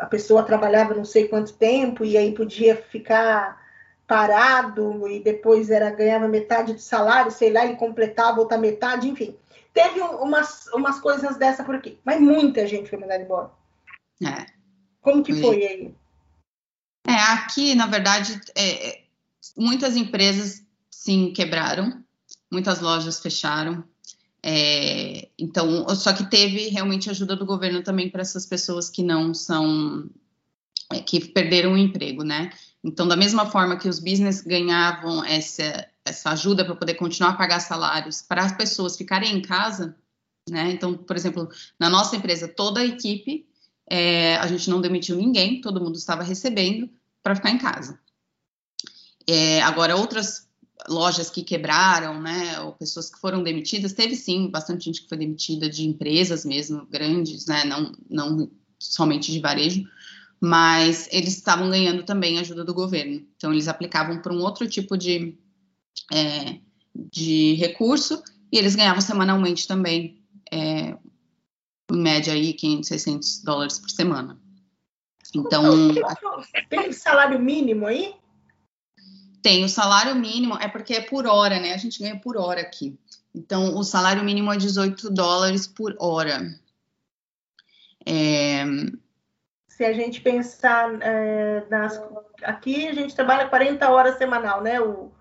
a 0.01 0.07
pessoa 0.07 0.42
trabalhava 0.42 0.94
não 0.94 1.05
sei 1.05 1.28
quanto 1.28 1.53
tempo 1.53 2.05
e 2.05 2.16
aí 2.16 2.32
podia 2.32 2.76
ficar 2.76 3.64
parado 4.07 5.09
e 5.09 5.20
depois 5.20 5.70
era 5.70 5.90
ganhava 5.90 6.28
metade 6.28 6.72
do 6.72 6.80
salário, 6.80 7.30
sei 7.30 7.53
lá, 7.53 7.64
ele 7.64 7.76
completava 7.76 8.40
outra 8.40 8.59
metade, 8.59 9.09
enfim. 9.09 9.36
Teve 9.72 10.01
umas, 10.01 10.66
umas 10.68 11.01
coisas 11.01 11.36
dessa 11.36 11.62
por 11.62 11.74
aqui, 11.74 11.99
mas 12.05 12.20
muita 12.20 12.66
gente 12.66 12.88
foi 12.88 12.99
mandada 12.99 13.22
embora. 13.22 13.51
É. 14.22 14.47
Como 15.01 15.22
que 15.22 15.40
foi 15.40 15.66
aí? 15.66 15.94
É, 17.07 17.14
aqui, 17.32 17.74
na 17.74 17.86
verdade, 17.86 18.40
é, 18.55 18.88
é, 18.88 19.03
muitas 19.57 19.97
empresas 19.97 20.64
sim 20.90 21.32
quebraram, 21.32 22.03
muitas 22.51 22.80
lojas 22.80 23.20
fecharam. 23.20 23.84
É, 24.49 25.28
então, 25.36 25.88
só 25.97 26.12
que 26.12 26.30
teve 26.30 26.68
realmente 26.68 27.11
ajuda 27.11 27.34
do 27.34 27.44
governo 27.44 27.82
também 27.82 28.09
para 28.09 28.22
essas 28.22 28.47
pessoas 28.47 28.88
que 28.88 29.03
não 29.03 29.34
são 29.34 30.09
é, 30.92 31.01
que 31.01 31.18
perderam 31.18 31.72
o 31.72 31.76
emprego, 31.76 32.22
né? 32.22 32.51
Então, 32.84 33.09
da 33.09 33.16
mesma 33.16 33.51
forma 33.51 33.76
que 33.76 33.88
os 33.88 33.99
business 33.99 34.42
ganhavam 34.42 35.24
essa, 35.24 35.88
essa 36.05 36.30
ajuda 36.30 36.64
para 36.64 36.76
poder 36.76 36.94
continuar 36.94 37.30
a 37.30 37.36
pagar 37.36 37.59
salários 37.59 38.22
para 38.22 38.44
as 38.44 38.53
pessoas 38.53 38.97
ficarem 38.97 39.36
em 39.36 39.42
casa, 39.42 39.97
né? 40.49 40.70
Então, 40.70 40.97
por 40.97 41.16
exemplo, 41.16 41.49
na 41.76 41.90
nossa 41.90 42.14
empresa, 42.14 42.47
toda 42.47 42.78
a 42.78 42.86
equipe, 42.86 43.49
é, 43.90 44.36
a 44.36 44.47
gente 44.47 44.70
não 44.70 44.80
demitiu 44.80 45.16
ninguém, 45.16 45.61
todo 45.61 45.80
mundo 45.80 45.97
estava 45.97 46.22
recebendo 46.22 46.88
para 47.20 47.34
ficar 47.34 47.51
em 47.51 47.59
casa. 47.59 47.99
É, 49.26 49.61
agora, 49.62 49.97
outras 49.97 50.45
lojas 50.88 51.30
que 51.30 51.42
quebraram, 51.42 52.20
né, 52.20 52.60
ou 52.60 52.72
pessoas 52.72 53.10
que 53.10 53.18
foram 53.18 53.42
demitidas, 53.42 53.92
teve 53.92 54.14
sim 54.14 54.50
bastante 54.50 54.84
gente 54.84 55.02
que 55.02 55.08
foi 55.08 55.18
demitida 55.18 55.68
de 55.68 55.86
empresas 55.86 56.44
mesmo, 56.44 56.86
grandes, 56.86 57.46
né, 57.46 57.64
não, 57.64 57.92
não 58.08 58.50
somente 58.78 59.32
de 59.32 59.40
varejo, 59.40 59.84
mas 60.40 61.08
eles 61.10 61.34
estavam 61.34 61.70
ganhando 61.70 62.02
também 62.02 62.38
ajuda 62.38 62.64
do 62.64 62.74
governo. 62.74 63.26
Então, 63.36 63.52
eles 63.52 63.68
aplicavam 63.68 64.20
para 64.20 64.32
um 64.32 64.40
outro 64.40 64.68
tipo 64.68 64.96
de, 64.96 65.36
é, 66.12 66.58
de 66.94 67.54
recurso 67.54 68.22
e 68.52 68.58
eles 68.58 68.76
ganhavam 68.76 69.00
semanalmente 69.00 69.66
também, 69.66 70.22
é, 70.52 70.96
em 71.90 71.98
média, 71.98 72.32
aí, 72.32 72.52
500, 72.52 72.88
600 72.88 73.42
dólares 73.42 73.78
por 73.78 73.90
semana. 73.90 74.38
Então. 75.34 75.94
Tem 76.68 76.92
salário 76.92 77.38
mínimo 77.38 77.86
aí? 77.86 78.14
Tem 79.47 79.64
o 79.64 79.68
salário 79.68 80.16
mínimo, 80.16 80.59
é 80.61 80.66
porque 80.66 80.94
é 80.94 81.01
por 81.01 81.24
hora, 81.24 81.61
né? 81.61 81.72
A 81.72 81.76
gente 81.76 82.01
ganha 82.01 82.18
por 82.18 82.36
hora 82.36 82.61
aqui. 82.61 82.99
Então, 83.32 83.76
o 83.76 83.84
salário 83.84 84.24
mínimo 84.24 84.53
é 84.53 84.57
18 84.57 85.09
dólares 85.09 85.68
por 85.68 85.94
hora. 86.01 86.53
É, 88.05 88.64
se 89.68 89.84
a 89.84 89.92
gente 89.92 90.20
pensar 90.20 91.01
é, 91.01 91.64
nas, 91.70 91.97
aqui 92.42 92.88
a 92.88 92.92
gente 92.92 93.14
trabalha 93.14 93.49
40 93.49 93.88
horas 93.88 94.18
semanal, 94.18 94.64
né? 94.64 94.80
O, 94.80 95.12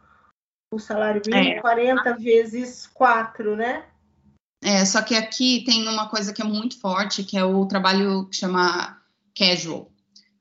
o 0.72 0.80
salário 0.80 1.22
mínimo, 1.24 1.58
é. 1.58 1.62
40 1.62 2.16
vezes 2.16 2.88
4, 2.88 3.56
né? 3.56 3.86
É, 4.64 4.84
só 4.86 5.04
que 5.04 5.14
aqui 5.14 5.64
tem 5.64 5.88
uma 5.88 6.10
coisa 6.10 6.34
que 6.34 6.42
é 6.42 6.46
muito 6.46 6.80
forte, 6.80 7.24
que 7.24 7.38
é 7.38 7.44
o 7.44 7.68
trabalho 7.68 8.26
que 8.26 8.38
chama 8.38 9.00
casual, 9.38 9.92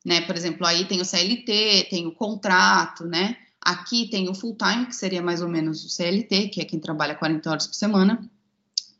né? 0.02 0.22
Por 0.22 0.34
exemplo, 0.34 0.66
aí 0.66 0.86
tem 0.86 1.02
o 1.02 1.04
CLT, 1.04 1.88
tem 1.90 2.06
o 2.06 2.14
contrato, 2.14 3.04
né? 3.04 3.43
Aqui 3.64 4.08
tem 4.10 4.28
o 4.28 4.34
full 4.34 4.56
time, 4.56 4.86
que 4.86 4.94
seria 4.94 5.22
mais 5.22 5.40
ou 5.40 5.48
menos 5.48 5.84
o 5.84 5.88
CLT, 5.88 6.48
que 6.48 6.60
é 6.60 6.64
quem 6.64 6.78
trabalha 6.78 7.14
40 7.14 7.50
horas 7.50 7.66
por 7.66 7.74
semana. 7.74 8.30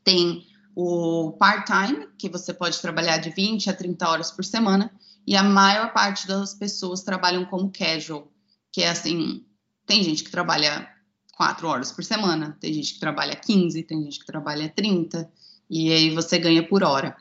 Tem 0.03 0.45
o 0.75 1.33
part-time, 1.39 2.07
que 2.17 2.27
você 2.27 2.53
pode 2.53 2.81
trabalhar 2.81 3.17
de 3.17 3.29
20 3.29 3.69
a 3.69 3.73
30 3.73 4.09
horas 4.09 4.31
por 4.31 4.43
semana, 4.43 4.91
e 5.25 5.35
a 5.35 5.43
maior 5.43 5.93
parte 5.93 6.27
das 6.27 6.53
pessoas 6.53 7.01
trabalham 7.01 7.45
como 7.45 7.71
casual, 7.71 8.31
que 8.71 8.81
é 8.81 8.89
assim, 8.89 9.45
tem 9.85 10.03
gente 10.03 10.23
que 10.23 10.31
trabalha 10.31 10.89
4 11.37 11.67
horas 11.67 11.91
por 11.91 12.03
semana, 12.03 12.57
tem 12.59 12.73
gente 12.73 12.95
que 12.95 12.99
trabalha 12.99 13.35
15, 13.35 13.83
tem 13.83 14.03
gente 14.03 14.19
que 14.19 14.25
trabalha 14.25 14.69
30, 14.69 15.31
e 15.69 15.91
aí 15.91 16.09
você 16.13 16.37
ganha 16.37 16.67
por 16.67 16.83
hora. 16.83 17.15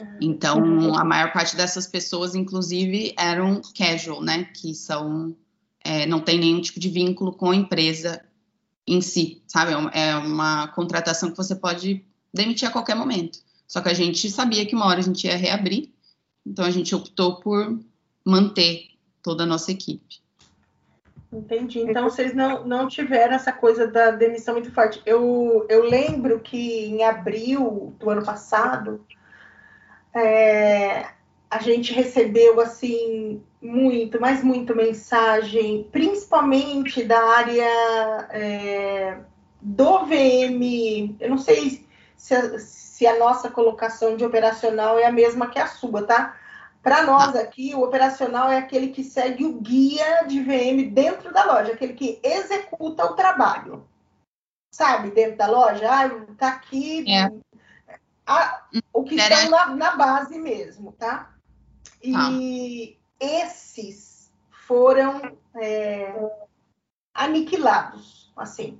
Ah, 0.00 0.18
então, 0.20 0.94
a 0.94 1.04
maior 1.04 1.32
parte 1.32 1.56
dessas 1.56 1.86
pessoas, 1.86 2.34
inclusive, 2.34 3.14
eram 3.18 3.60
casual, 3.76 4.22
né? 4.22 4.44
Que 4.44 4.74
são, 4.74 5.36
é, 5.84 6.06
não 6.06 6.20
tem 6.20 6.38
nenhum 6.38 6.60
tipo 6.60 6.80
de 6.80 6.88
vínculo 6.88 7.32
com 7.32 7.50
a 7.50 7.56
empresa 7.56 8.24
em 8.86 9.00
si, 9.00 9.42
sabe? 9.46 9.72
É, 9.92 10.08
é 10.08 10.16
uma 10.16 10.68
contratação 10.68 11.30
que 11.30 11.36
você 11.36 11.54
pode 11.54 12.04
demitir 12.32 12.66
a 12.66 12.72
qualquer 12.72 12.96
momento. 12.96 13.38
Só 13.68 13.80
que 13.80 13.88
a 13.88 13.94
gente 13.94 14.30
sabia 14.30 14.66
que 14.66 14.74
uma 14.74 14.86
hora 14.86 15.00
a 15.00 15.02
gente 15.02 15.26
ia 15.26 15.36
reabrir, 15.36 15.90
então 16.44 16.64
a 16.64 16.70
gente 16.70 16.94
optou 16.94 17.40
por 17.40 17.78
manter 18.24 18.88
toda 19.22 19.44
a 19.44 19.46
nossa 19.46 19.70
equipe. 19.70 20.22
Entendi. 21.32 21.80
Então 21.80 22.04
vocês 22.04 22.34
não, 22.34 22.64
não 22.64 22.86
tiveram 22.86 23.34
essa 23.34 23.52
coisa 23.52 23.86
da 23.86 24.12
demissão 24.12 24.54
muito 24.54 24.72
forte. 24.72 25.02
Eu, 25.04 25.66
eu 25.68 25.82
lembro 25.82 26.38
que 26.40 26.84
em 26.86 27.02
abril 27.02 27.94
do 27.98 28.08
ano 28.08 28.24
passado 28.24 29.04
é, 30.14 31.08
a 31.54 31.58
gente 31.58 31.92
recebeu 31.92 32.60
assim 32.60 33.40
muito, 33.62 34.20
mas 34.20 34.42
muito 34.42 34.74
mensagem, 34.74 35.88
principalmente 35.92 37.04
da 37.04 37.22
área 37.22 38.28
é, 38.30 39.18
do 39.60 40.04
VM. 40.04 41.16
Eu 41.20 41.30
não 41.30 41.38
sei 41.38 41.86
se 42.16 42.34
a, 42.34 42.58
se 42.58 43.06
a 43.06 43.16
nossa 43.20 43.48
colocação 43.48 44.16
de 44.16 44.24
operacional 44.24 44.98
é 44.98 45.04
a 45.04 45.12
mesma 45.12 45.46
que 45.46 45.60
a 45.60 45.68
sua, 45.68 46.02
tá? 46.04 46.36
Para 46.82 47.04
nós 47.04 47.36
aqui, 47.36 47.72
o 47.72 47.84
operacional 47.84 48.50
é 48.50 48.58
aquele 48.58 48.88
que 48.88 49.04
segue 49.04 49.44
o 49.44 49.60
guia 49.60 50.24
de 50.26 50.40
VM 50.40 50.92
dentro 50.92 51.32
da 51.32 51.44
loja, 51.44 51.72
aquele 51.72 51.92
que 51.94 52.18
executa 52.20 53.04
o 53.04 53.14
trabalho. 53.14 53.88
Sabe, 54.72 55.12
dentro 55.12 55.36
da 55.36 55.46
loja, 55.46 55.88
ah, 55.88 56.10
tá 56.36 56.48
aqui. 56.48 57.04
É. 57.08 57.30
A, 58.26 58.64
o 58.92 59.04
que 59.04 59.14
está 59.14 59.48
na, 59.48 59.66
na, 59.76 59.96
base 59.96 60.36
mesmo, 60.36 60.90
tá? 60.92 61.33
E 62.02 62.14
ah. 62.14 63.44
esses 63.44 64.32
foram 64.66 65.36
é, 65.56 66.14
aniquilados, 67.14 68.32
assim 68.36 68.78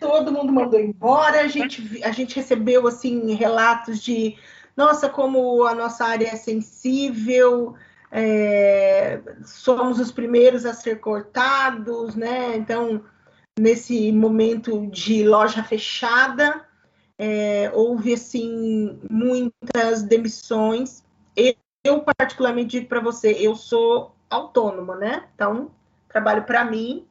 todo 0.00 0.32
mundo 0.32 0.52
mandou 0.52 0.78
embora, 0.78 1.40
a 1.40 1.48
gente, 1.48 2.02
a 2.04 2.10
gente 2.10 2.36
recebeu 2.36 2.86
assim 2.86 3.34
relatos 3.34 4.02
de 4.02 4.36
nossa, 4.76 5.08
como 5.08 5.64
a 5.64 5.74
nossa 5.74 6.04
área 6.04 6.28
é 6.28 6.36
sensível, 6.36 7.74
é, 8.12 9.20
somos 9.42 9.98
os 9.98 10.12
primeiros 10.12 10.66
a 10.66 10.74
ser 10.74 11.00
cortados, 11.00 12.14
né? 12.14 12.56
Então, 12.56 13.02
nesse 13.58 14.12
momento 14.12 14.86
de 14.88 15.24
loja 15.24 15.62
fechada, 15.64 16.66
é, 17.18 17.70
houve 17.72 18.12
assim 18.12 19.00
muitas 19.10 20.02
demissões. 20.02 21.02
Eu, 21.34 21.54
particularmente 22.02 22.70
digo 22.70 22.88
para 22.88 23.00
você, 23.00 23.32
eu 23.32 23.54
sou 23.54 24.14
autônoma, 24.28 24.96
né? 24.96 25.28
Então, 25.34 25.70
trabalho 26.08 26.44
para 26.44 26.64
mim 26.64 27.06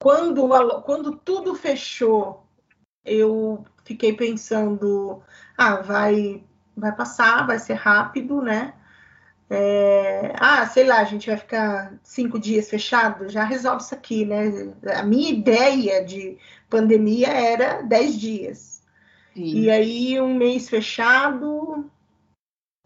quando, 0.00 0.48
quando 0.82 1.16
tudo 1.16 1.54
fechou, 1.54 2.46
eu 3.04 3.64
fiquei 3.84 4.12
pensando, 4.12 5.22
ah, 5.56 5.76
vai, 5.76 6.44
vai 6.76 6.94
passar, 6.94 7.46
vai 7.46 7.58
ser 7.58 7.74
rápido, 7.74 8.40
né? 8.40 8.74
É, 9.50 10.34
ah, 10.38 10.66
sei 10.66 10.84
lá, 10.84 10.98
a 11.00 11.04
gente 11.04 11.26
vai 11.26 11.36
ficar 11.36 11.94
cinco 12.02 12.38
dias 12.38 12.68
fechado, 12.68 13.28
já 13.28 13.44
resolve 13.44 13.82
isso 13.82 13.94
aqui, 13.94 14.24
né? 14.24 14.72
A 14.94 15.02
minha 15.02 15.30
ideia 15.30 16.04
de 16.04 16.38
pandemia 16.68 17.28
era 17.28 17.82
dez 17.82 18.18
dias. 18.18 18.82
Sim. 19.34 19.60
E 19.60 19.70
aí, 19.70 20.20
um 20.20 20.34
mês 20.34 20.68
fechado, 20.68 21.90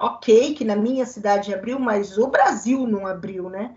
ok, 0.03 0.55
que 0.55 0.64
na 0.64 0.74
minha 0.74 1.07
cidade 1.07 1.55
abriu, 1.55 1.78
mas 1.78 2.18
o 2.18 2.26
Brasil 2.26 2.86
não 2.88 3.07
abriu, 3.07 3.48
né? 3.48 3.76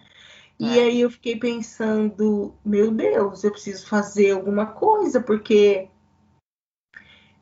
E 0.59 0.79
é. 0.79 0.83
aí 0.83 1.01
eu 1.01 1.11
fiquei 1.11 1.37
pensando, 1.37 2.55
meu 2.65 2.89
Deus, 2.89 3.43
eu 3.43 3.51
preciso 3.51 3.85
fazer 3.85 4.31
alguma 4.31 4.65
coisa, 4.65 5.21
porque 5.21 5.87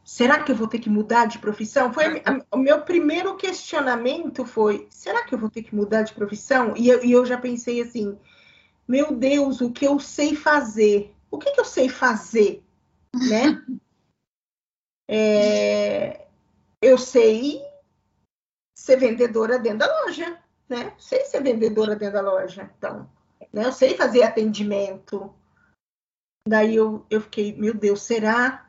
será 0.04 0.44
que 0.44 0.52
eu 0.52 0.56
vou 0.56 0.68
ter 0.68 0.80
que 0.80 0.90
mudar 0.90 1.28
de 1.28 1.40
profissão? 1.40 1.94
Foi 1.94 2.22
a, 2.26 2.56
o 2.56 2.58
meu 2.58 2.82
primeiro 2.82 3.38
questionamento 3.38 4.46
foi, 4.46 4.86
será 4.90 5.24
que 5.24 5.34
eu 5.34 5.40
vou 5.40 5.50
ter 5.50 5.64
que 5.64 5.74
mudar 5.74 6.02
de 6.02 6.14
profissão? 6.14 6.74
E 6.76 6.90
eu, 6.90 7.06
e 7.06 7.12
eu 7.12 7.26
já 7.26 7.38
pensei 7.38 7.82
assim, 7.82 8.18
meu 8.86 9.16
Deus, 9.16 9.62
o 9.62 9.72
que 9.72 9.88
eu 9.88 9.98
sei 9.98 10.36
fazer? 10.36 11.16
O 11.32 11.38
que, 11.38 11.52
que 11.52 11.60
eu 11.60 11.66
sei 11.66 11.88
fazer, 11.88 12.62
né? 13.16 13.64
é, 15.08 16.28
eu 16.82 16.98
sei 16.98 17.62
ser 18.84 18.98
vendedora 18.98 19.58
dentro 19.58 19.80
da 19.80 20.02
loja 20.02 20.44
né? 20.74 20.94
Sei 20.98 21.26
ser 21.26 21.44
vendedora 21.44 21.96
dentro 21.96 22.16
da 22.16 22.22
loja, 22.22 22.70
então, 22.78 23.10
né? 23.52 23.66
Eu 23.66 23.72
sei 23.72 23.96
fazer 23.96 24.24
atendimento. 24.24 25.34
Daí 26.48 26.76
eu, 26.76 27.06
eu 27.10 27.22
fiquei, 27.22 27.56
meu 27.56 27.74
Deus, 27.74 28.02
será? 28.02 28.68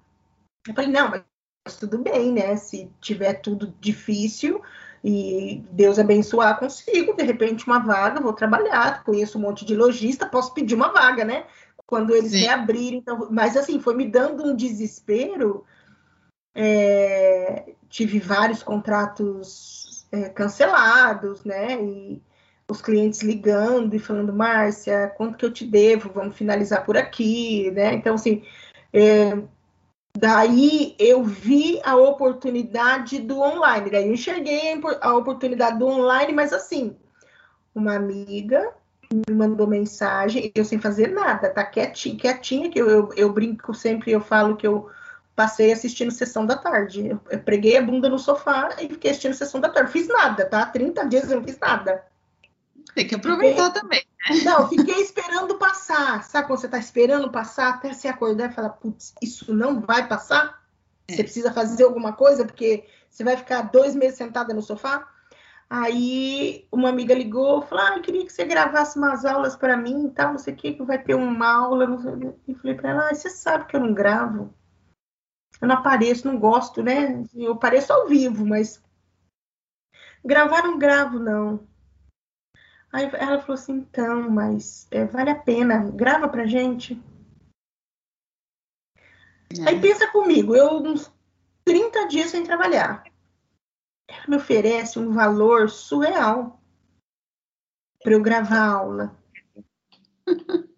Eu 0.67 0.75
falei, 0.75 0.91
não, 0.91 1.11
mas 1.11 1.77
tudo 1.77 1.99
bem, 1.99 2.33
né? 2.33 2.57
Se 2.57 2.91
tiver 3.01 3.35
tudo 3.35 3.75
difícil 3.81 4.63
e 5.03 5.63
Deus 5.71 5.99
abençoar, 5.99 6.59
consigo, 6.59 7.15
de 7.15 7.23
repente, 7.25 7.67
uma 7.67 7.79
vaga, 7.79 8.21
vou 8.21 8.33
trabalhar, 8.33 9.03
conheço 9.03 9.39
um 9.39 9.43
monte 9.43 9.65
de 9.65 9.75
lojista, 9.75 10.27
posso 10.27 10.55
pedir 10.55 10.75
uma 10.75 10.93
vaga, 10.93 11.25
né? 11.25 11.47
Quando 11.87 12.15
eles 12.15 12.33
Sim. 12.33 12.39
reabrirem. 12.39 12.99
Então, 12.99 13.29
mas 13.31 13.57
assim, 13.57 13.81
foi 13.81 13.95
me 13.95 14.09
dando 14.09 14.45
um 14.45 14.57
desespero. 14.57 15.65
É, 16.55 17.75
tive 17.89 18.21
vários 18.21 18.63
contratos 18.63 19.84
é, 20.15 20.29
cancelados, 20.29 21.45
né? 21.45 21.81
E 21.83 22.23
os 22.69 22.81
clientes 22.81 23.23
ligando 23.23 23.95
e 23.95 23.99
falando, 23.99 24.33
Márcia, 24.33 25.13
quanto 25.17 25.37
que 25.39 25.45
eu 25.45 25.53
te 25.53 25.67
devo? 25.67 26.11
Vamos 26.13 26.37
finalizar 26.37 26.85
por 26.85 26.97
aqui, 26.97 27.71
né? 27.73 27.95
Então, 27.95 28.15
assim, 28.15 28.43
é, 28.93 29.37
Daí 30.17 30.95
eu 30.97 31.25
vi 31.25 31.81
a 31.85 31.97
oportunidade 31.97 33.19
do 33.19 33.41
online. 33.41 33.91
Daí 33.91 34.07
eu 34.07 34.15
enxerguei 34.15 34.81
a 35.01 35.17
oportunidade 35.17 35.79
do 35.79 35.87
online, 35.87 36.33
mas 36.33 36.53
assim, 36.53 36.97
uma 37.75 37.97
amiga 37.97 38.73
me 39.13 39.35
mandou 39.35 39.67
mensagem, 39.67 40.53
eu 40.55 40.65
sem 40.65 40.79
fazer 40.79 41.09
nada, 41.09 41.51
tá 41.51 41.65
quietinha, 41.65 42.17
quietinha, 42.17 42.71
que 42.71 42.81
eu, 42.81 42.89
eu, 42.89 43.13
eu 43.17 43.33
brinco 43.33 43.75
sempre, 43.75 44.13
eu 44.13 44.21
falo 44.21 44.57
que 44.57 44.67
eu 44.67 44.89
passei 45.35 45.73
assistindo 45.73 46.11
sessão 46.11 46.47
da 46.47 46.57
tarde. 46.57 47.09
Eu, 47.09 47.21
eu, 47.31 47.39
preguei 47.41 47.77
a 47.77 47.83
bunda 47.83 48.09
no 48.09 48.19
sofá 48.19 48.77
e 48.79 48.89
fiquei 48.89 49.11
assistindo 49.11 49.35
sessão 49.35 49.61
da 49.61 49.69
tarde. 49.69 49.91
Fiz 49.91 50.09
nada, 50.09 50.47
tá? 50.47 50.65
30 50.67 51.05
dias 51.07 51.31
eu 51.31 51.39
não 51.39 51.45
fiz 51.45 51.59
nada. 51.59 52.05
Tem 52.95 53.07
que 53.07 53.15
aproveitar 53.15 53.67
fiquei... 53.67 53.81
também. 53.81 54.05
Né? 54.31 54.37
Não, 54.45 54.69
fiquei 54.69 55.01
esperando 55.03 55.57
passar. 55.57 56.23
Sabe 56.25 56.47
quando 56.47 56.61
você 56.61 56.69
tá 56.69 56.79
esperando 56.79 57.31
passar 57.31 57.75
até 57.75 57.93
se 57.93 58.07
acordar 58.07 58.51
e 58.51 58.55
falar, 58.55 58.71
putz, 58.71 59.15
isso 59.21 59.53
não 59.53 59.81
vai 59.81 60.07
passar? 60.07 60.63
É. 61.09 61.15
Você 61.15 61.25
precisa 61.25 61.53
fazer 61.53 61.85
alguma 61.85 62.13
coisa, 62.13 62.45
porque 62.45 62.85
você 63.11 63.25
vai 63.25 63.37
ficar 63.37 63.63
dois 63.63 63.95
meses 63.95 64.17
sentada 64.17 64.55
no 64.55 64.63
sofá? 64.63 65.09
Aí 65.69 66.69
uma 66.71 66.91
amiga 66.91 67.15
ligou, 67.15 67.63
falou: 67.63 67.85
ah, 67.85 67.97
eu 67.97 68.03
queria 68.03 68.25
que 68.25 68.33
você 68.33 68.45
gravasse 68.45 68.97
umas 68.97 69.25
aulas 69.25 69.57
para 69.57 69.77
mim 69.77 70.07
e 70.07 70.11
tal, 70.11 70.33
não 70.33 70.39
sei 70.39 70.55
o 70.55 70.57
que, 70.57 70.75
que 70.75 70.83
vai 70.85 71.03
ter 71.03 71.15
uma 71.15 71.53
aula. 71.53 71.87
Não 71.87 71.99
sei. 71.99 72.13
E 72.47 72.55
falei 72.55 72.77
para 72.77 72.91
ela: 72.91 73.09
ah, 73.09 73.15
você 73.15 73.29
sabe 73.29 73.65
que 73.65 73.75
eu 73.75 73.81
não 73.81 73.93
gravo. 73.93 74.55
Eu 75.61 75.69
não 75.69 75.77
apareço, 75.77 76.27
não 76.27 76.39
gosto, 76.39 76.83
né? 76.83 77.25
Eu 77.35 77.53
apareço 77.53 77.93
ao 77.93 78.07
vivo, 78.07 78.45
mas 78.47 78.83
gravar 80.25 80.63
não 80.63 80.79
gravo, 80.79 81.19
não. 81.19 81.67
Aí 82.93 83.11
ela 83.15 83.41
falou 83.41 83.55
assim: 83.55 83.73
então, 83.73 84.31
mas 84.31 84.87
é, 84.91 85.05
vale 85.05 85.31
a 85.31 85.35
pena, 85.35 85.91
grava 85.91 86.29
pra 86.29 86.47
gente. 86.47 87.01
É. 89.59 89.69
Aí 89.69 89.81
pensa 89.81 90.11
comigo, 90.11 90.55
eu 90.55 90.77
uns 90.83 91.13
30 91.65 92.07
dias 92.09 92.31
sem 92.31 92.45
trabalhar. 92.45 93.05
Ela 94.09 94.29
me 94.29 94.37
oferece 94.37 94.99
um 94.99 95.13
valor 95.13 95.71
surreal 95.71 96.61
para 98.03 98.13
eu 98.13 98.23
gravar 98.23 98.59
a 98.59 98.73
aula. 98.73 99.17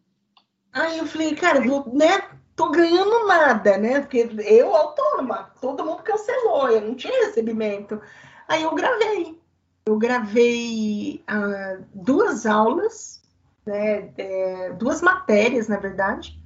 Aí 0.72 0.99
eu 0.99 1.07
falei, 1.07 1.35
cara, 1.35 1.61
vou, 1.61 1.93
né? 1.95 2.36
Tô 2.57 2.70
ganhando 2.70 3.26
nada, 3.26 3.76
né? 3.76 4.00
Porque 4.00 4.28
eu, 4.46 4.74
autônoma, 4.74 5.52
todo 5.61 5.84
mundo 5.84 6.02
cancelou, 6.02 6.70
eu 6.70 6.80
não 6.80 6.94
tinha 6.94 7.26
recebimento. 7.26 8.00
Aí 8.48 8.62
eu 8.62 8.74
gravei. 8.74 9.38
Eu 9.84 9.98
gravei 9.98 11.22
ah, 11.26 11.78
duas 11.94 12.46
aulas, 12.46 13.22
né? 13.66 14.11
É, 14.16 14.72
duas 14.72 15.02
matérias, 15.02 15.68
na 15.68 15.76
verdade. 15.76 16.40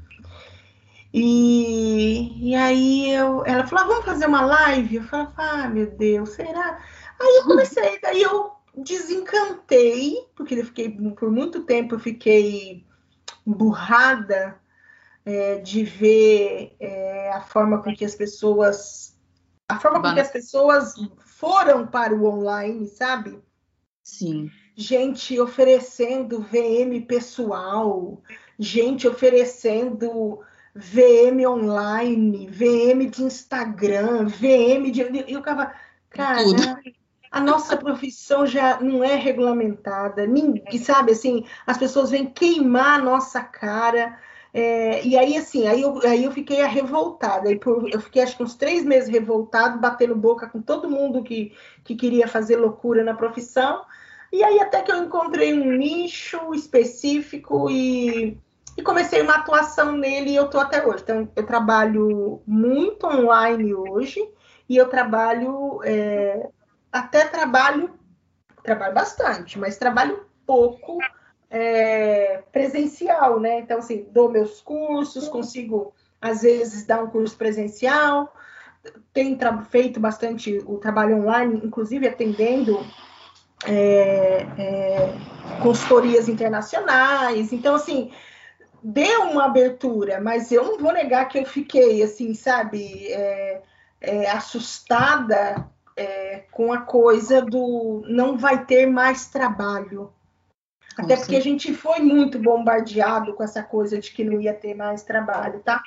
E, 1.15 2.51
e 2.51 2.55
aí 2.57 3.13
eu, 3.13 3.45
ela 3.47 3.67
falou, 3.67 3.85
ah, 3.85 3.89
vamos 3.89 4.05
fazer 4.05 4.27
uma 4.27 4.43
live? 4.43 4.97
Eu 4.97 5.05
falei, 5.05 5.29
ah, 5.37 5.69
meu 5.69 5.87
Deus, 5.87 6.31
será? 6.31 6.83
Aí 7.21 7.37
eu 7.37 7.45
comecei, 7.45 8.01
daí 8.01 8.23
eu 8.23 8.53
desencantei, 8.77 10.27
porque 10.35 10.55
eu 10.55 10.65
fiquei, 10.65 10.91
por 10.91 11.31
muito 11.31 11.63
tempo, 11.65 11.95
eu 11.95 12.01
fiquei 12.01 12.85
burrada 13.47 14.61
é, 15.25 15.57
de 15.59 15.85
ver 15.85 16.75
é, 16.81 17.33
a 17.33 17.41
forma 17.41 17.83
com 17.83 17.95
que 17.95 18.05
as 18.05 18.15
pessoas. 18.15 19.19
A 19.69 19.79
forma 19.79 20.03
com 20.03 20.15
que 20.15 20.21
as 20.21 20.31
pessoas 20.31 20.95
foram 21.19 21.87
para 21.87 22.15
o 22.15 22.25
online, 22.27 22.89
sabe? 22.89 23.41
Sim. 24.03 24.51
Gente 24.75 25.39
oferecendo 25.39 26.41
VM 26.41 27.07
pessoal, 27.07 28.21
gente 28.59 29.07
oferecendo 29.07 30.41
VM 30.75 31.47
online, 31.47 32.49
VM 32.49 33.09
de 33.09 33.23
Instagram, 33.23 34.27
VM 34.27 34.91
de. 34.91 35.03
E 35.03 35.33
eu 35.33 35.39
ficava, 35.39 35.73
cara, 36.09 36.43
a 37.31 37.41
nossa 37.41 37.77
profissão 37.77 38.45
já 38.45 38.81
não 38.81 39.05
é 39.05 39.15
regulamentada, 39.15 40.27
ninguém, 40.27 40.79
sabe 40.79 41.13
assim, 41.13 41.45
as 41.67 41.79
pessoas 41.79 42.11
vêm 42.11 42.27
queimar 42.27 42.99
a 42.99 43.03
nossa 43.03 43.41
cara. 43.41 44.19
É, 44.53 45.05
e 45.07 45.17
aí, 45.17 45.37
assim, 45.37 45.67
aí 45.69 45.83
eu, 45.83 46.01
aí 46.05 46.25
eu 46.25 46.33
fiquei 46.33 46.63
revoltada. 46.65 47.51
Eu 47.51 48.01
fiquei 48.01 48.23
acho 48.23 48.37
que 48.37 48.43
uns 48.43 48.55
três 48.55 48.85
meses 48.85 49.09
revoltado, 49.09 49.79
batendo 49.79 50.15
boca 50.17 50.49
com 50.49 50.61
todo 50.61 50.91
mundo 50.91 51.23
que, 51.23 51.55
que 51.85 51.95
queria 51.95 52.27
fazer 52.27 52.57
loucura 52.57 53.05
na 53.05 53.15
profissão. 53.15 53.85
E 54.33 54.43
aí 54.43 54.61
até 54.61 54.83
que 54.83 54.93
eu 54.93 55.03
encontrei 55.05 55.53
um 55.55 55.73
nicho 55.73 56.55
específico 56.55 57.71
e 57.71 58.39
e 58.77 58.83
comecei 58.83 59.21
uma 59.21 59.35
atuação 59.35 59.93
nele 59.93 60.31
e 60.31 60.37
eu 60.37 60.47
estou 60.47 60.61
até 60.61 60.85
hoje. 60.85 61.03
Então, 61.03 61.29
eu 61.37 61.45
trabalho 61.45 62.43
muito 62.47 63.07
online 63.07 63.75
hoje 63.75 64.27
e 64.69 64.77
eu 64.77 64.89
trabalho, 64.89 65.81
é, 65.85 66.49
até 66.91 67.27
trabalho, 67.27 67.91
trabalho 68.63 68.95
bastante, 68.95 69.59
mas 69.59 69.77
trabalho 69.77 70.25
pouco 70.47 70.99
é, 71.51 72.43
presencial, 72.53 73.41
né? 73.41 73.59
Então, 73.59 73.79
assim, 73.79 74.07
dou 74.11 74.31
meus 74.31 74.61
cursos, 74.61 75.29
consigo, 75.29 75.93
às 76.21 76.43
vezes, 76.43 76.87
dar 76.87 77.03
um 77.03 77.11
curso 77.11 77.37
presencial, 77.37 78.33
tenho 79.13 79.37
feito 79.65 79.99
bastante 79.99 80.63
o 80.65 80.79
trabalho 80.79 81.19
online, 81.19 81.61
inclusive 81.65 82.07
atendendo 82.07 82.87
é, 83.67 84.47
é, 84.57 85.15
consultorias 85.63 86.29
internacionais. 86.29 87.53
Então, 87.53 87.75
assim, 87.75 88.13
deu 88.83 89.23
uma 89.25 89.47
abertura, 89.47 90.21
mas 90.21 90.51
eu 90.51 90.65
não 90.65 90.79
vou 90.79 90.93
negar 90.93 91.29
que 91.29 91.39
eu 91.39 91.45
fiquei 91.45 92.03
assim, 92.03 92.33
sabe, 92.33 93.09
é, 93.13 93.63
é, 94.01 94.31
assustada 94.31 95.69
é, 95.97 96.45
com 96.51 96.73
a 96.73 96.81
coisa 96.81 97.43
do 97.43 98.03
não 98.09 98.39
vai 98.39 98.65
ter 98.65 98.87
mais 98.87 99.27
trabalho. 99.27 100.13
Até 100.97 101.17
porque 101.17 101.37
a 101.37 101.41
gente 101.41 101.73
foi 101.73 102.01
muito 102.01 102.39
bombardeado 102.39 103.35
com 103.35 103.43
essa 103.43 103.63
coisa 103.63 103.99
de 103.99 104.11
que 104.13 104.25
não 104.25 104.41
ia 104.41 104.53
ter 104.53 104.75
mais 104.75 105.03
trabalho, 105.03 105.61
tá? 105.61 105.83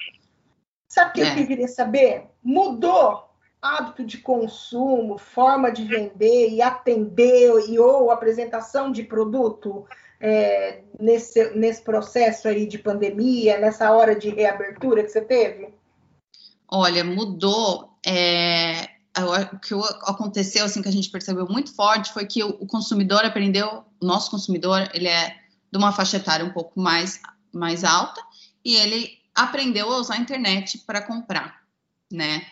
Sabe 0.88 1.10
o 1.10 1.14
que 1.14 1.22
eu 1.22 1.26
é. 1.26 1.46
queria 1.46 1.68
saber? 1.68 2.26
Mudou 2.44 3.30
hábito 3.62 4.04
de 4.04 4.18
consumo, 4.18 5.18
forma 5.18 5.72
de 5.72 5.84
vender 5.86 6.50
e 6.50 6.62
atender 6.62 7.52
e 7.70 7.80
ou 7.80 8.12
apresentação 8.12 8.92
de 8.92 9.04
produto? 9.04 9.86
é, 10.24 10.80
nesse, 10.98 11.50
nesse 11.54 11.82
processo 11.82 12.48
aí 12.48 12.66
de 12.66 12.78
pandemia, 12.78 13.60
nessa 13.60 13.92
hora 13.92 14.16
de 14.16 14.30
reabertura 14.30 15.04
que 15.04 15.10
você 15.10 15.20
teve? 15.20 15.74
Olha, 16.72 17.04
mudou. 17.04 17.90
É, 18.06 18.88
o 19.22 19.60
que 19.60 19.74
aconteceu, 20.04 20.66
assim, 20.66 20.82
que 20.82 20.90
a 20.90 20.92
gente 20.92 21.10
percebeu 21.10 21.48
muito 21.48 21.74
forte 21.76 22.12
foi 22.12 22.26
que 22.26 22.44
o, 22.44 22.66
consumidor 22.66 23.24
aprendeu, 23.24 23.84
o 24.02 24.06
nosso 24.06 24.32
consumidor, 24.32 24.90
ele 24.94 25.08
é 25.08 25.38
de 25.72 25.78
uma 25.78 25.92
faixa 25.92 26.18
etária 26.18 26.46
um 26.46 26.52
pouco 26.52 26.80
mais, 26.80 27.22
mais 27.54 27.84
alta 27.84 28.22
e 28.66 28.76
ele 28.76 29.12
aprendeu 29.36 29.92
a 29.92 29.98
usar 29.98 30.16
a 30.16 30.18
internet 30.18 30.80
para 30.80 31.02
comprar, 31.02 31.62
né? 32.12 32.44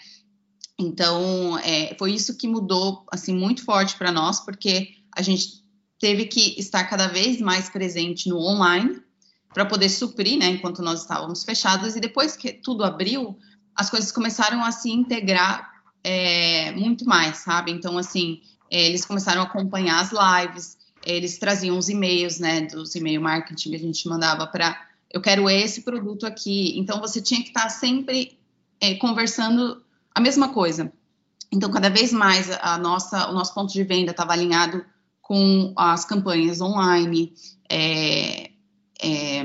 Então, 0.77 1.57
é, 1.59 1.95
foi 1.97 2.13
isso 2.13 2.37
que 2.37 2.47
mudou, 2.47 3.05
assim, 3.11 3.33
muito 3.33 3.63
forte 3.63 3.95
para 3.95 4.11
nós, 4.11 4.39
porque 4.39 4.95
a 5.15 5.21
gente 5.21 5.63
teve 5.99 6.25
que 6.25 6.59
estar 6.59 6.83
cada 6.85 7.07
vez 7.07 7.39
mais 7.39 7.69
presente 7.69 8.27
no 8.29 8.37
online 8.37 9.01
para 9.53 9.65
poder 9.65 9.89
suprir, 9.89 10.39
né, 10.39 10.47
enquanto 10.47 10.81
nós 10.81 11.01
estávamos 11.01 11.43
fechados. 11.43 11.95
E 11.95 11.99
depois 11.99 12.35
que 12.35 12.51
tudo 12.51 12.83
abriu, 12.83 13.37
as 13.75 13.89
coisas 13.89 14.11
começaram 14.11 14.63
a 14.63 14.71
se 14.71 14.89
integrar 14.89 15.70
é, 16.03 16.71
muito 16.71 17.05
mais, 17.05 17.37
sabe? 17.37 17.71
Então, 17.71 17.97
assim, 17.97 18.41
é, 18.69 18.87
eles 18.87 19.05
começaram 19.05 19.41
a 19.41 19.45
acompanhar 19.45 19.99
as 19.99 20.11
lives, 20.11 20.77
eles 21.05 21.37
traziam 21.37 21.77
os 21.77 21.89
e-mails, 21.89 22.39
né, 22.39 22.61
dos 22.61 22.95
e-mail 22.95 23.21
marketing 23.21 23.69
que 23.69 23.75
a 23.75 23.79
gente 23.79 24.07
mandava 24.07 24.45
para 24.47 24.89
eu 25.13 25.21
quero 25.21 25.49
esse 25.49 25.81
produto 25.81 26.25
aqui. 26.25 26.77
Então, 26.79 27.01
você 27.01 27.21
tinha 27.21 27.41
que 27.41 27.49
estar 27.49 27.67
sempre 27.69 28.37
é, 28.79 28.95
conversando 28.95 29.83
a 30.15 30.21
mesma 30.21 30.53
coisa. 30.53 30.91
Então, 31.51 31.69
cada 31.69 31.89
vez 31.89 32.13
mais 32.13 32.49
a 32.61 32.77
nossa, 32.77 33.29
o 33.29 33.33
nosso 33.33 33.53
ponto 33.53 33.73
de 33.73 33.83
venda 33.83 34.11
estava 34.11 34.31
alinhado 34.31 34.85
com 35.21 35.73
as 35.75 36.05
campanhas 36.05 36.61
online, 36.61 37.33
é, 37.69 38.51
é, 39.01 39.43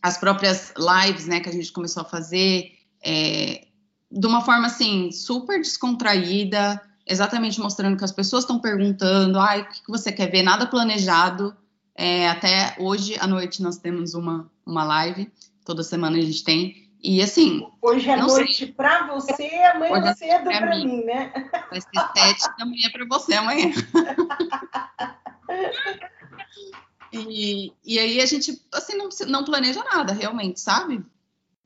as 0.00 0.18
próprias 0.18 0.72
lives, 0.76 1.26
né, 1.26 1.40
que 1.40 1.48
a 1.48 1.52
gente 1.52 1.72
começou 1.72 2.02
a 2.02 2.06
fazer, 2.06 2.72
é, 3.04 3.66
de 4.10 4.26
uma 4.26 4.40
forma, 4.40 4.66
assim, 4.66 5.12
super 5.12 5.58
descontraída, 5.58 6.82
exatamente 7.06 7.60
mostrando 7.60 7.96
que 7.96 8.04
as 8.04 8.12
pessoas 8.12 8.44
estão 8.44 8.58
perguntando, 8.58 9.38
ai, 9.38 9.62
o 9.62 9.68
que, 9.68 9.82
você 9.88 10.10
quer 10.10 10.30
ver? 10.30 10.42
Nada 10.42 10.66
planejado, 10.66 11.56
é, 11.94 12.28
até 12.28 12.74
hoje 12.78 13.16
à 13.20 13.26
noite 13.26 13.62
nós 13.62 13.78
temos 13.78 14.14
uma, 14.14 14.50
uma 14.66 14.84
live, 14.84 15.30
toda 15.64 15.82
semana 15.82 16.18
a 16.18 16.20
gente 16.20 16.42
tem, 16.42 16.90
e 17.02 17.22
assim. 17.22 17.66
Hoje 17.80 18.10
é 18.10 18.16
noite 18.16 18.66
para 18.66 19.06
você, 19.06 19.48
amanhã 19.74 19.92
Hoje 19.92 20.08
é 20.08 20.14
cedo 20.14 20.44
para 20.44 20.76
mim. 20.76 20.86
mim, 20.86 21.04
né? 21.04 21.32
Vai 21.70 21.80
ser 21.80 21.88
sete 22.16 22.42
da 22.58 22.66
manhã 22.66 22.90
para 22.92 23.06
você 23.06 23.34
amanhã. 23.34 23.72
e, 27.12 27.72
e 27.84 27.98
aí 27.98 28.20
a 28.20 28.26
gente 28.26 28.60
assim 28.72 28.96
não, 28.96 29.08
não 29.28 29.44
planeja 29.44 29.82
nada, 29.84 30.12
realmente, 30.12 30.60
sabe? 30.60 31.02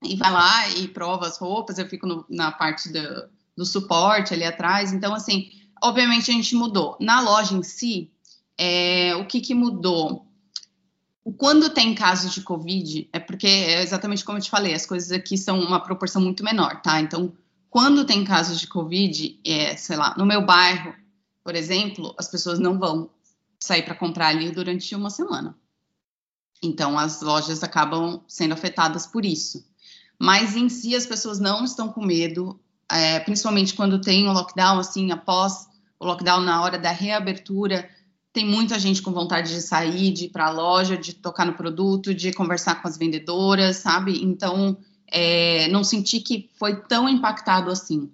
E 0.04 0.16
vai 0.16 0.32
lá 0.32 0.68
e 0.70 0.88
prova 0.88 1.26
as 1.26 1.38
roupas, 1.38 1.78
eu 1.78 1.88
fico 1.88 2.06
no, 2.06 2.24
na 2.28 2.52
parte 2.52 2.92
do, 2.92 3.28
do 3.56 3.64
suporte 3.64 4.34
ali 4.34 4.44
atrás. 4.44 4.92
Então, 4.92 5.14
assim, 5.14 5.50
obviamente 5.82 6.30
a 6.30 6.34
gente 6.34 6.54
mudou. 6.54 6.96
Na 7.00 7.20
loja 7.20 7.54
em 7.54 7.62
si, 7.62 8.10
é, 8.58 9.14
o 9.16 9.26
que, 9.26 9.40
que 9.40 9.54
mudou? 9.54 10.26
Quando 11.38 11.70
tem 11.70 11.94
casos 11.94 12.34
de 12.34 12.42
Covid, 12.42 13.08
é 13.12 13.18
porque 13.18 13.46
é 13.46 13.82
exatamente 13.82 14.24
como 14.24 14.38
eu 14.38 14.42
te 14.42 14.50
falei, 14.50 14.74
as 14.74 14.84
coisas 14.84 15.10
aqui 15.10 15.38
são 15.38 15.58
uma 15.58 15.80
proporção 15.80 16.20
muito 16.20 16.44
menor, 16.44 16.82
tá? 16.82 17.00
Então, 17.00 17.32
quando 17.70 18.04
tem 18.04 18.24
casos 18.24 18.60
de 18.60 18.66
Covid, 18.66 19.40
é, 19.44 19.76
sei 19.76 19.96
lá, 19.96 20.14
no 20.18 20.26
meu 20.26 20.44
bairro, 20.44 20.94
por 21.42 21.54
exemplo, 21.54 22.14
as 22.18 22.28
pessoas 22.28 22.58
não 22.58 22.78
vão 22.78 23.10
sair 23.58 23.82
para 23.82 23.94
comprar 23.94 24.28
ali 24.28 24.50
durante 24.50 24.94
uma 24.94 25.10
semana. 25.10 25.56
Então, 26.62 26.98
as 26.98 27.20
lojas 27.20 27.62
acabam 27.62 28.22
sendo 28.28 28.52
afetadas 28.52 29.06
por 29.06 29.24
isso. 29.24 29.64
Mas 30.18 30.56
em 30.56 30.68
si, 30.68 30.94
as 30.94 31.06
pessoas 31.06 31.38
não 31.38 31.64
estão 31.64 31.88
com 31.88 32.04
medo, 32.04 32.58
é, 32.90 33.20
principalmente 33.20 33.74
quando 33.74 34.00
tem 34.00 34.26
o 34.26 34.30
um 34.30 34.32
lockdown, 34.32 34.78
assim, 34.78 35.10
após 35.10 35.68
o 35.98 36.06
lockdown, 36.06 36.40
na 36.40 36.62
hora 36.62 36.78
da 36.78 36.90
reabertura, 36.90 37.88
tem 38.32 38.44
muita 38.44 38.78
gente 38.78 39.00
com 39.00 39.12
vontade 39.12 39.54
de 39.54 39.62
sair, 39.62 40.12
de 40.12 40.24
ir 40.24 40.28
para 40.30 40.46
a 40.46 40.50
loja, 40.50 40.96
de 40.96 41.14
tocar 41.14 41.46
no 41.46 41.54
produto, 41.54 42.12
de 42.12 42.32
conversar 42.32 42.82
com 42.82 42.88
as 42.88 42.98
vendedoras, 42.98 43.76
sabe? 43.76 44.22
Então, 44.24 44.76
é, 45.06 45.68
não 45.68 45.84
senti 45.84 46.20
que 46.20 46.50
foi 46.56 46.82
tão 46.82 47.08
impactado 47.08 47.70
assim 47.70 48.10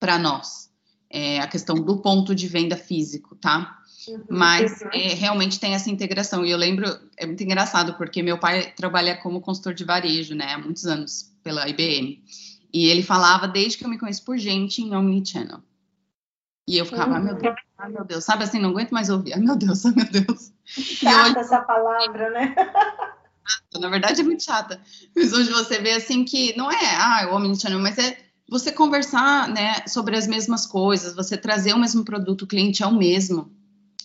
para 0.00 0.18
nós, 0.18 0.70
é, 1.10 1.40
a 1.40 1.46
questão 1.46 1.76
do 1.76 1.98
ponto 1.98 2.34
de 2.34 2.48
venda 2.48 2.76
físico, 2.76 3.36
tá? 3.36 3.78
Uhum, 4.08 4.24
Mas 4.28 4.82
é, 4.92 5.14
realmente 5.14 5.58
tem 5.58 5.74
essa 5.74 5.90
integração. 5.90 6.44
E 6.44 6.50
eu 6.50 6.58
lembro, 6.58 6.86
é 7.16 7.26
muito 7.26 7.42
engraçado, 7.42 7.94
porque 7.94 8.22
meu 8.22 8.38
pai 8.38 8.72
trabalha 8.76 9.16
como 9.16 9.40
consultor 9.40 9.74
de 9.74 9.84
varejo, 9.84 10.34
né, 10.34 10.54
há 10.54 10.58
muitos 10.58 10.86
anos, 10.86 11.32
pela 11.42 11.68
IBM. 11.68 12.22
E 12.72 12.86
ele 12.88 13.02
falava 13.02 13.46
desde 13.46 13.78
que 13.78 13.84
eu 13.84 13.88
me 13.88 13.98
conheço 13.98 14.24
por 14.24 14.36
gente 14.36 14.82
em 14.82 14.94
Omnichannel. 14.94 15.60
E 16.66 16.78
eu 16.78 16.86
ficava, 16.86 17.12
uhum. 17.12 17.16
ah, 17.16 17.20
meu 17.20 17.34
Deus, 17.34 17.54
ah, 17.78 17.88
meu 17.88 18.04
Deus, 18.04 18.24
sabe 18.24 18.44
assim, 18.44 18.58
não 18.58 18.70
aguento 18.70 18.90
mais 18.90 19.10
ouvir, 19.10 19.34
ah, 19.34 19.38
meu 19.38 19.56
Deus, 19.56 19.84
ah, 19.84 19.92
meu 19.94 20.06
Deus. 20.06 20.52
Chata 20.64 21.30
hoje... 21.30 21.38
essa 21.38 21.60
palavra, 21.60 22.30
né? 22.30 22.54
Na 23.78 23.90
verdade 23.90 24.22
é 24.22 24.24
muito 24.24 24.42
chata. 24.42 24.80
Mas 25.14 25.34
hoje 25.34 25.50
você 25.50 25.78
vê 25.78 25.92
assim 25.92 26.24
que 26.24 26.56
não 26.56 26.70
é, 26.72 26.96
ah, 26.96 27.28
o 27.30 27.36
Omnichannel, 27.36 27.78
mas 27.78 27.98
é 27.98 28.16
você 28.48 28.72
conversar, 28.72 29.48
né, 29.48 29.86
sobre 29.86 30.16
as 30.16 30.26
mesmas 30.26 30.66
coisas, 30.66 31.14
você 31.14 31.36
trazer 31.36 31.74
o 31.74 31.78
mesmo 31.78 32.04
produto, 32.04 32.42
o 32.42 32.46
cliente 32.46 32.82
é 32.82 32.86
o 32.86 32.94
mesmo. 32.94 33.50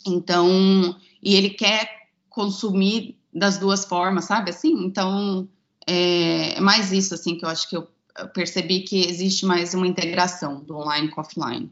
Então, 0.05 0.95
e 1.21 1.35
ele 1.35 1.51
quer 1.51 1.89
consumir 2.29 3.17
das 3.33 3.57
duas 3.57 3.85
formas, 3.85 4.25
sabe? 4.25 4.49
Assim, 4.49 4.85
então 4.85 5.47
é, 5.87 6.57
é 6.57 6.61
mais 6.61 6.91
isso 6.91 7.13
assim 7.13 7.37
que 7.37 7.45
eu 7.45 7.49
acho 7.49 7.69
que 7.69 7.77
eu 7.77 7.87
percebi 8.33 8.81
que 8.81 9.07
existe 9.07 9.45
mais 9.45 9.73
uma 9.73 9.87
integração 9.87 10.61
do 10.61 10.77
online 10.77 11.09
com 11.09 11.21
offline. 11.21 11.71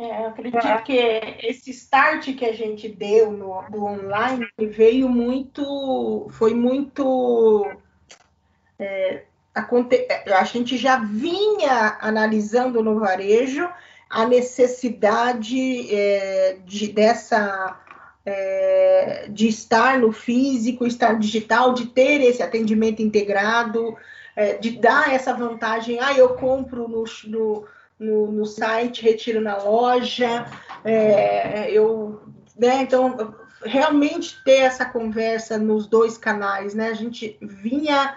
É, 0.00 0.22
eu 0.22 0.28
acredito 0.28 0.82
que 0.84 0.92
esse 1.42 1.70
start 1.72 2.34
que 2.34 2.44
a 2.44 2.52
gente 2.52 2.88
deu 2.88 3.32
no, 3.32 3.62
do 3.70 3.84
online 3.84 4.46
veio 4.58 5.08
muito, 5.08 6.26
foi 6.30 6.54
muito 6.54 7.70
é, 8.78 9.24
a 9.54 10.44
gente 10.44 10.76
já 10.78 10.98
vinha 10.98 11.98
analisando 12.00 12.82
no 12.82 12.98
varejo 12.98 13.68
a 14.10 14.26
necessidade 14.26 15.94
é, 15.94 16.58
de, 16.64 16.88
dessa 16.88 17.80
é, 18.26 19.26
de 19.30 19.46
estar 19.46 19.98
no 19.98 20.10
físico, 20.10 20.84
estar 20.84 21.16
digital, 21.18 21.72
de 21.72 21.86
ter 21.86 22.20
esse 22.20 22.42
atendimento 22.42 23.00
integrado, 23.00 23.96
é, 24.34 24.54
de 24.54 24.72
dar 24.72 25.14
essa 25.14 25.32
vantagem. 25.32 26.00
Ah, 26.00 26.12
eu 26.12 26.30
compro 26.30 26.88
no, 26.88 27.04
no, 27.26 27.64
no, 27.98 28.32
no 28.32 28.46
site, 28.46 29.02
retiro 29.02 29.40
na 29.40 29.56
loja, 29.56 30.46
é, 30.84 31.70
eu, 31.70 32.20
né, 32.58 32.82
então 32.82 33.34
realmente 33.64 34.42
ter 34.42 34.62
essa 34.62 34.84
conversa 34.84 35.58
nos 35.58 35.86
dois 35.86 36.16
canais, 36.16 36.74
né? 36.74 36.88
A 36.88 36.94
gente 36.94 37.38
vinha 37.40 38.16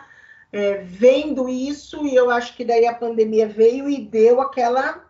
é, 0.52 0.78
vendo 0.78 1.50
isso 1.50 2.06
e 2.08 2.16
eu 2.16 2.32
acho 2.32 2.56
que 2.56 2.64
daí 2.64 2.88
a 2.88 2.94
pandemia 2.94 3.48
veio 3.48 3.89
e 3.89 4.00
deu 4.00 4.41
aquela 4.41 5.04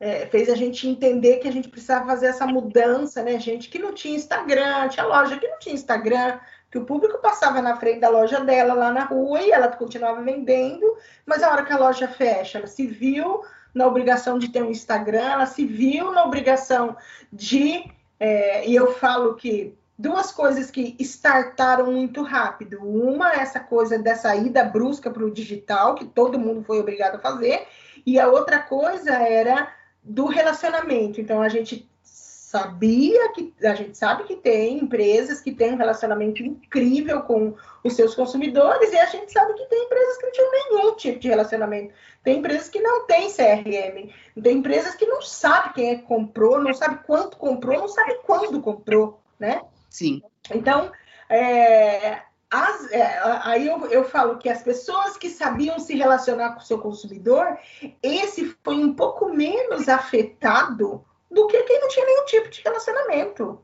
é, 0.00 0.26
fez 0.26 0.48
a 0.48 0.54
gente 0.54 0.88
entender 0.88 1.36
que 1.36 1.46
a 1.46 1.52
gente 1.52 1.68
precisava 1.68 2.06
fazer 2.06 2.28
essa 2.28 2.46
mudança, 2.46 3.22
né? 3.22 3.38
Gente 3.38 3.68
que 3.68 3.78
não 3.78 3.92
tinha 3.92 4.16
Instagram, 4.16 4.88
tinha 4.88 5.04
loja 5.04 5.38
que 5.38 5.46
não 5.46 5.58
tinha 5.58 5.74
Instagram, 5.74 6.40
que 6.70 6.78
o 6.78 6.86
público 6.86 7.18
passava 7.18 7.60
na 7.60 7.76
frente 7.76 8.00
da 8.00 8.08
loja 8.08 8.40
dela 8.40 8.72
lá 8.72 8.90
na 8.90 9.04
rua 9.04 9.42
e 9.42 9.50
ela 9.50 9.68
continuava 9.68 10.22
vendendo, 10.22 10.96
mas 11.26 11.42
a 11.42 11.50
hora 11.50 11.64
que 11.64 11.72
a 11.72 11.78
loja 11.78 12.08
fecha, 12.08 12.58
ela 12.58 12.66
se 12.66 12.86
viu 12.86 13.42
na 13.74 13.86
obrigação 13.86 14.38
de 14.38 14.48
ter 14.48 14.62
um 14.62 14.70
Instagram, 14.70 15.32
ela 15.32 15.46
se 15.46 15.66
viu 15.66 16.10
na 16.12 16.24
obrigação 16.24 16.96
de. 17.30 17.84
É, 18.18 18.66
e 18.66 18.74
eu 18.74 18.94
falo 18.94 19.34
que 19.34 19.74
duas 19.98 20.32
coisas 20.32 20.70
que 20.70 20.96
startaram 20.98 21.92
muito 21.92 22.22
rápido. 22.22 22.78
Uma, 22.82 23.34
essa 23.34 23.60
coisa 23.60 23.98
dessa 23.98 24.34
ida 24.34 24.64
brusca 24.64 25.10
para 25.10 25.24
o 25.24 25.30
digital, 25.30 25.94
que 25.94 26.06
todo 26.06 26.38
mundo 26.38 26.64
foi 26.64 26.80
obrigado 26.80 27.16
a 27.16 27.20
fazer, 27.20 27.66
e 28.06 28.18
a 28.18 28.28
outra 28.28 28.58
coisa 28.58 29.12
era 29.12 29.68
do 30.02 30.26
relacionamento. 30.26 31.20
Então 31.20 31.42
a 31.42 31.48
gente 31.48 31.88
sabia 32.02 33.32
que 33.32 33.54
a 33.62 33.76
gente 33.76 33.96
sabe 33.96 34.24
que 34.24 34.34
tem 34.34 34.78
empresas 34.78 35.40
que 35.40 35.52
têm 35.52 35.72
um 35.72 35.76
relacionamento 35.76 36.42
incrível 36.42 37.22
com 37.22 37.54
os 37.84 37.94
seus 37.94 38.12
consumidores 38.12 38.92
e 38.92 38.98
a 38.98 39.06
gente 39.06 39.32
sabe 39.32 39.54
que 39.54 39.66
tem 39.66 39.84
empresas 39.84 40.16
que 40.16 40.24
não 40.24 40.32
tinham 40.32 40.50
nenhum 40.50 40.96
tipo 40.96 41.20
de 41.20 41.28
relacionamento. 41.28 41.94
Tem 42.24 42.38
empresas 42.38 42.68
que 42.68 42.80
não 42.80 43.06
têm 43.06 43.30
CRM, 43.30 44.10
tem 44.42 44.58
empresas 44.58 44.96
que 44.96 45.06
não 45.06 45.22
sabe 45.22 45.74
quem 45.74 45.90
é 45.90 45.96
que 45.96 46.02
comprou, 46.02 46.60
não 46.60 46.74
sabe 46.74 47.04
quanto 47.06 47.36
comprou, 47.36 47.78
não 47.78 47.88
sabe 47.88 48.18
quando 48.24 48.60
comprou, 48.60 49.20
né? 49.38 49.62
Sim. 49.88 50.20
Então, 50.52 50.90
é, 51.28 52.22
as, 52.50 52.90
é, 52.90 53.20
aí 53.44 53.66
eu, 53.66 53.86
eu 53.86 54.04
falo 54.04 54.38
que 54.38 54.48
as 54.48 54.62
pessoas 54.62 55.16
que 55.16 55.30
sabiam 55.30 55.78
se 55.78 55.94
relacionar 55.94 56.54
com 56.54 56.60
o 56.60 56.64
seu 56.64 56.78
consumidor, 56.78 57.56
esse 58.02 58.56
foi 58.64 58.76
um 58.76 58.92
pouco 58.92 59.28
menos 59.28 59.88
afetado 59.88 61.04
do 61.30 61.46
que 61.46 61.62
quem 61.62 61.80
não 61.80 61.88
tinha 61.88 62.06
nenhum 62.06 62.24
tipo 62.24 62.48
de 62.48 62.62
relacionamento. 62.62 63.62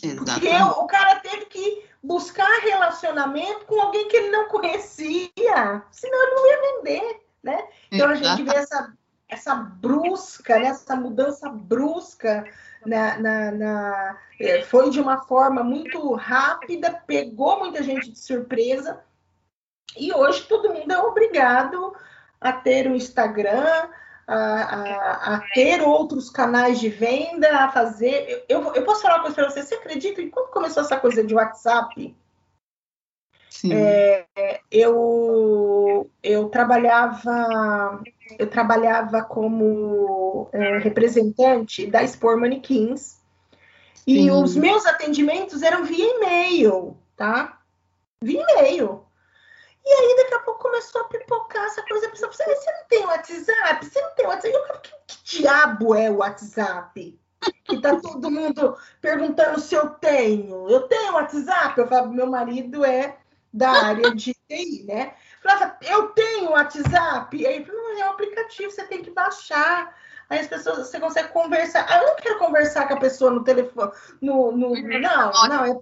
Exatamente. 0.00 0.40
Porque 0.40 0.80
o 0.80 0.86
cara 0.86 1.20
teve 1.20 1.46
que 1.46 1.84
buscar 2.02 2.48
relacionamento 2.60 3.64
com 3.66 3.80
alguém 3.80 4.06
que 4.06 4.16
ele 4.16 4.30
não 4.30 4.46
conhecia, 4.48 5.82
senão 5.90 6.22
ele 6.22 6.34
não 6.34 6.46
ia 6.46 6.60
vender, 6.60 7.20
né? 7.42 7.68
Então 7.90 8.08
a 8.08 8.14
gente 8.14 8.42
vê 8.44 8.54
essa, 8.54 8.92
essa 9.28 9.54
brusca, 9.56 10.58
né? 10.60 10.66
essa 10.66 10.94
mudança 10.94 11.48
brusca 11.48 12.44
na, 12.86 13.18
na, 13.18 13.50
na, 13.50 14.18
é, 14.40 14.62
foi 14.62 14.90
de 14.90 15.00
uma 15.00 15.24
forma 15.24 15.62
muito 15.62 16.14
rápida, 16.14 17.02
pegou 17.06 17.58
muita 17.58 17.82
gente 17.82 18.10
de 18.10 18.18
surpresa, 18.18 19.00
e 19.96 20.12
hoje 20.12 20.44
todo 20.44 20.72
mundo 20.72 20.92
é 20.92 20.98
obrigado 20.98 21.94
a 22.40 22.52
ter 22.52 22.86
um 22.86 22.94
Instagram, 22.94 23.88
a, 24.26 24.34
a, 24.34 25.34
a 25.36 25.40
ter 25.54 25.80
outros 25.82 26.28
canais 26.28 26.78
de 26.78 26.88
venda, 26.88 27.64
a 27.64 27.70
fazer. 27.70 28.44
Eu, 28.48 28.74
eu 28.74 28.84
posso 28.84 29.02
falar 29.02 29.16
uma 29.16 29.22
coisa 29.22 29.36
para 29.36 29.50
você, 29.50 29.62
você 29.62 29.74
acredita 29.76 30.20
que 30.20 30.30
quando 30.30 30.50
começou 30.50 30.82
essa 30.82 30.98
coisa 30.98 31.24
de 31.24 31.34
WhatsApp? 31.34 32.14
É, 33.72 34.26
eu, 34.70 36.10
eu 36.22 36.48
trabalhava 36.48 38.02
eu 38.38 38.48
trabalhava 38.48 39.22
como 39.22 40.48
é, 40.52 40.78
representante 40.78 41.86
da 41.86 42.02
Expor 42.02 42.38
Manequins 42.38 43.20
e 44.06 44.22
Sim. 44.22 44.30
os 44.30 44.56
meus 44.56 44.86
atendimentos 44.86 45.62
eram 45.62 45.84
via 45.84 46.04
e-mail, 46.16 46.96
tá? 47.16 47.60
Via 48.22 48.40
e-mail. 48.40 49.04
E 49.84 49.88
aí, 49.88 50.16
daqui 50.16 50.34
a 50.34 50.38
pouco, 50.40 50.62
começou 50.62 51.00
a 51.00 51.04
pipocar 51.04 51.64
essa 51.64 51.82
coisa. 51.82 52.08
Pessoa, 52.08 52.32
você 52.32 52.44
não 52.44 52.84
tem 52.88 53.06
WhatsApp? 53.06 53.86
Você 53.86 54.00
não 54.00 54.14
tem 54.14 54.26
WhatsApp? 54.26 54.54
Eu, 54.54 54.80
que, 54.80 54.90
que 55.06 55.38
diabo 55.38 55.94
é 55.94 56.10
o 56.10 56.18
WhatsApp? 56.18 57.18
Que 57.64 57.80
tá 57.80 58.00
todo 58.00 58.30
mundo 58.30 58.76
perguntando 59.00 59.60
se 59.60 59.74
eu 59.74 59.90
tenho. 59.90 60.68
Eu 60.68 60.82
tenho 60.82 61.14
WhatsApp? 61.14 61.78
Eu 61.78 61.86
falo, 61.88 62.12
meu 62.12 62.26
marido 62.26 62.84
é 62.84 63.16
da 63.52 63.70
área 63.70 64.14
de 64.14 64.34
TI, 64.48 64.84
né? 64.84 65.14
Falava, 65.42 65.76
eu 65.82 66.08
tenho 66.08 66.50
WhatsApp. 66.50 67.36
E 67.36 67.46
aí, 67.46 67.66
não, 67.66 67.98
é 67.98 68.06
um 68.06 68.10
aplicativo, 68.10 68.70
você 68.70 68.84
tem 68.84 69.02
que 69.02 69.10
baixar. 69.10 69.94
Aí 70.28 70.40
as 70.40 70.46
pessoas, 70.46 70.78
você 70.78 70.98
consegue 70.98 71.28
conversar. 71.28 71.86
Ah, 71.88 71.98
eu 71.98 72.08
não 72.08 72.16
quero 72.16 72.38
conversar 72.38 72.88
com 72.88 72.94
a 72.94 73.00
pessoa 73.00 73.30
no 73.30 73.44
telefone. 73.44 73.92
No, 74.20 74.50
no, 74.52 74.74
não, 74.74 75.32
não. 75.48 75.64
É... 75.64 75.78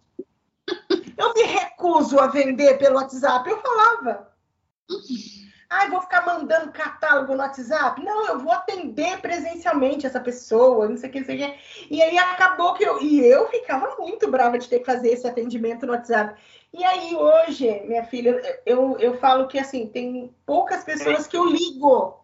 Eu 1.17 1.33
me 1.33 1.43
recuso 1.45 2.19
a 2.19 2.27
vender 2.27 2.77
pelo 2.77 2.97
WhatsApp. 2.97 3.49
Eu 3.49 3.61
falava. 3.61 4.35
Ah, 5.71 5.89
vou 5.89 6.01
ficar 6.03 6.25
mandando 6.27 6.73
catálogo 6.73 7.33
no 7.33 7.41
WhatsApp? 7.41 8.03
Não, 8.03 8.27
eu 8.29 8.39
vou 8.39 8.53
atender 8.53 9.21
presencialmente 9.21 10.07
essa 10.07 10.21
pessoa, 10.21 10.89
não 10.89 10.97
sei 10.97 11.09
o 11.09 11.13
que, 11.13 11.19
não 11.21 11.27
sei 11.27 11.37
o 11.37 11.39
que. 11.39 11.59
E 11.91 12.03
aí 12.03 12.19
acabou 12.19 12.75
que 12.75 12.85
eu. 12.85 13.01
E 13.03 13.21
eu 13.21 13.49
ficava 13.49 13.97
muito 13.99 14.31
brava 14.31 14.59
de 14.59 14.69
ter 14.69 14.81
que 14.81 14.85
fazer 14.85 15.09
esse 15.09 15.27
atendimento 15.27 15.87
no 15.87 15.93
WhatsApp. 15.93 16.41
E 16.77 16.83
aí, 16.83 17.15
hoje, 17.15 17.83
minha 17.87 18.03
filha, 18.03 18.61
eu, 18.67 18.99
eu 18.99 19.17
falo 19.19 19.47
que 19.47 19.61
assim, 19.61 19.87
tem 19.87 20.35
poucas 20.45 20.83
pessoas 20.83 21.25
que 21.25 21.37
eu 21.37 21.47
ligo. 21.47 22.19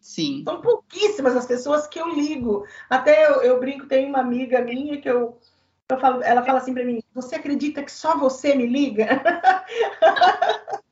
Sim. 0.00 0.42
São 0.44 0.60
pouquíssimas 0.60 1.36
as 1.36 1.46
pessoas 1.46 1.86
que 1.86 2.00
eu 2.00 2.08
ligo. 2.08 2.66
Até 2.90 3.26
eu, 3.28 3.42
eu 3.42 3.60
brinco, 3.60 3.86
tem 3.86 4.06
uma 4.06 4.18
amiga 4.18 4.60
minha 4.60 5.00
que 5.00 5.08
eu, 5.08 5.38
eu 5.88 6.00
falo, 6.00 6.20
ela 6.24 6.44
fala 6.44 6.58
assim 6.58 6.74
para 6.74 6.84
mim: 6.84 7.00
Você 7.14 7.36
acredita 7.36 7.80
que 7.80 7.92
só 7.92 8.18
você 8.18 8.56
me 8.56 8.66
liga? 8.66 9.22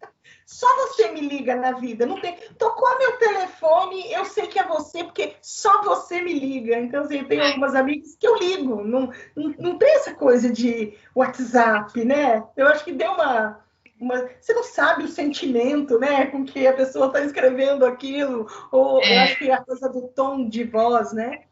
Só 0.46 0.66
você 0.76 1.10
me 1.10 1.20
liga 1.20 1.56
na 1.56 1.72
vida. 1.72 2.04
Não 2.04 2.20
tem. 2.20 2.36
Tocou 2.58 2.98
meu 2.98 3.16
telefone, 3.18 4.12
eu 4.12 4.24
sei 4.24 4.46
que 4.46 4.58
é 4.58 4.66
você, 4.66 5.02
porque 5.02 5.34
só 5.40 5.82
você 5.82 6.20
me 6.20 6.38
liga. 6.38 6.78
Então, 6.78 7.02
assim, 7.02 7.18
eu 7.18 7.28
tenho 7.28 7.42
é. 7.42 7.48
algumas 7.48 7.74
amigas 7.74 8.14
que 8.18 8.26
eu 8.26 8.36
ligo. 8.36 8.84
Não, 8.84 9.10
não, 9.34 9.54
não 9.58 9.78
tem 9.78 9.94
essa 9.94 10.14
coisa 10.14 10.52
de 10.52 10.94
WhatsApp, 11.14 12.04
né? 12.04 12.44
Eu 12.56 12.68
acho 12.68 12.84
que 12.84 12.92
deu 12.92 13.12
uma. 13.12 13.62
Uma, 14.00 14.28
você 14.40 14.52
não 14.52 14.64
sabe 14.64 15.04
o 15.04 15.08
sentimento, 15.08 16.00
né, 16.00 16.26
com 16.26 16.44
que 16.44 16.66
a 16.66 16.72
pessoa 16.72 17.06
está 17.06 17.20
escrevendo 17.20 17.86
aquilo, 17.86 18.46
ou 18.72 19.00
é. 19.00 19.16
eu 19.16 19.20
acho 19.20 19.38
que 19.38 19.50
a 19.50 19.64
coisa 19.64 19.88
do 19.88 20.08
tom 20.08 20.48
de 20.48 20.64
voz, 20.64 21.12
né? 21.12 21.44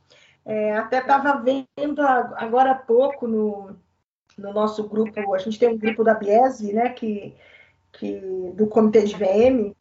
É, 0.45 0.77
até 0.77 0.99
estava 0.99 1.41
vendo 1.41 2.03
agora 2.03 2.73
há 2.73 2.75
pouco 2.75 3.29
no, 3.29 3.77
no 4.37 4.53
nosso 4.53 4.89
grupo, 4.89 5.33
a 5.33 5.39
gente 5.39 5.59
tem 5.59 5.69
um 5.69 5.79
grupo 5.79 6.03
da 6.03 6.15
Biese, 6.15 6.73
né, 6.73 6.89
que 6.91 7.35
que, 7.93 8.21
do 8.55 8.67
Comitê 8.67 9.03
de 9.03 9.15
VM, 9.15 9.75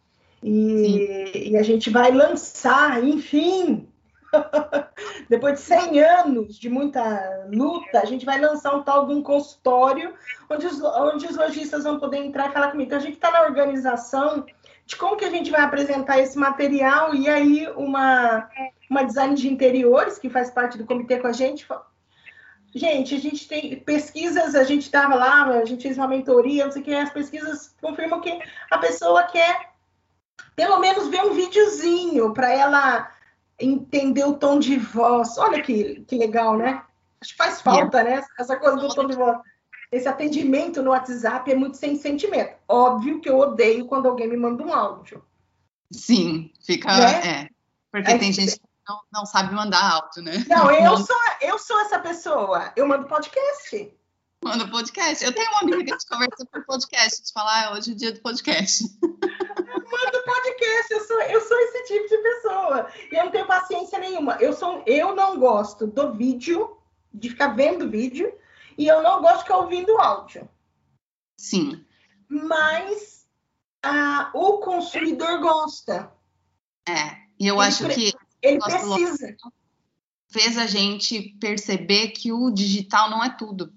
e, 0.44 1.52
e 1.52 1.58
a 1.58 1.64
gente 1.64 1.90
vai 1.90 2.12
lançar, 2.12 3.04
enfim, 3.04 3.88
depois 5.30 5.56
de 5.56 5.60
100 5.62 6.00
anos 6.00 6.58
de 6.58 6.70
muita 6.70 7.46
luta, 7.52 8.00
a 8.00 8.06
gente 8.06 8.26
vai 8.26 8.40
lançar 8.40 8.76
um 8.76 8.84
tal 8.84 9.06
de 9.06 9.14
um 9.14 9.22
consultório 9.22 10.14
onde 10.50 10.66
os, 10.66 10.82
onde 10.82 11.28
os 11.28 11.38
lojistas 11.38 11.84
vão 11.84 12.00
poder 12.00 12.18
entrar 12.18 12.50
e 12.50 12.54
falar 12.54 12.72
comigo. 12.72 12.88
Então, 12.88 12.98
a 12.98 13.02
gente 13.02 13.16
está 13.16 13.32
na 13.32 13.44
organização 13.44 14.46
de 14.86 14.96
como 14.96 15.16
que 15.16 15.26
a 15.26 15.30
gente 15.30 15.52
vai 15.52 15.62
apresentar 15.62 16.20
esse 16.20 16.38
material 16.38 17.14
e 17.14 17.30
aí 17.30 17.68
uma, 17.76 18.50
uma 18.90 19.04
design 19.04 19.36
de 19.36 19.48
interiores, 19.48 20.18
que 20.18 20.30
faz 20.30 20.50
parte 20.50 20.78
do 20.78 20.86
comitê 20.86 21.20
com 21.20 21.28
a 21.28 21.32
gente, 21.32 21.68
Gente, 22.74 23.16
a 23.16 23.20
gente 23.20 23.48
tem 23.48 23.80
pesquisas, 23.82 24.56
a 24.56 24.64
gente 24.64 24.84
estava 24.84 25.16
lá, 25.16 25.44
a 25.46 25.66
gente 25.66 25.84
fez 25.84 25.98
uma 25.98 26.08
mentoria, 26.08 26.66
não 26.66 26.72
sei 26.72 26.82
o 26.82 26.86
que, 26.86 26.94
as 26.94 27.12
pesquisas 27.12 27.76
confirmam 27.82 28.22
que 28.22 28.40
a 28.70 28.78
pessoa 28.78 29.24
quer 29.24 29.72
pelo 30.56 30.80
menos 30.80 31.08
ver 31.10 31.22
um 31.22 31.34
videozinho 31.34 32.34
para 32.34 32.52
ela 32.52 33.12
entender 33.60 34.24
o 34.24 34.34
tom 34.34 34.60
de 34.60 34.78
voz. 34.78 35.38
Olha 35.38 35.62
que, 35.62 36.04
que 36.08 36.18
legal, 36.18 36.58
né? 36.58 36.84
Acho 37.20 37.32
que 37.32 37.38
faz 37.38 37.62
falta, 37.62 38.04
né? 38.04 38.24
Essa 38.40 38.56
coisa 38.56 38.78
do 38.78 38.94
tom 38.94 39.06
de 39.06 39.16
voz. 39.16 39.38
Esse 39.92 40.08
atendimento 40.08 40.82
no 40.82 40.92
WhatsApp 40.92 41.52
é 41.52 41.56
muito 41.56 41.78
sem 41.78 41.98
sentimento. 41.98 42.56
Óbvio 42.68 43.20
que 43.20 43.30
eu 43.30 43.38
odeio 43.38 43.86
quando 43.86 44.08
alguém 44.08 44.28
me 44.28 44.38
manda 44.38 44.64
um 44.64 44.74
áudio. 44.74 45.24
Sim, 45.92 46.52
fica. 46.66 46.88
Né? 46.98 47.28
É. 47.28 47.50
Porque 47.92 48.18
tem 48.18 48.32
gente 48.32 48.60
não, 48.88 49.02
não 49.12 49.26
sabe 49.26 49.54
mandar 49.54 49.94
áudio, 49.94 50.24
né? 50.24 50.46
Não, 50.48 50.72
eu 50.72 50.98
sou, 50.98 51.18
eu 51.42 51.60
sou 51.60 51.80
essa 51.82 52.00
pessoa. 52.00 52.72
Eu 52.76 52.88
mando 52.88 53.08
podcast. 53.08 53.98
Mando 54.44 54.70
podcast. 54.70 55.24
Eu 55.24 55.34
tenho 55.34 55.50
uma 55.52 55.62
amiga 55.62 55.84
que 55.84 55.92
a 55.92 55.94
gente 55.94 56.08
conversa 56.08 56.46
por 56.52 56.66
podcast, 56.66 57.24
de 57.24 57.32
falar 57.32 57.68
ah, 57.68 57.74
hoje 57.74 57.92
é 57.92 57.94
o 57.94 57.98
dia 57.98 58.12
do 58.12 58.22
podcast. 58.22 58.84
Eu 59.02 60.00
mando 60.00 60.24
podcast, 60.24 60.94
eu 60.94 61.06
sou, 61.06 61.22
eu 61.22 61.42
sou 61.42 61.60
esse 61.60 61.84
tipo 61.86 62.08
de 62.08 62.18
pessoa. 62.18 62.92
E 63.12 63.16
eu 63.16 63.26
não 63.26 63.32
tenho 63.32 63.46
paciência 63.46 64.00
nenhuma. 64.00 64.38
Eu, 64.40 64.54
sou, 64.54 64.84
eu 64.88 65.16
não 65.16 65.40
gosto 65.40 65.86
do 65.86 66.14
vídeo, 66.14 66.78
de 67.14 67.30
ficar 67.30 67.50
vendo 67.50 67.90
vídeo, 67.90 68.34
e 68.78 68.88
eu 68.88 69.04
não 69.04 69.22
gosto 69.22 69.38
de 69.38 69.44
ficar 69.44 69.58
ouvindo 69.58 70.00
áudio. 70.00 70.50
Sim. 71.38 71.86
Mas 72.28 73.28
ah, 73.84 74.32
o 74.34 74.60
consumidor 74.60 75.40
gosta. 75.40 76.12
É, 76.88 77.18
e 77.40 77.48
eu 77.48 77.56
Ele 77.56 77.64
acho 77.64 77.88
que 77.90 78.14
ele 78.42 78.60
precisa. 78.60 79.36
Fez 80.30 80.58
a 80.58 80.66
gente 80.66 81.36
perceber 81.40 82.10
que 82.10 82.32
o 82.32 82.50
digital 82.52 83.10
não 83.10 83.24
é 83.24 83.30
tudo. 83.30 83.74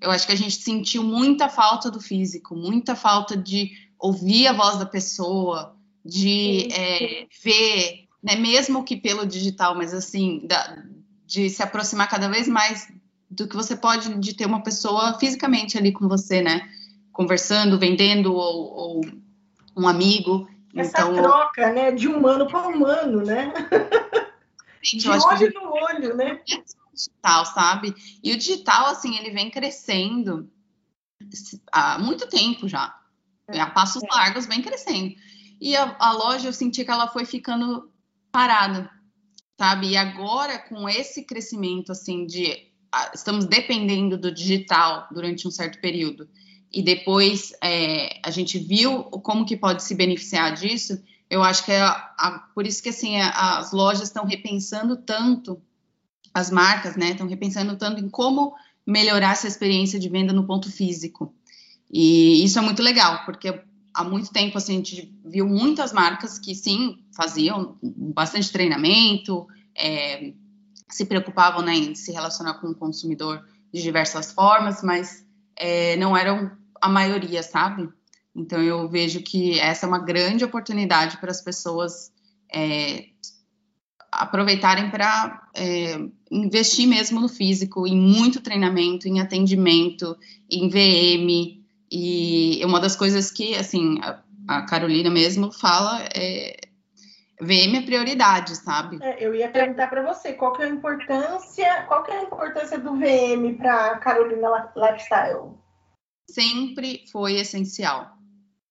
Eu 0.00 0.10
acho 0.10 0.26
que 0.26 0.32
a 0.32 0.36
gente 0.36 0.56
sentiu 0.56 1.02
muita 1.02 1.48
falta 1.48 1.90
do 1.90 2.00
físico, 2.00 2.54
muita 2.54 2.94
falta 2.94 3.36
de 3.36 3.70
ouvir 3.98 4.46
a 4.46 4.52
voz 4.52 4.78
da 4.78 4.86
pessoa, 4.86 5.76
de 6.04 6.68
é, 6.72 7.26
ver, 7.42 8.08
né, 8.22 8.36
mesmo 8.36 8.84
que 8.84 8.96
pelo 8.96 9.26
digital, 9.26 9.74
mas 9.76 9.92
assim, 9.92 10.46
da, 10.46 10.82
de 11.26 11.50
se 11.50 11.62
aproximar 11.62 12.08
cada 12.08 12.28
vez 12.28 12.48
mais 12.48 12.88
do 13.30 13.46
que 13.46 13.54
você 13.54 13.76
pode 13.76 14.12
de 14.18 14.34
ter 14.34 14.46
uma 14.46 14.62
pessoa 14.62 15.18
fisicamente 15.18 15.78
ali 15.78 15.92
com 15.92 16.08
você, 16.08 16.42
né? 16.42 16.68
Conversando, 17.12 17.78
vendendo 17.78 18.34
ou, 18.34 18.72
ou 18.72 19.00
um 19.76 19.86
amigo. 19.86 20.48
Essa 20.74 21.02
então, 21.02 21.14
troca, 21.14 21.72
né, 21.72 21.90
de 21.90 22.08
humano 22.08 22.46
para 22.46 22.68
humano, 22.68 23.24
né? 23.24 23.52
de 24.82 25.08
olho 25.08 25.52
no 25.54 25.72
olho, 25.72 26.16
né? 26.16 26.40
Digital, 26.92 27.46
sabe? 27.46 27.94
E 28.22 28.32
o 28.32 28.36
digital, 28.36 28.86
assim, 28.86 29.16
ele 29.16 29.30
vem 29.30 29.50
crescendo 29.50 30.50
há 31.72 31.98
muito 31.98 32.28
tempo 32.28 32.68
já. 32.68 32.94
É. 33.48 33.60
A 33.60 33.70
passos 33.70 34.02
é. 34.02 34.06
largos 34.10 34.46
vem 34.46 34.60
crescendo. 34.60 35.14
E 35.60 35.76
a, 35.76 35.96
a 35.98 36.12
loja, 36.12 36.48
eu 36.48 36.52
senti 36.52 36.84
que 36.84 36.90
ela 36.90 37.08
foi 37.08 37.24
ficando 37.24 37.90
parada, 38.30 38.90
sabe? 39.58 39.90
E 39.90 39.96
agora, 39.96 40.58
com 40.58 40.88
esse 40.88 41.24
crescimento, 41.24 41.92
assim, 41.92 42.26
de 42.26 42.70
estamos 43.14 43.46
dependendo 43.46 44.18
do 44.18 44.32
digital 44.32 45.08
durante 45.10 45.46
um 45.46 45.50
certo 45.50 45.80
período 45.80 46.28
e 46.72 46.82
depois 46.82 47.52
é, 47.62 48.20
a 48.24 48.30
gente 48.30 48.58
viu 48.58 49.04
como 49.04 49.44
que 49.44 49.56
pode 49.56 49.82
se 49.82 49.94
beneficiar 49.94 50.54
disso, 50.54 51.02
eu 51.28 51.42
acho 51.42 51.64
que 51.64 51.72
é 51.72 51.80
a, 51.80 51.90
a, 52.18 52.38
por 52.54 52.66
isso 52.66 52.82
que 52.82 52.88
assim 52.88 53.16
a, 53.20 53.58
as 53.58 53.72
lojas 53.72 54.04
estão 54.04 54.24
repensando 54.24 54.96
tanto 54.96 55.60
as 56.32 56.50
marcas, 56.50 56.96
né? 56.96 57.10
Estão 57.10 57.26
repensando 57.26 57.76
tanto 57.76 58.00
em 58.00 58.08
como 58.08 58.54
melhorar 58.86 59.32
essa 59.32 59.48
experiência 59.48 59.98
de 59.98 60.08
venda 60.08 60.32
no 60.32 60.46
ponto 60.46 60.70
físico. 60.70 61.34
E 61.90 62.44
isso 62.44 62.58
é 62.58 62.62
muito 62.62 62.82
legal, 62.82 63.24
porque 63.24 63.60
há 63.92 64.04
muito 64.04 64.30
tempo 64.30 64.56
assim, 64.56 64.74
a 64.74 64.76
gente 64.76 65.12
viu 65.24 65.46
muitas 65.46 65.92
marcas 65.92 66.38
que 66.38 66.54
sim 66.54 67.02
faziam 67.12 67.76
bastante 67.82 68.50
treinamento, 68.52 69.46
é, 69.76 70.32
se 70.88 71.04
preocupavam 71.04 71.62
né, 71.62 71.74
em 71.74 71.94
se 71.94 72.12
relacionar 72.12 72.54
com 72.54 72.68
o 72.68 72.74
consumidor 72.74 73.44
de 73.72 73.82
diversas 73.82 74.32
formas, 74.32 74.82
mas 74.82 75.24
é, 75.56 75.96
não 75.96 76.16
eram 76.16 76.50
a 76.80 76.88
maioria, 76.88 77.42
sabe? 77.42 77.88
Então 78.34 78.62
eu 78.62 78.88
vejo 78.88 79.22
que 79.22 79.58
essa 79.58 79.86
é 79.86 79.88
uma 79.88 79.98
grande 79.98 80.44
oportunidade 80.44 81.18
para 81.18 81.30
as 81.30 81.40
pessoas 81.40 82.12
é, 82.52 83.06
aproveitarem 84.10 84.90
para 84.90 85.48
é, 85.54 85.98
investir 86.30 86.86
mesmo 86.86 87.20
no 87.20 87.28
físico, 87.28 87.86
em 87.86 87.96
muito 87.96 88.40
treinamento, 88.40 89.08
em 89.08 89.20
atendimento, 89.20 90.16
em 90.50 90.68
VM. 90.68 91.60
E 91.92 92.62
uma 92.64 92.80
das 92.80 92.94
coisas 92.94 93.30
que, 93.30 93.54
assim, 93.56 93.98
a, 94.00 94.20
a 94.46 94.62
Carolina 94.62 95.10
mesmo 95.10 95.52
fala 95.52 96.04
é 96.14 96.56
VM 97.40 97.78
é 97.78 97.82
prioridade, 97.82 98.54
sabe? 98.56 98.98
É, 99.00 99.16
eu 99.24 99.34
ia 99.34 99.48
perguntar 99.48 99.88
para 99.88 100.02
você 100.02 100.34
qual 100.34 100.52
que 100.52 100.62
é 100.62 100.66
a 100.66 100.68
importância, 100.68 101.84
qual 101.88 102.02
que 102.02 102.10
é 102.12 102.18
a 102.18 102.22
importância 102.22 102.78
do 102.78 102.94
VM 102.96 103.56
para 103.56 103.96
Carolina 103.98 104.70
Lifestyle? 104.76 105.54
Sempre 106.32 107.04
foi 107.10 107.34
essencial. 107.34 108.16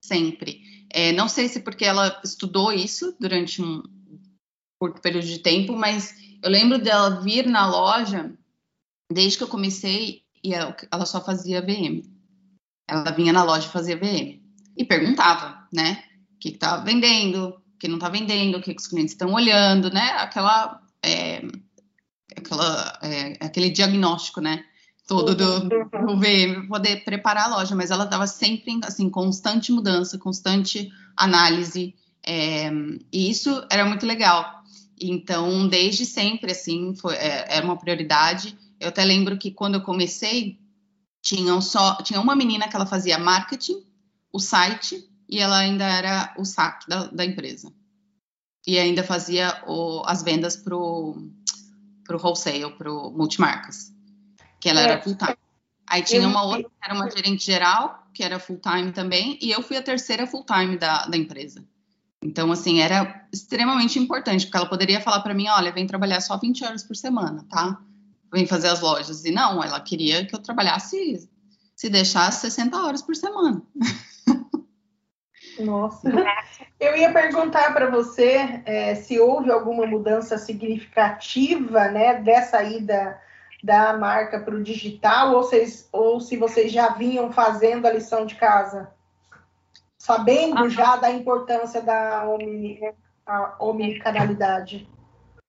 Sempre. 0.03 0.61
É, 0.89 1.11
não 1.11 1.27
sei 1.27 1.47
se 1.47 1.59
porque 1.59 1.85
ela 1.85 2.19
estudou 2.23 2.71
isso 2.71 3.15
durante 3.19 3.61
um 3.61 3.83
curto 4.79 5.01
período 5.01 5.27
de 5.27 5.39
tempo, 5.39 5.75
mas 5.75 6.15
eu 6.41 6.49
lembro 6.49 6.79
dela 6.79 7.21
vir 7.21 7.45
na 7.45 7.67
loja 7.67 8.33
desde 9.11 9.37
que 9.37 9.43
eu 9.43 9.47
comecei 9.47 10.23
e 10.43 10.53
ela 10.53 11.05
só 11.05 11.23
fazia 11.23 11.61
VM. 11.61 12.01
Ela 12.87 13.11
vinha 13.11 13.33
na 13.33 13.43
loja 13.43 13.67
fazia 13.67 13.97
VM. 13.97 14.39
E 14.75 14.85
perguntava, 14.85 15.67
né? 15.71 16.03
O 16.33 16.39
que 16.39 16.49
estava 16.49 16.83
vendendo, 16.83 17.49
o 17.49 17.77
que 17.77 17.87
não 17.87 17.97
está 17.97 18.09
vendendo, 18.09 18.57
o 18.57 18.61
que, 18.61 18.73
que 18.73 18.81
os 18.81 18.87
clientes 18.87 19.13
estão 19.13 19.33
olhando, 19.33 19.91
né? 19.91 20.11
Aquela. 20.11 20.81
É, 21.03 21.41
aquela 22.35 22.99
é, 23.03 23.37
aquele 23.45 23.69
diagnóstico, 23.69 24.39
né? 24.39 24.65
Todo 25.09 25.33
do, 25.33 25.61
do 25.61 26.19
VM, 26.19 26.67
poder 26.67 27.03
preparar 27.03 27.45
a 27.45 27.57
loja, 27.57 27.75
mas 27.75 27.89
ela 27.89 28.03
estava 28.03 28.27
sempre 28.27 28.79
assim, 28.83 29.09
constante 29.09 29.71
mudança, 29.71 30.19
constante 30.19 30.91
análise, 31.17 31.95
é, 32.23 32.69
e 33.11 33.27
isso 33.27 33.65
era 33.71 33.85
muito 33.85 34.05
legal. 34.05 34.63
Então, 35.01 35.67
desde 35.67 36.05
sempre, 36.05 36.51
assim, 36.51 36.93
foi, 36.93 37.15
é, 37.15 37.55
era 37.55 37.65
uma 37.65 37.75
prioridade. 37.75 38.55
Eu 38.79 38.89
até 38.89 39.03
lembro 39.03 39.35
que 39.35 39.49
quando 39.49 39.75
eu 39.75 39.81
comecei, 39.81 40.59
tinham 41.23 41.59
só, 41.59 41.95
tinha 42.03 42.21
uma 42.21 42.35
menina 42.35 42.67
que 42.67 42.75
ela 42.75 42.85
fazia 42.85 43.17
marketing, 43.17 43.83
o 44.31 44.39
site, 44.39 45.03
e 45.27 45.39
ela 45.39 45.57
ainda 45.57 45.85
era 45.85 46.35
o 46.37 46.45
saque 46.45 46.87
da, 46.87 47.07
da 47.07 47.25
empresa. 47.25 47.73
E 48.67 48.77
ainda 48.77 49.03
fazia 49.03 49.63
o, 49.65 50.03
as 50.05 50.21
vendas 50.21 50.55
para 50.55 50.77
o 50.77 51.17
wholesale, 52.11 52.75
para 52.77 52.93
o 52.93 53.09
multimarcas 53.09 53.97
que 54.59 54.69
ela 54.69 54.81
é, 54.81 54.83
era 54.83 55.01
full 55.01 55.15
time. 55.15 55.37
Aí 55.87 56.03
tinha 56.03 56.27
uma 56.27 56.43
outra 56.43 56.69
que 56.69 56.85
era 56.85 56.93
uma 56.93 57.09
gerente 57.09 57.45
geral 57.45 58.07
que 58.13 58.23
era 58.23 58.39
full 58.39 58.59
time 58.59 58.91
também, 58.91 59.39
e 59.41 59.49
eu 59.49 59.61
fui 59.61 59.77
a 59.77 59.81
terceira 59.81 60.27
full 60.27 60.45
time 60.45 60.77
da, 60.77 61.05
da 61.05 61.17
empresa. 61.17 61.63
Então, 62.21 62.51
assim, 62.51 62.81
era 62.81 63.25
extremamente 63.31 63.97
importante, 63.97 64.45
porque 64.45 64.57
ela 64.57 64.69
poderia 64.69 64.99
falar 64.99 65.21
para 65.21 65.33
mim: 65.33 65.47
olha, 65.47 65.71
vem 65.71 65.87
trabalhar 65.87 66.19
só 66.19 66.37
20 66.37 66.65
horas 66.65 66.83
por 66.83 66.95
semana, 66.95 67.45
tá? 67.49 67.79
Vem 68.31 68.45
fazer 68.45 68.67
as 68.67 68.81
lojas. 68.81 69.23
E 69.25 69.31
não, 69.31 69.63
ela 69.63 69.79
queria 69.79 70.25
que 70.25 70.35
eu 70.35 70.39
trabalhasse, 70.39 71.29
se 71.75 71.89
deixasse 71.89 72.41
60 72.41 72.77
horas 72.77 73.01
por 73.01 73.15
semana. 73.15 73.61
Nossa. 75.59 76.09
Eu 76.79 76.95
ia 76.95 77.11
perguntar 77.11 77.73
para 77.73 77.89
você 77.89 78.61
é, 78.63 78.95
se 78.95 79.19
houve 79.19 79.51
alguma 79.51 79.85
mudança 79.85 80.37
significativa, 80.37 81.89
né, 81.89 82.21
dessa 82.21 82.63
ida 82.63 83.19
da 83.63 83.97
marca 83.97 84.39
para 84.39 84.55
o 84.55 84.63
digital, 84.63 85.35
ou, 85.35 85.43
vocês, 85.43 85.87
ou 85.91 86.19
se 86.19 86.37
vocês 86.37 86.71
já 86.71 86.89
vinham 86.89 87.31
fazendo 87.31 87.85
a 87.85 87.91
lição 87.91 88.25
de 88.25 88.35
casa, 88.35 88.89
sabendo 89.97 90.59
ah. 90.59 90.69
já 90.69 90.95
da 90.95 91.11
importância 91.11 91.81
da 91.81 92.25
omnicanalidade. 93.59 94.87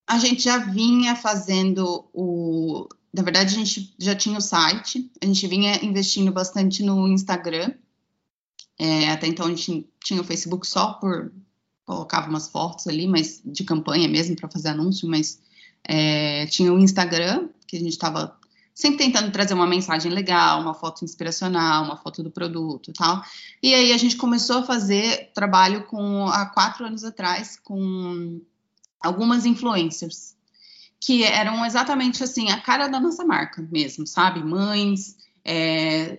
A 0.08 0.18
gente 0.18 0.42
já 0.42 0.58
vinha 0.58 1.14
fazendo 1.14 2.08
o. 2.12 2.88
Na 3.12 3.22
verdade, 3.22 3.54
a 3.54 3.58
gente 3.58 3.94
já 3.98 4.14
tinha 4.14 4.38
o 4.38 4.42
site, 4.42 5.10
a 5.20 5.26
gente 5.26 5.46
vinha 5.46 5.84
investindo 5.84 6.32
bastante 6.32 6.82
no 6.82 7.08
Instagram. 7.08 7.72
É, 8.78 9.10
até 9.10 9.26
então 9.26 9.46
a 9.46 9.48
gente 9.50 9.88
tinha 10.02 10.20
o 10.20 10.24
Facebook 10.24 10.66
só 10.66 10.94
por 10.94 11.32
colocava 11.84 12.28
umas 12.28 12.48
fotos 12.48 12.86
ali, 12.86 13.06
mas 13.06 13.42
de 13.44 13.64
campanha 13.64 14.08
mesmo 14.08 14.36
para 14.36 14.48
fazer 14.48 14.68
anúncio, 14.68 15.08
mas 15.08 15.40
é, 15.84 16.46
tinha 16.46 16.72
o 16.72 16.78
Instagram 16.78 17.48
que 17.70 17.76
a 17.76 17.80
gente 17.80 17.92
estava 17.92 18.36
sempre 18.74 18.98
tentando 18.98 19.30
trazer 19.30 19.54
uma 19.54 19.66
mensagem 19.66 20.10
legal, 20.10 20.60
uma 20.60 20.74
foto 20.74 21.04
inspiracional, 21.04 21.84
uma 21.84 21.96
foto 21.96 22.20
do 22.22 22.30
produto, 22.30 22.92
tal. 22.92 23.22
E 23.62 23.72
aí 23.72 23.92
a 23.92 23.96
gente 23.96 24.16
começou 24.16 24.58
a 24.58 24.62
fazer 24.64 25.30
trabalho 25.32 25.84
com 25.84 26.26
há 26.26 26.46
quatro 26.46 26.84
anos 26.84 27.04
atrás 27.04 27.56
com 27.62 28.40
algumas 29.00 29.46
influencers 29.46 30.34
que 30.98 31.22
eram 31.22 31.64
exatamente 31.64 32.24
assim 32.24 32.50
a 32.50 32.60
cara 32.60 32.88
da 32.88 32.98
nossa 32.98 33.24
marca 33.24 33.62
mesmo, 33.70 34.06
sabe? 34.06 34.42
Mães, 34.42 35.16
é, 35.44 36.18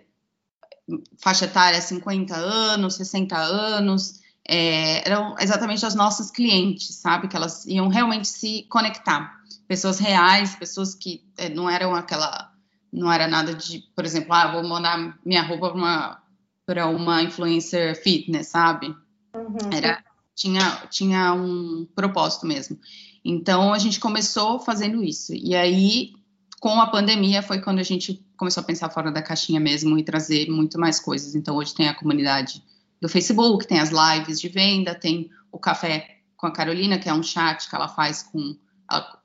faixa 1.20 1.45
etária 1.45 1.82
50 1.82 2.36
anos, 2.36 2.95
60 2.95 3.38
anos, 3.38 4.22
é, 4.47 5.08
eram 5.08 5.36
exatamente 5.39 5.86
as 5.86 5.95
nossas 5.95 6.32
clientes, 6.32 6.95
sabe? 6.95 7.28
Que 7.28 7.36
elas 7.36 7.66
iam 7.66 7.89
realmente 7.89 8.28
se 8.28 8.64
conectar. 8.70 9.41
Pessoas 9.72 9.99
reais, 9.99 10.53
pessoas 10.53 10.93
que 10.93 11.24
é, 11.38 11.47
não 11.47 11.69
eram 11.69 11.95
aquela. 11.95 12.51
Não 12.91 13.09
era 13.09 13.26
nada 13.26 13.55
de, 13.55 13.82
por 13.95 14.03
exemplo, 14.03 14.34
ah, 14.34 14.51
vou 14.51 14.67
mandar 14.67 15.17
minha 15.26 15.41
roupa 15.41 15.69
para 15.69 15.78
uma, 15.78 16.22
pra 16.65 16.88
uma 16.88 17.24
influencer 17.24 17.95
fitness, 18.03 18.47
sabe? 18.47 18.93
Uhum. 19.34 19.72
Era, 19.72 20.03
tinha, 20.36 20.61
tinha 20.89 21.34
um 21.34 21.88
propósito 21.95 22.45
mesmo. 22.45 22.78
Então 23.24 23.74
a 23.74 23.80
gente 23.80 23.97
começou 23.97 24.59
fazendo 24.59 25.01
isso. 25.01 25.34
E 25.34 25.55
aí, 25.55 26.11
com 26.59 26.82
a 26.82 26.88
pandemia, 26.88 27.41
foi 27.41 27.61
quando 27.61 27.80
a 27.80 27.84
gente 27.84 28.22
começou 28.36 28.59
a 28.59 28.65
pensar 28.65 28.89
fora 28.89 29.09
da 29.09 29.22
caixinha 29.22 29.61
mesmo 29.61 29.97
e 29.97 30.03
trazer 30.03 30.49
muito 30.49 30.78
mais 30.78 30.99
coisas. 30.99 31.34
Então 31.34 31.55
hoje 31.55 31.74
tem 31.74 31.88
a 31.88 31.95
comunidade 31.95 32.61
do 33.01 33.07
Facebook, 33.07 33.65
tem 33.65 33.80
as 33.80 33.89
lives 33.89 34.38
de 34.38 34.49
venda, 34.49 34.93
tem 34.93 35.30
o 35.49 35.57
café 35.57 36.17
com 36.36 36.45
a 36.45 36.51
Carolina, 36.51 36.99
que 36.99 37.07
é 37.07 37.13
um 37.13 37.24
chat 37.24 37.69
que 37.69 37.74
ela 37.74 37.88
faz 37.88 38.22
com 38.22 38.57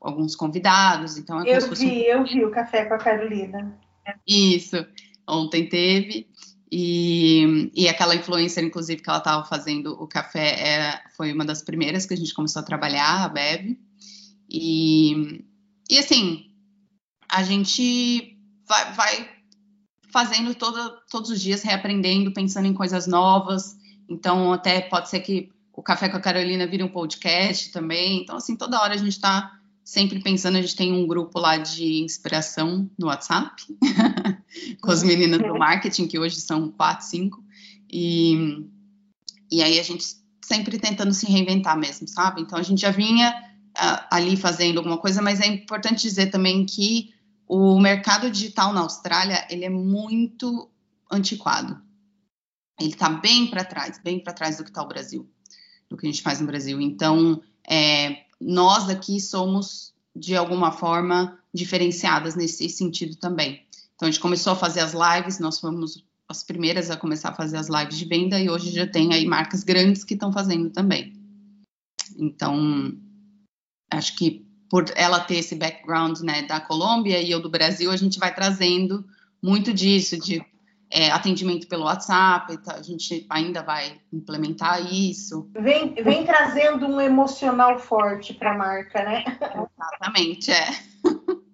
alguns 0.00 0.36
convidados. 0.36 1.16
Então 1.18 1.42
é 1.42 1.56
eu 1.56 1.70
vi, 1.74 2.04
eu 2.04 2.24
vi 2.24 2.44
o 2.44 2.50
café 2.50 2.84
com 2.84 2.94
a 2.94 2.98
Carolina. 2.98 3.78
Isso. 4.26 4.84
Ontem 5.28 5.68
teve. 5.68 6.28
E, 6.70 7.70
e 7.74 7.88
aquela 7.88 8.14
influencer, 8.14 8.64
inclusive, 8.64 9.00
que 9.00 9.08
ela 9.08 9.18
estava 9.18 9.44
fazendo 9.44 9.92
o 9.92 10.06
café, 10.06 10.58
era, 10.58 11.02
foi 11.16 11.32
uma 11.32 11.44
das 11.44 11.62
primeiras 11.62 12.06
que 12.06 12.14
a 12.14 12.16
gente 12.16 12.34
começou 12.34 12.60
a 12.60 12.64
trabalhar, 12.64 13.24
a 13.24 13.28
Bebe. 13.28 13.78
E, 14.50 15.44
e 15.88 15.98
assim, 15.98 16.50
a 17.28 17.42
gente 17.42 18.36
vai, 18.68 18.92
vai 18.92 19.28
fazendo 20.10 20.54
todo, 20.54 20.98
todos 21.10 21.30
os 21.30 21.40
dias, 21.40 21.62
reaprendendo, 21.62 22.32
pensando 22.32 22.66
em 22.66 22.74
coisas 22.74 23.06
novas. 23.06 23.76
Então, 24.08 24.52
até 24.52 24.80
pode 24.80 25.08
ser 25.08 25.20
que 25.20 25.50
o 25.72 25.82
Café 25.82 26.08
com 26.08 26.16
a 26.16 26.20
Carolina 26.20 26.66
vire 26.66 26.82
um 26.82 26.88
podcast 26.88 27.70
também. 27.70 28.22
Então, 28.22 28.36
assim, 28.36 28.56
toda 28.56 28.80
hora 28.80 28.94
a 28.94 28.96
gente 28.96 29.10
está 29.10 29.55
sempre 29.86 30.20
pensando, 30.20 30.58
a 30.58 30.60
gente 30.60 30.74
tem 30.74 30.92
um 30.92 31.06
grupo 31.06 31.38
lá 31.38 31.56
de 31.56 32.02
inspiração 32.02 32.90
no 32.98 33.06
WhatsApp, 33.06 33.62
com 34.82 34.90
as 34.90 35.04
meninas 35.04 35.38
do 35.38 35.56
marketing, 35.56 36.08
que 36.08 36.18
hoje 36.18 36.40
são 36.40 36.72
quatro, 36.72 37.06
cinco, 37.06 37.40
e, 37.88 38.66
e 39.48 39.62
aí 39.62 39.78
a 39.78 39.82
gente 39.84 40.04
sempre 40.44 40.76
tentando 40.80 41.14
se 41.14 41.26
reinventar 41.26 41.78
mesmo, 41.78 42.08
sabe? 42.08 42.42
Então 42.42 42.58
a 42.58 42.64
gente 42.64 42.80
já 42.80 42.90
vinha 42.90 43.30
uh, 43.78 44.06
ali 44.10 44.36
fazendo 44.36 44.78
alguma 44.78 44.98
coisa, 44.98 45.22
mas 45.22 45.40
é 45.40 45.46
importante 45.46 46.02
dizer 46.02 46.30
também 46.30 46.66
que 46.66 47.14
o 47.46 47.78
mercado 47.78 48.28
digital 48.28 48.72
na 48.72 48.80
Austrália, 48.80 49.46
ele 49.48 49.64
é 49.64 49.70
muito 49.70 50.68
antiquado. 51.08 51.80
Ele 52.80 52.90
está 52.90 53.08
bem 53.08 53.46
para 53.46 53.64
trás, 53.64 54.00
bem 54.02 54.18
para 54.18 54.32
trás 54.32 54.56
do 54.56 54.64
que 54.64 54.70
está 54.70 54.82
o 54.82 54.88
Brasil, 54.88 55.30
do 55.88 55.96
que 55.96 56.08
a 56.08 56.10
gente 56.10 56.22
faz 56.22 56.40
no 56.40 56.46
Brasil. 56.48 56.80
Então, 56.80 57.40
é, 57.68 58.25
nós 58.40 58.88
aqui 58.88 59.20
somos, 59.20 59.94
de 60.14 60.36
alguma 60.36 60.72
forma, 60.72 61.38
diferenciadas 61.52 62.34
nesse 62.34 62.68
sentido 62.68 63.16
também. 63.16 63.62
Então, 63.94 64.08
a 64.08 64.10
gente 64.10 64.20
começou 64.20 64.52
a 64.52 64.56
fazer 64.56 64.80
as 64.80 64.92
lives, 64.92 65.38
nós 65.38 65.58
fomos 65.58 66.04
as 66.28 66.42
primeiras 66.42 66.90
a 66.90 66.96
começar 66.96 67.30
a 67.30 67.34
fazer 67.34 67.56
as 67.56 67.68
lives 67.68 67.96
de 67.96 68.04
venda 68.04 68.38
e 68.40 68.50
hoje 68.50 68.70
já 68.70 68.86
tem 68.86 69.14
aí 69.14 69.24
marcas 69.24 69.62
grandes 69.62 70.04
que 70.04 70.14
estão 70.14 70.32
fazendo 70.32 70.70
também. 70.70 71.14
Então, 72.18 72.92
acho 73.90 74.16
que 74.16 74.44
por 74.68 74.84
ela 74.96 75.20
ter 75.20 75.36
esse 75.36 75.54
background 75.54 76.18
né, 76.20 76.42
da 76.42 76.60
Colômbia 76.60 77.20
e 77.20 77.30
eu 77.30 77.40
do 77.40 77.48
Brasil, 77.48 77.90
a 77.90 77.96
gente 77.96 78.18
vai 78.18 78.34
trazendo 78.34 79.04
muito 79.40 79.72
disso, 79.72 80.18
de 80.18 80.44
é, 80.90 81.10
atendimento 81.10 81.68
pelo 81.68 81.84
WhatsApp, 81.84 82.56
tá, 82.58 82.76
a 82.76 82.82
gente 82.82 83.26
ainda 83.28 83.62
vai 83.62 84.00
implementar 84.12 84.80
isso. 84.92 85.50
Vem, 85.52 85.94
vem 85.94 86.24
trazendo 86.24 86.86
um 86.86 87.00
emocional 87.00 87.78
forte 87.78 88.34
para 88.34 88.52
a 88.52 88.58
marca, 88.58 89.02
né? 89.02 89.24
Exatamente, 89.28 90.52
é. 90.52 90.66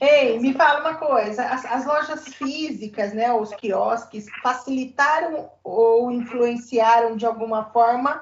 Ei, 0.00 0.40
me 0.40 0.52
fala 0.52 0.80
uma 0.80 0.94
coisa, 0.94 1.44
as, 1.44 1.64
as, 1.64 1.86
lojas 1.86 2.34
físicas, 2.34 3.12
né, 3.12 3.32
os 3.32 3.54
quiosques, 3.54 4.26
facilitaram 4.42 5.48
ou 5.62 6.10
influenciaram 6.10 7.16
de 7.16 7.24
alguma 7.24 7.66
forma 7.66 8.20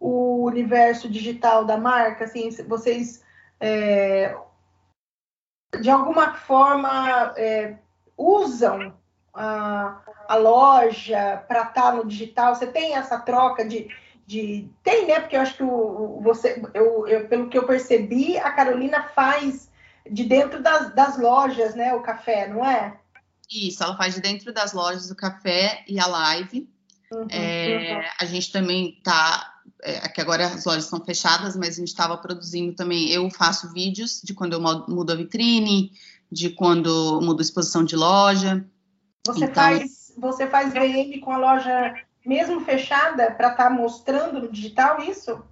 o 0.00 0.44
universo 0.44 1.08
digital 1.08 1.64
da 1.64 1.76
marca? 1.76 2.24
Assim, 2.24 2.50
vocês 2.66 3.22
é, 3.60 4.36
de 5.80 5.88
alguma 5.88 6.34
forma 6.34 7.32
é, 7.36 7.76
usam 8.16 8.92
a, 9.40 10.00
a 10.28 10.36
loja 10.36 11.42
para 11.48 11.62
estar 11.62 11.72
tá 11.72 11.92
no 11.92 12.06
digital? 12.06 12.54
Você 12.54 12.66
tem 12.66 12.94
essa 12.94 13.18
troca 13.18 13.64
de, 13.66 13.88
de. 14.26 14.68
Tem, 14.82 15.06
né? 15.06 15.20
Porque 15.20 15.36
eu 15.36 15.40
acho 15.40 15.56
que 15.56 15.62
o, 15.62 16.20
você, 16.22 16.62
eu, 16.74 17.06
eu, 17.06 17.28
pelo 17.28 17.48
que 17.48 17.56
eu 17.56 17.66
percebi, 17.66 18.36
a 18.36 18.50
Carolina 18.50 19.04
faz 19.14 19.70
de 20.10 20.24
dentro 20.24 20.62
das, 20.62 20.94
das 20.94 21.18
lojas, 21.18 21.74
né? 21.74 21.94
O 21.94 22.02
café, 22.02 22.48
não 22.48 22.64
é? 22.64 22.98
Isso, 23.50 23.82
ela 23.82 23.96
faz 23.96 24.14
de 24.14 24.20
dentro 24.20 24.52
das 24.52 24.72
lojas 24.72 25.10
o 25.10 25.16
café 25.16 25.84
e 25.88 25.98
a 25.98 26.06
live. 26.06 26.68
Uhum, 27.12 27.26
é, 27.28 27.96
uhum. 27.96 28.02
A 28.20 28.24
gente 28.24 28.52
também 28.52 28.96
está 28.98 29.60
é, 29.82 30.08
que 30.08 30.20
agora 30.20 30.46
as 30.46 30.64
lojas 30.64 30.84
estão 30.84 31.04
fechadas, 31.04 31.56
mas 31.56 31.70
a 31.70 31.78
gente 31.80 31.88
estava 31.88 32.16
produzindo 32.16 32.74
também. 32.74 33.10
Eu 33.10 33.28
faço 33.30 33.72
vídeos 33.72 34.20
de 34.22 34.34
quando 34.34 34.52
eu 34.52 34.60
mudo 34.60 35.12
a 35.12 35.16
vitrine, 35.16 35.92
de 36.30 36.50
quando 36.50 37.20
mudo 37.20 37.40
a 37.40 37.42
exposição 37.42 37.84
de 37.84 37.96
loja. 37.96 38.64
Você 39.26 39.44
então, 39.44 39.54
faz 39.54 40.00
você 40.16 40.46
faz 40.46 40.72
VM 40.72 41.20
com 41.20 41.32
a 41.32 41.36
loja 41.36 41.94
mesmo 42.24 42.60
fechada 42.60 43.30
para 43.32 43.52
estar 43.52 43.64
tá 43.64 43.70
mostrando 43.70 44.40
no 44.40 44.52
digital 44.52 45.02
isso? 45.02 45.42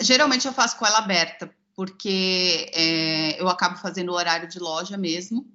Geralmente 0.00 0.46
eu 0.46 0.52
faço 0.52 0.78
com 0.78 0.86
ela 0.86 0.98
aberta, 0.98 1.50
porque 1.76 2.70
é, 2.72 3.40
eu 3.40 3.48
acabo 3.48 3.76
fazendo 3.76 4.10
o 4.10 4.14
horário 4.14 4.48
de 4.48 4.58
loja 4.58 4.96
mesmo, 4.96 5.46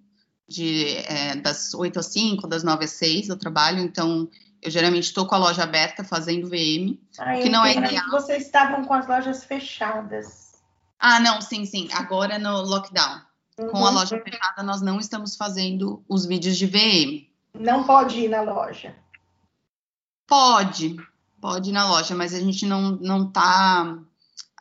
de, 0.47 0.97
é, 0.97 1.35
das 1.35 1.73
8 1.73 1.99
às 1.99 2.05
5, 2.07 2.47
das 2.47 2.63
9 2.63 2.85
às 2.85 2.91
6 2.91 3.29
eu 3.29 3.37
trabalho, 3.37 3.79
então 3.79 4.29
eu 4.61 4.69
geralmente 4.69 5.05
estou 5.05 5.25
com 5.25 5.35
a 5.35 5.39
loja 5.39 5.63
aberta 5.63 6.03
fazendo 6.03 6.47
VM, 6.47 6.97
ah, 7.17 7.33
que 7.39 7.49
não 7.49 7.65
é 7.65 7.75
ideal. 7.75 8.05
Que 8.05 8.11
vocês 8.11 8.43
estavam 8.43 8.85
com 8.85 8.93
as 8.93 9.07
lojas 9.07 9.43
fechadas. 9.43 10.49
Ah, 10.99 11.19
não, 11.19 11.41
sim, 11.41 11.65
sim. 11.65 11.87
Agora 11.93 12.37
no 12.37 12.61
lockdown. 12.61 13.21
Uhum. 13.59 13.67
Com 13.69 13.85
a 13.85 13.89
loja 13.89 14.21
fechada, 14.23 14.63
nós 14.63 14.81
não 14.81 14.99
estamos 14.99 15.35
fazendo 15.35 16.03
os 16.07 16.25
vídeos 16.25 16.57
de 16.57 16.65
VM. 16.65 17.27
Não 17.53 17.83
pode 17.83 18.19
ir 18.19 18.29
na 18.29 18.41
loja. 18.41 18.95
Pode, 20.25 20.95
pode 21.41 21.69
ir 21.69 21.73
na 21.73 21.89
loja, 21.89 22.15
mas 22.15 22.33
a 22.33 22.39
gente 22.39 22.65
não 22.65 22.91
não 22.91 23.27
está 23.27 23.97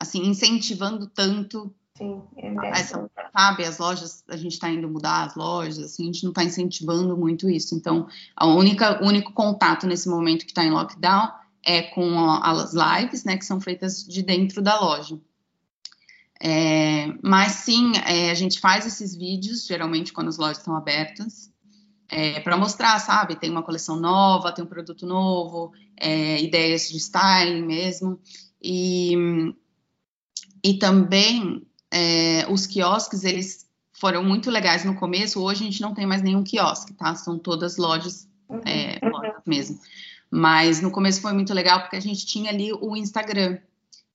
assim 0.01 0.27
incentivando 0.27 1.07
tanto 1.07 1.73
Sim, 1.99 2.23
é 2.37 2.69
Essa, 2.69 3.11
sabe, 3.37 3.65
as 3.65 3.79
lojas, 3.79 4.23
a 4.29 4.37
gente 4.37 4.53
está 4.53 4.71
indo 4.71 4.89
mudar 4.89 5.25
as 5.25 5.35
lojas, 5.35 5.81
assim, 5.81 6.05
a 6.05 6.07
gente 6.07 6.23
não 6.23 6.31
está 6.31 6.45
incentivando 6.45 7.17
muito 7.17 7.51
isso. 7.51 7.75
Então, 7.75 8.07
a 8.37 8.47
única, 8.47 9.03
o 9.03 9.09
único 9.09 9.33
contato 9.33 9.85
nesse 9.85 10.09
momento 10.09 10.45
que 10.45 10.53
está 10.53 10.65
em 10.65 10.71
lockdown 10.71 11.29
é 11.65 11.83
com 11.83 12.17
as 12.41 12.73
lives, 12.73 13.25
né, 13.25 13.37
que 13.37 13.45
são 13.45 13.61
feitas 13.61 14.05
de 14.05 14.23
dentro 14.23 14.63
da 14.63 14.79
loja. 14.79 15.19
É, 16.41 17.07
mas 17.23 17.53
sim, 17.53 17.93
é, 18.07 18.31
a 18.31 18.35
gente 18.35 18.61
faz 18.61 18.87
esses 18.87 19.15
vídeos, 19.17 19.67
geralmente 19.67 20.13
quando 20.13 20.29
as 20.29 20.39
lojas 20.39 20.59
estão 20.59 20.77
abertas, 20.77 21.53
é, 22.09 22.41
para 22.41 22.57
mostrar, 22.57 22.99
sabe? 23.01 23.37
Tem 23.37 23.51
uma 23.51 23.63
coleção 23.63 23.99
nova, 23.99 24.53
tem 24.53 24.65
um 24.65 24.69
produto 24.69 25.05
novo, 25.05 25.73
é, 25.97 26.41
ideias 26.41 26.89
de 26.89 26.97
styling 26.97 27.67
mesmo. 27.67 28.19
E, 28.63 29.15
e 30.65 30.75
também 30.75 31.67
é, 31.91 32.47
os 32.49 32.67
quiosques, 32.67 33.25
eles 33.25 33.69
foram 33.93 34.25
muito 34.25 34.51
legais 34.51 34.85
no 34.85 34.95
começo. 34.95 35.43
Hoje 35.43 35.63
a 35.63 35.67
gente 35.67 35.83
não 35.83 35.93
tem 35.93 36.07
mais 36.07 36.23
nenhum 36.23 36.43
quiosque, 36.43 36.95
tá? 36.95 37.15
São 37.15 37.39
todas 37.39 37.77
lojas, 37.77 38.29
é, 38.65 39.05
uhum. 39.05 39.11
lojas 39.11 39.43
mesmo. 39.45 39.79
Mas 40.31 40.81
no 40.81 40.91
começo 40.91 41.21
foi 41.21 41.33
muito 41.33 41.53
legal 41.53 41.81
porque 41.81 41.97
a 41.97 42.01
gente 42.01 42.27
tinha 42.27 42.51
ali 42.51 42.73
o 42.73 42.97
Instagram 42.97 43.59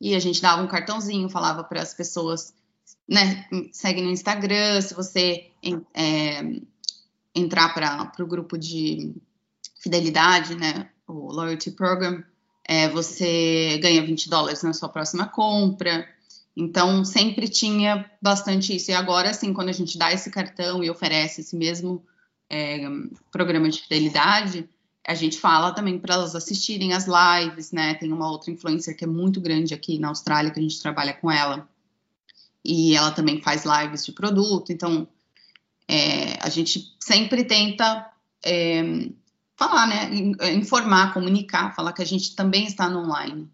e 0.04 0.16
a 0.16 0.20
gente 0.20 0.42
dava 0.42 0.62
um 0.62 0.68
cartãozinho, 0.68 1.30
falava 1.30 1.64
para 1.64 1.82
as 1.82 1.94
pessoas, 1.94 2.54
né? 3.08 3.48
Segue 3.72 4.02
no 4.02 4.10
Instagram, 4.10 4.82
se 4.82 4.94
você 4.94 5.50
é, 5.94 6.44
entrar 7.34 7.70
para 7.74 8.12
o 8.20 8.28
grupo 8.28 8.58
de 8.58 9.16
fidelidade, 9.82 10.56
né? 10.56 10.90
O 11.08 11.32
Loyalty 11.32 11.72
Program, 11.72 12.22
é, 12.68 12.90
você 12.90 13.80
ganha 13.82 14.06
20 14.06 14.30
dólares 14.30 14.62
na 14.62 14.74
sua 14.74 14.90
próxima 14.90 15.26
compra. 15.26 16.06
Então, 16.54 17.06
sempre 17.06 17.48
tinha 17.48 18.06
bastante 18.22 18.76
isso. 18.76 18.92
E 18.92 18.94
agora, 18.94 19.30
assim, 19.30 19.54
quando 19.54 19.70
a 19.70 19.74
gente 19.74 19.98
dá 19.98 20.12
esse 20.12 20.30
cartão 20.30 20.84
e 20.84 20.90
oferece 20.90 21.40
esse 21.40 21.56
mesmo 21.56 22.04
é, 22.50 22.82
programa 23.32 23.70
de 23.70 23.82
fidelidade, 23.82 24.70
a 25.06 25.14
gente 25.14 25.38
fala 25.38 25.74
também 25.74 26.00
para 26.00 26.16
elas 26.16 26.36
assistirem 26.36 26.94
as 26.94 27.06
lives, 27.06 27.72
né? 27.72 27.94
Tem 27.96 28.12
uma 28.12 28.30
outra 28.30 28.52
influencer 28.52 28.96
que 28.96 29.04
é 29.04 29.08
muito 29.08 29.42
grande 29.42 29.74
aqui 29.74 30.00
na 30.00 30.08
Austrália, 30.08 30.52
que 30.52 30.60
a 30.60 30.64
gente 30.64 30.82
trabalha 30.82 31.14
com 31.14 31.30
ela. 31.30 31.68
E 32.64 32.96
ela 32.96 33.12
também 33.12 33.42
faz 33.42 33.66
lives 33.66 34.06
de 34.06 34.14
produto. 34.14 34.72
Então, 34.72 35.08
é, 35.88 36.38
a 36.42 36.50
gente 36.50 36.96
sempre 37.00 37.44
tenta 37.44 38.10
é, 38.46 39.10
falar, 39.58 39.88
né? 39.88 40.10
Informar, 40.54 41.14
comunicar, 41.14 41.76
falar 41.76 41.92
que 41.92 42.02
a 42.02 42.06
gente 42.06 42.36
também 42.36 42.66
está 42.66 42.90
no 42.90 43.00
online 43.00 43.50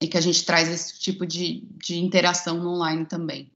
e 0.00 0.08
que 0.08 0.16
a 0.16 0.20
gente 0.20 0.44
traz 0.44 0.68
esse 0.68 0.98
tipo 0.98 1.26
de, 1.26 1.62
de 1.76 1.96
interação 1.96 2.58
no 2.58 2.70
online 2.70 3.04
também. 3.04 3.50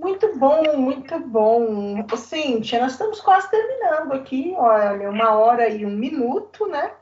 Muito 0.00 0.34
bom, 0.38 0.78
muito 0.78 1.18
bom. 1.20 2.06
Cíntia, 2.16 2.80
nós 2.80 2.92
estamos 2.92 3.20
quase 3.20 3.50
terminando 3.50 4.12
aqui, 4.12 4.54
olha, 4.56 5.10
uma 5.10 5.34
hora 5.34 5.68
e 5.68 5.84
um 5.84 5.90
minuto, 5.90 6.66
né? 6.66 6.92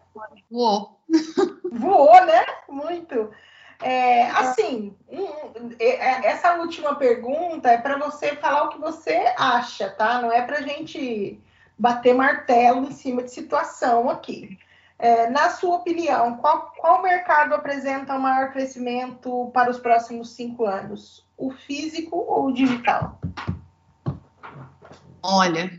Voou. 0.51 0.99
Voou, 1.73 2.25
né? 2.27 2.45
Muito. 2.69 3.31
É, 3.81 4.29
assim, 4.31 4.97
é, 5.79 6.27
essa 6.27 6.57
última 6.57 6.97
pergunta 6.97 7.71
é 7.71 7.79
para 7.79 7.97
você 7.99 8.35
falar 8.35 8.65
o 8.65 8.71
que 8.71 8.81
você 8.81 9.33
acha, 9.39 9.89
tá? 9.91 10.21
Não 10.21 10.33
é 10.33 10.43
para 10.43 10.59
a 10.59 10.63
gente 10.63 11.41
bater 11.79 12.13
martelo 12.15 12.85
em 12.89 12.91
cima 12.91 13.23
de 13.23 13.31
situação 13.31 14.11
aqui. 14.11 14.59
É, 14.99 15.31
na 15.31 15.51
sua 15.51 15.77
opinião, 15.77 16.39
qual, 16.39 16.73
qual 16.77 17.03
mercado 17.03 17.55
apresenta 17.55 18.17
o 18.17 18.21
maior 18.21 18.53
crescimento 18.53 19.51
para 19.55 19.71
os 19.71 19.79
próximos 19.79 20.31
cinco 20.31 20.67
anos? 20.67 21.25
O 21.37 21.53
físico 21.53 22.17
ou 22.17 22.47
o 22.47 22.53
digital? 22.53 23.21
Olha, 25.23 25.71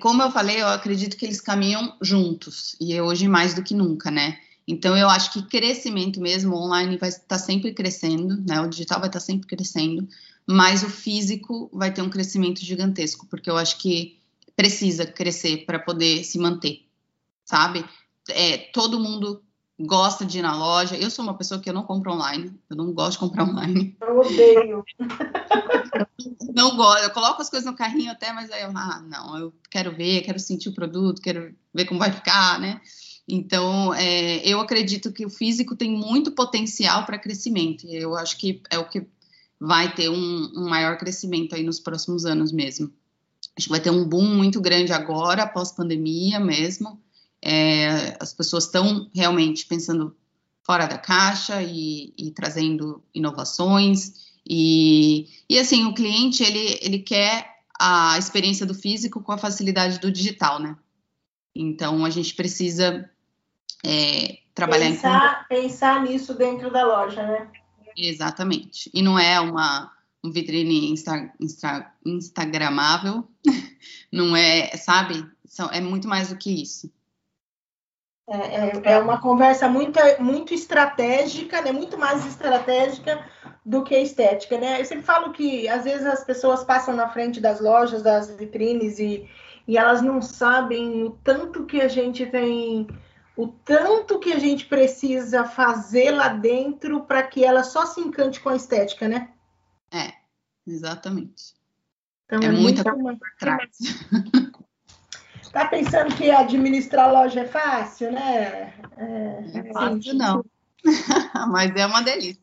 como 0.00 0.22
eu 0.22 0.30
falei, 0.30 0.62
eu 0.62 0.68
acredito 0.68 1.16
que 1.16 1.26
eles 1.26 1.40
caminham 1.42 1.94
juntos, 2.00 2.74
e 2.80 2.98
hoje 3.00 3.28
mais 3.28 3.52
do 3.52 3.62
que 3.62 3.74
nunca, 3.74 4.10
né? 4.10 4.38
Então, 4.66 4.96
eu 4.96 5.08
acho 5.08 5.32
que 5.32 5.42
crescimento 5.42 6.20
mesmo, 6.20 6.56
online 6.56 6.96
vai 6.96 7.10
estar 7.10 7.22
tá 7.26 7.38
sempre 7.38 7.72
crescendo, 7.72 8.42
né? 8.48 8.60
O 8.60 8.68
digital 8.68 8.98
vai 8.98 9.08
estar 9.08 9.20
tá 9.20 9.24
sempre 9.24 9.46
crescendo, 9.46 10.08
mas 10.46 10.82
o 10.82 10.88
físico 10.88 11.70
vai 11.72 11.92
ter 11.92 12.02
um 12.02 12.10
crescimento 12.10 12.64
gigantesco, 12.64 13.26
porque 13.26 13.50
eu 13.50 13.56
acho 13.56 13.78
que 13.78 14.18
precisa 14.56 15.06
crescer 15.06 15.66
para 15.66 15.78
poder 15.78 16.24
se 16.24 16.38
manter, 16.38 16.86
sabe? 17.44 17.84
É, 18.30 18.58
todo 18.72 19.00
mundo 19.00 19.42
gosta 19.78 20.24
de 20.24 20.38
ir 20.38 20.42
na 20.42 20.56
loja. 20.56 20.96
Eu 20.96 21.10
sou 21.10 21.24
uma 21.24 21.36
pessoa 21.36 21.60
que 21.60 21.68
eu 21.68 21.74
não 21.74 21.82
compro 21.82 22.12
online. 22.12 22.52
Eu 22.68 22.76
não 22.76 22.92
gosto 22.92 23.12
de 23.12 23.18
comprar 23.18 23.44
online. 23.44 23.96
Eu 24.00 24.18
odeio. 24.18 24.84
não 26.54 26.76
gosto. 26.76 27.04
Eu 27.04 27.10
coloco 27.10 27.42
as 27.42 27.50
coisas 27.50 27.70
no 27.70 27.76
carrinho 27.76 28.10
até, 28.10 28.32
mas 28.32 28.50
aí 28.50 28.62
eu, 28.62 28.70
ah, 28.74 29.02
não, 29.06 29.38
eu 29.38 29.54
quero 29.70 29.94
ver, 29.94 30.22
quero 30.22 30.38
sentir 30.38 30.68
o 30.68 30.74
produto, 30.74 31.20
quero 31.20 31.54
ver 31.74 31.84
como 31.84 32.00
vai 32.00 32.10
ficar, 32.10 32.58
né? 32.58 32.80
Então, 33.28 33.92
é, 33.92 34.38
eu 34.46 34.60
acredito 34.60 35.12
que 35.12 35.26
o 35.26 35.30
físico 35.30 35.74
tem 35.74 35.90
muito 35.90 36.30
potencial 36.32 37.04
para 37.04 37.18
crescimento. 37.18 37.86
E 37.86 37.96
eu 37.96 38.16
acho 38.16 38.38
que 38.38 38.62
é 38.70 38.78
o 38.78 38.88
que 38.88 39.06
vai 39.58 39.92
ter 39.94 40.08
um, 40.08 40.52
um 40.54 40.68
maior 40.68 40.96
crescimento 40.96 41.54
aí 41.54 41.62
nos 41.62 41.80
próximos 41.80 42.24
anos 42.24 42.52
mesmo. 42.52 42.92
Acho 43.56 43.66
que 43.66 43.70
vai 43.70 43.80
ter 43.80 43.90
um 43.90 44.04
boom 44.04 44.34
muito 44.36 44.60
grande 44.60 44.92
agora, 44.92 45.42
após 45.42 45.72
pandemia 45.72 46.38
mesmo. 46.38 47.00
É, 47.42 48.16
as 48.20 48.32
pessoas 48.32 48.64
estão 48.64 49.10
realmente 49.14 49.66
pensando 49.66 50.16
fora 50.62 50.86
da 50.86 50.98
caixa 50.98 51.62
e, 51.62 52.12
e 52.18 52.30
trazendo 52.32 53.02
inovações. 53.14 54.34
E, 54.44 55.28
e, 55.48 55.58
assim, 55.58 55.86
o 55.86 55.94
cliente, 55.94 56.42
ele, 56.42 56.78
ele 56.82 56.98
quer 56.98 57.56
a 57.78 58.18
experiência 58.18 58.66
do 58.66 58.74
físico 58.74 59.22
com 59.22 59.32
a 59.32 59.38
facilidade 59.38 60.00
do 60.00 60.10
digital, 60.10 60.58
né? 60.58 60.76
Então, 61.54 62.04
a 62.04 62.10
gente 62.10 62.34
precisa 62.34 63.08
é, 63.84 64.38
trabalhar 64.54 64.90
pensar, 64.90 65.46
em... 65.50 65.62
Pensar 65.62 66.02
nisso 66.02 66.34
dentro 66.34 66.70
da 66.70 66.84
loja, 66.84 67.22
né? 67.22 67.50
Exatamente. 67.96 68.90
E 68.92 69.02
não 69.02 69.18
é 69.18 69.40
uma 69.40 69.92
um 70.26 70.30
vitrine 70.30 70.90
insta, 70.90 71.32
insta, 71.40 71.92
instagramável, 72.04 73.28
não 74.12 74.34
é, 74.34 74.76
sabe? 74.76 75.24
São, 75.44 75.70
é 75.70 75.80
muito 75.80 76.08
mais 76.08 76.30
do 76.30 76.36
que 76.36 76.50
isso. 76.50 76.90
É, 78.28 78.36
é, 78.36 78.92
é, 78.92 78.98
uma 78.98 79.20
conversa 79.20 79.68
muito, 79.68 80.00
muito 80.18 80.52
estratégica, 80.52 81.62
né? 81.62 81.70
muito 81.70 81.96
mais 81.96 82.26
estratégica 82.26 83.24
do 83.64 83.84
que 83.84 83.96
estética. 83.96 84.58
Né? 84.58 84.80
Eu 84.80 84.84
sempre 84.84 85.04
falo 85.04 85.32
que 85.32 85.68
às 85.68 85.84
vezes 85.84 86.04
as 86.04 86.24
pessoas 86.24 86.64
passam 86.64 86.96
na 86.96 87.08
frente 87.08 87.40
das 87.40 87.60
lojas, 87.60 88.02
das 88.02 88.28
vitrines, 88.34 88.98
e, 88.98 89.28
e 89.68 89.78
elas 89.78 90.02
não 90.02 90.20
sabem 90.20 91.04
o 91.04 91.10
tanto 91.22 91.66
que 91.66 91.80
a 91.80 91.86
gente 91.86 92.26
tem, 92.26 92.88
o 93.36 93.46
tanto 93.46 94.18
que 94.18 94.32
a 94.32 94.40
gente 94.40 94.66
precisa 94.66 95.44
fazer 95.44 96.10
lá 96.10 96.28
dentro 96.28 97.04
para 97.04 97.22
que 97.22 97.44
ela 97.44 97.62
só 97.62 97.86
se 97.86 98.00
encante 98.00 98.40
com 98.40 98.48
a 98.48 98.56
estética, 98.56 99.06
né? 99.06 99.30
É, 99.92 100.12
exatamente. 100.66 101.54
Então, 102.24 102.40
é, 102.40 102.46
é 102.46 102.50
muita 102.50 102.82
coisa 102.82 103.16
por 103.16 103.36
trás. 103.38 103.78
Tá 105.56 105.64
pensando 105.68 106.14
que 106.14 106.30
administrar 106.30 107.10
loja 107.10 107.40
é 107.40 107.46
fácil, 107.46 108.12
né? 108.12 108.74
É, 108.94 109.58
é 109.58 109.72
fácil, 109.72 110.12
não. 110.12 110.44
Mas 111.50 111.74
é 111.74 111.86
uma 111.86 112.02
delícia. 112.02 112.42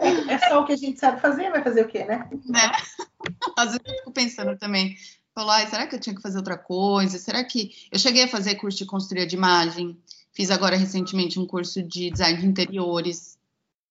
É, 0.00 0.34
é, 0.34 0.38
só 0.38 0.60
o 0.60 0.64
que 0.64 0.72
a 0.72 0.76
gente 0.76 1.00
sabe 1.00 1.20
fazer, 1.20 1.50
vai 1.50 1.60
fazer 1.60 1.84
o 1.84 1.88
quê, 1.88 2.04
né? 2.04 2.30
né? 2.44 2.70
Às 3.58 3.72
vezes 3.72 3.80
eu 3.84 3.94
fico 3.96 4.12
pensando 4.12 4.56
também, 4.58 4.94
falar, 5.34 5.66
será 5.66 5.88
que 5.88 5.96
eu 5.96 6.00
tinha 6.00 6.14
que 6.14 6.22
fazer 6.22 6.38
outra 6.38 6.56
coisa? 6.56 7.18
Será 7.18 7.42
que 7.42 7.72
eu 7.90 7.98
cheguei 7.98 8.22
a 8.22 8.28
fazer 8.28 8.54
curso 8.54 8.78
de 8.78 8.86
construir 8.86 9.26
de 9.26 9.34
imagem? 9.34 10.00
Fiz 10.32 10.52
agora 10.52 10.76
recentemente 10.76 11.40
um 11.40 11.48
curso 11.48 11.82
de 11.82 12.12
design 12.12 12.38
de 12.38 12.46
interiores, 12.46 13.36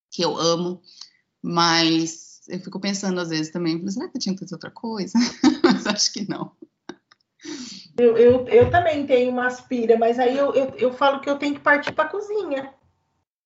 que 0.09 0.21
eu 0.21 0.37
amo, 0.37 0.81
mas 1.43 2.28
eu 2.49 2.59
fico 2.59 2.79
pensando 2.79 3.19
às 3.19 3.29
vezes 3.29 3.51
também, 3.51 3.87
será 3.89 4.09
que 4.09 4.17
eu 4.17 4.21
tinha 4.21 4.33
que 4.33 4.41
fazer 4.41 4.55
outra 4.55 4.71
coisa? 4.71 5.13
mas 5.63 5.85
acho 5.85 6.11
que 6.11 6.27
não. 6.27 6.51
Eu, 7.97 8.17
eu, 8.17 8.47
eu 8.47 8.71
também 8.71 9.05
tenho 9.05 9.31
uma 9.31 9.47
aspira, 9.47 9.97
mas 9.97 10.17
aí 10.19 10.35
eu, 10.35 10.53
eu, 10.53 10.73
eu 10.77 10.93
falo 10.93 11.19
que 11.19 11.29
eu 11.29 11.37
tenho 11.37 11.53
que 11.53 11.61
partir 11.61 11.91
para 11.91 12.05
a 12.05 12.09
cozinha. 12.09 12.73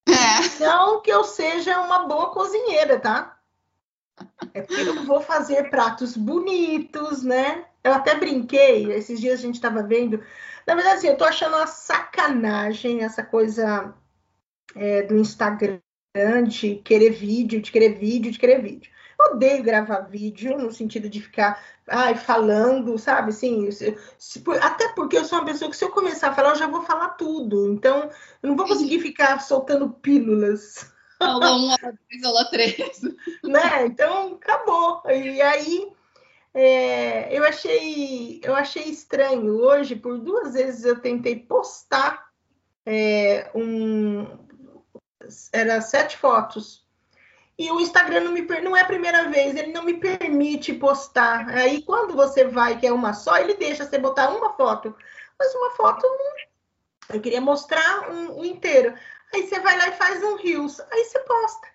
É. 0.08 0.64
Não 0.64 1.02
que 1.02 1.12
eu 1.12 1.24
seja 1.24 1.80
uma 1.82 2.08
boa 2.08 2.32
cozinheira, 2.32 3.00
tá? 3.00 3.38
É 4.54 4.62
porque 4.62 4.82
eu 4.82 5.04
vou 5.06 5.22
fazer 5.22 5.70
pratos 5.70 6.16
bonitos, 6.16 7.24
né? 7.24 7.66
Eu 7.84 7.94
até 7.94 8.16
brinquei, 8.16 8.92
esses 8.94 9.20
dias 9.20 9.40
a 9.40 9.42
gente 9.42 9.56
estava 9.56 9.84
vendo. 9.84 10.24
Na 10.66 10.76
verdade, 10.76 10.98
assim, 10.98 11.08
eu 11.08 11.18
tô 11.18 11.26
achando 11.26 11.56
uma 11.56 11.68
sacanagem 11.68 13.04
essa 13.04 13.24
coisa 13.24 13.94
é, 14.76 15.02
do 15.02 15.18
Instagram 15.18 15.80
de 16.48 16.76
querer 16.76 17.10
vídeo, 17.10 17.62
de 17.62 17.72
querer 17.72 17.98
vídeo, 17.98 18.32
de 18.32 18.40
querer 18.40 18.62
vídeo 18.62 18.93
odeio 19.32 19.64
gravar 19.64 20.02
vídeo 20.02 20.58
no 20.58 20.72
sentido 20.72 21.10
de 21.10 21.22
ficar 21.22 21.62
ai, 21.88 22.16
falando, 22.16 22.98
sabe? 22.98 23.30
Assim, 23.30 23.70
se, 23.72 23.98
se, 24.18 24.44
até 24.62 24.90
porque 24.90 25.18
eu 25.18 25.26
sou 25.26 25.40
uma 25.40 25.46
pessoa 25.46 25.70
que 25.70 25.78
se 25.78 25.84
eu 25.84 25.92
começar 25.92 26.30
a 26.30 26.34
falar, 26.34 26.50
eu 26.50 26.56
já 26.56 26.68
vou 26.68 26.82
falar 26.82 27.10
tudo. 27.10 27.72
Então, 27.72 28.10
eu 28.42 28.50
não 28.50 28.56
vou 28.56 28.68
conseguir 28.68 29.00
ficar 29.02 29.40
soltando 29.40 29.90
pílulas. 29.90 30.92
Aula 31.20 31.56
1, 31.56 31.72
aula 31.72 31.98
2, 32.12 32.24
aula 32.24 32.46
3. 32.50 33.02
Né? 33.44 33.86
Então, 33.86 34.36
acabou. 34.36 35.04
E 35.10 35.42
aí, 35.42 35.92
é, 36.54 37.38
eu, 37.38 37.44
achei, 37.44 38.42
eu 38.44 38.56
achei 38.56 38.84
estranho. 38.84 39.58
Hoje, 39.58 39.96
por 39.96 40.20
duas 40.20 40.54
vezes, 40.54 40.86
eu 40.86 41.00
tentei 41.00 41.38
postar 41.38 42.30
é, 42.86 43.50
um... 43.56 44.28
Era 45.54 45.80
sete 45.80 46.18
fotos. 46.18 46.83
E 47.58 47.72
o 47.72 47.80
Instagram 47.80 48.22
não, 48.22 48.32
me, 48.32 48.42
não 48.62 48.76
é 48.76 48.82
a 48.82 48.86
primeira 48.86 49.30
vez, 49.30 49.56
ele 49.56 49.72
não 49.72 49.84
me 49.84 49.94
permite 49.94 50.74
postar. 50.74 51.48
Aí, 51.50 51.84
quando 51.84 52.16
você 52.16 52.46
vai, 52.46 52.80
que 52.80 52.88
é 52.88 52.92
uma 52.92 53.14
só, 53.14 53.38
ele 53.38 53.54
deixa 53.54 53.86
você 53.86 53.98
botar 53.98 54.30
uma 54.30 54.54
foto. 54.54 54.96
Mas 55.38 55.54
uma 55.54 55.72
foto, 55.72 56.08
eu 57.14 57.22
queria 57.22 57.42
mostrar 57.42 58.12
um, 58.12 58.40
um 58.40 58.46
inteiro. 58.46 58.96
Aí 59.34 59.48
você 59.48 59.60
vai 59.60 59.78
lá 59.78 59.88
e 59.88 59.94
faz 59.94 60.24
um 60.24 60.36
Reels. 60.36 60.80
Aí 60.92 61.04
você 61.06 61.20
posta. 61.20 61.68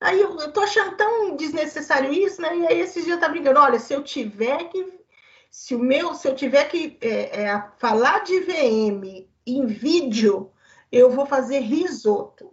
Aí 0.00 0.20
eu, 0.20 0.38
eu 0.38 0.52
tô 0.52 0.60
achando 0.60 0.96
tão 0.96 1.36
desnecessário 1.36 2.12
isso, 2.12 2.42
né? 2.42 2.54
E 2.56 2.66
aí 2.66 2.80
esses 2.80 3.04
dias 3.04 3.18
tá 3.18 3.28
brincando, 3.28 3.60
olha, 3.60 3.78
se 3.78 3.94
eu 3.94 4.02
tiver 4.02 4.68
que. 4.68 5.02
Se 5.50 5.74
o 5.74 5.78
meu, 5.78 6.14
se 6.14 6.26
eu 6.28 6.34
tiver 6.34 6.64
que 6.64 6.98
é, 7.00 7.42
é, 7.42 7.64
falar 7.78 8.24
de 8.24 8.40
VM 8.40 9.28
em 9.46 9.66
vídeo, 9.66 10.50
eu 10.90 11.10
vou 11.10 11.26
fazer 11.26 11.60
risoto. 11.60 12.52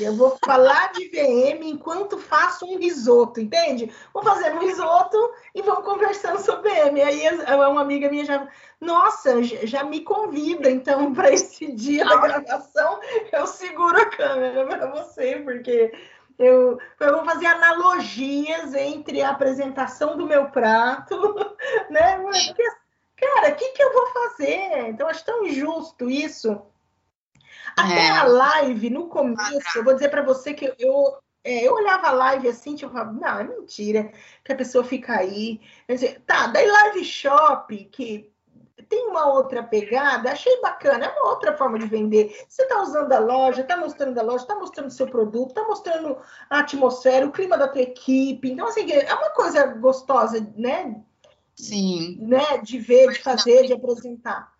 Eu 0.00 0.14
vou 0.14 0.38
falar 0.44 0.92
de 0.92 1.08
VM 1.08 1.62
enquanto 1.64 2.18
faço 2.18 2.64
um 2.64 2.78
risoto, 2.78 3.40
entende? 3.40 3.92
Vou 4.12 4.22
fazer 4.22 4.52
um 4.54 4.60
risoto 4.60 5.16
e 5.54 5.62
vamos 5.62 5.84
conversando 5.84 6.38
sobre 6.40 6.70
VM. 6.70 7.00
Aí 7.04 7.56
uma 7.66 7.80
amiga 7.80 8.08
minha 8.08 8.24
já, 8.24 8.48
nossa, 8.80 9.42
já 9.42 9.84
me 9.84 10.00
convida, 10.00 10.70
então, 10.70 11.12
para 11.14 11.30
esse 11.30 11.72
dia 11.72 12.04
da 12.04 12.16
gravação, 12.16 13.00
eu 13.32 13.46
seguro 13.46 14.00
a 14.00 14.06
câmera 14.06 14.66
para 14.66 14.86
você, 14.86 15.36
porque 15.36 15.92
eu, 16.38 16.78
eu 17.00 17.12
vou 17.14 17.24
fazer 17.24 17.46
analogias 17.46 18.74
entre 18.74 19.22
a 19.22 19.30
apresentação 19.30 20.16
do 20.16 20.26
meu 20.26 20.46
prato, 20.46 21.14
né? 21.90 22.18
Cara, 23.16 23.50
o 23.50 23.54
que, 23.54 23.68
que 23.68 23.82
eu 23.82 23.92
vou 23.92 24.06
fazer? 24.06 24.88
Então, 24.88 25.06
acho 25.06 25.24
tão 25.24 25.46
injusto 25.46 26.10
isso. 26.10 26.60
Até 27.76 28.06
é. 28.06 28.10
a 28.10 28.24
live, 28.24 28.90
no 28.90 29.08
começo, 29.08 29.78
eu 29.78 29.84
vou 29.84 29.94
dizer 29.94 30.08
para 30.08 30.22
você 30.22 30.54
que 30.54 30.72
eu, 30.78 31.16
é, 31.44 31.66
eu 31.66 31.74
olhava 31.74 32.08
a 32.08 32.12
live 32.12 32.48
assim, 32.48 32.74
tipo, 32.74 32.92
não, 32.92 33.38
é 33.38 33.44
mentira 33.44 34.12
que 34.44 34.52
a 34.52 34.56
pessoa 34.56 34.84
fica 34.84 35.14
aí. 35.14 35.60
Dizer, 35.88 36.22
tá, 36.26 36.48
daí 36.48 36.66
live 36.66 37.04
shop, 37.04 37.84
que 37.86 38.32
tem 38.88 39.08
uma 39.08 39.26
outra 39.26 39.62
pegada, 39.62 40.30
achei 40.30 40.60
bacana, 40.60 41.06
é 41.06 41.08
uma 41.08 41.30
outra 41.30 41.56
forma 41.56 41.78
de 41.78 41.86
vender. 41.86 42.36
Você 42.46 42.62
está 42.62 42.82
usando 42.82 43.10
a 43.12 43.18
loja, 43.18 43.62
está 43.62 43.76
mostrando 43.76 44.18
a 44.18 44.22
loja, 44.22 44.44
está 44.44 44.54
mostrando 44.54 44.88
o 44.88 44.92
seu 44.92 45.06
produto, 45.06 45.48
está 45.48 45.64
mostrando 45.64 46.18
a 46.50 46.58
atmosfera, 46.58 47.26
o 47.26 47.32
clima 47.32 47.56
da 47.56 47.68
tua 47.68 47.80
equipe. 47.80 48.50
Então, 48.50 48.66
assim, 48.66 48.90
é 48.92 49.14
uma 49.14 49.30
coisa 49.30 49.66
gostosa, 49.66 50.46
né? 50.56 51.00
Sim. 51.56 52.18
Né? 52.20 52.58
De 52.62 52.78
ver, 52.78 53.12
de 53.12 53.22
fazer, 53.22 53.66
de 53.66 53.72
apresentar. 53.72 54.51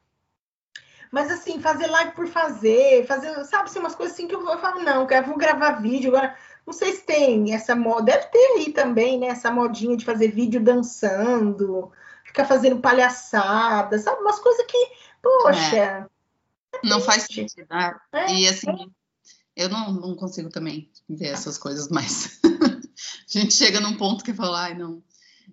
Mas 1.13 1.31
assim, 1.31 1.61
fazer 1.61 1.89
live 1.89 2.13
por 2.13 2.27
fazer, 2.27 3.07
fazer, 3.07 3.45
sabe, 3.45 3.69
assim, 3.69 3.79
umas 3.79 3.95
coisas 3.95 4.15
assim 4.15 4.27
que 4.27 4.35
eu 4.35 4.43
vou 4.43 4.57
falar, 4.57 4.83
não, 4.83 5.07
eu 5.07 5.27
vou 5.27 5.37
gravar 5.37 5.73
vídeo 5.73 6.09
agora. 6.09 6.35
Não 6.67 6.73
sei 6.73 6.93
se 6.93 7.03
tem 7.03 7.53
essa 7.55 7.77
moda, 7.77 8.13
deve 8.13 8.29
ter 8.29 8.55
aí 8.57 8.73
também, 8.73 9.19
né? 9.19 9.27
Essa 9.27 9.51
modinha 9.51 9.95
de 9.95 10.07
fazer 10.07 10.29
vídeo 10.29 10.63
dançando, 10.63 11.93
ficar 12.25 12.47
fazendo 12.47 12.81
palhaçada, 12.81 13.99
sabe? 13.99 14.23
Umas 14.23 14.39
coisas 14.39 14.65
que, 14.65 14.79
poxa. 15.21 15.77
É. 15.77 16.07
Não 16.83 16.99
faz 16.99 17.25
sentido. 17.25 17.67
Né? 17.69 17.95
É, 18.13 18.35
e 18.35 18.49
assim, 18.49 18.91
eu 19.55 19.69
não, 19.69 19.93
não 19.93 20.17
consigo 20.17 20.49
também 20.49 20.91
ver 21.07 21.27
essas 21.27 21.59
coisas 21.59 21.89
mais. 21.89 22.41
a 22.43 23.39
gente 23.39 23.53
chega 23.53 23.81
num 23.81 23.99
ponto 23.99 24.25
que 24.25 24.33
fala, 24.33 24.63
ai, 24.63 24.75
não 24.75 25.03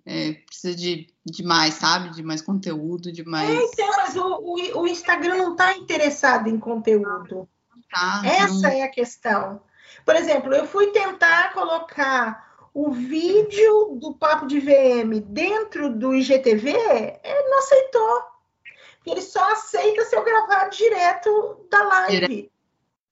é, 0.04 0.32
precisa 0.32 0.74
de, 0.74 1.08
de 1.24 1.42
mais, 1.42 1.74
sabe? 1.74 2.10
De 2.10 2.22
mais 2.22 2.42
conteúdo, 2.42 3.12
de 3.12 3.24
mais. 3.24 3.50
É, 3.50 3.62
então, 3.62 3.88
mas 3.96 4.16
o, 4.16 4.22
o, 4.22 4.80
o 4.82 4.88
Instagram 4.88 5.36
não 5.36 5.52
está 5.52 5.76
interessado 5.76 6.48
em 6.48 6.58
conteúdo. 6.58 7.48
Tá, 7.90 8.22
Essa 8.24 8.68
não... 8.68 8.70
é 8.70 8.82
a 8.82 8.88
questão. 8.88 9.60
Por 10.04 10.16
exemplo, 10.16 10.54
eu 10.54 10.66
fui 10.66 10.88
tentar 10.88 11.52
colocar 11.52 12.50
o 12.72 12.90
vídeo 12.90 13.98
do 14.00 14.14
Papo 14.14 14.46
de 14.46 14.60
VM 14.60 15.20
dentro 15.26 15.92
do 15.92 16.14
IGTV, 16.14 16.70
ele 16.70 17.48
não 17.48 17.58
aceitou. 17.58 18.22
Ele 19.06 19.20
só 19.20 19.52
aceita 19.52 20.04
se 20.04 20.14
eu 20.14 20.22
gravar 20.22 20.68
direto 20.68 21.66
da 21.70 21.82
live. 21.82 22.50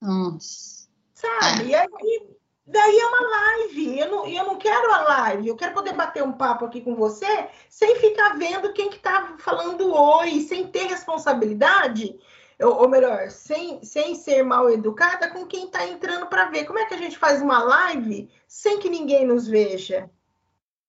Nossa. 0.00 0.88
Sabe? 1.14 1.62
É. 1.62 1.66
E 1.66 1.74
aí 1.74 2.37
Daí 2.70 2.98
é 2.98 3.06
uma 3.06 3.28
live. 3.30 3.98
Eu 3.98 4.10
não, 4.10 4.26
eu 4.26 4.44
não 4.44 4.56
quero 4.56 4.92
a 4.92 5.00
live. 5.02 5.48
Eu 5.48 5.56
quero 5.56 5.72
poder 5.72 5.94
bater 5.94 6.22
um 6.22 6.32
papo 6.32 6.66
aqui 6.66 6.82
com 6.82 6.94
você 6.94 7.48
sem 7.70 7.96
ficar 7.96 8.36
vendo 8.36 8.74
quem 8.74 8.90
que 8.90 8.98
tá 8.98 9.36
falando 9.38 9.90
oi, 9.94 10.40
sem 10.42 10.66
ter 10.66 10.86
responsabilidade, 10.86 12.18
ou, 12.60 12.82
ou 12.82 12.88
melhor, 12.88 13.30
sem, 13.30 13.82
sem 13.82 14.14
ser 14.14 14.42
mal 14.42 14.68
educada 14.68 15.30
com 15.30 15.46
quem 15.46 15.64
está 15.64 15.86
entrando 15.86 16.26
para 16.26 16.50
ver. 16.50 16.66
Como 16.66 16.78
é 16.78 16.84
que 16.84 16.92
a 16.92 16.98
gente 16.98 17.16
faz 17.16 17.40
uma 17.40 17.62
live 17.62 18.30
sem 18.46 18.78
que 18.78 18.90
ninguém 18.90 19.26
nos 19.26 19.48
veja? 19.48 20.10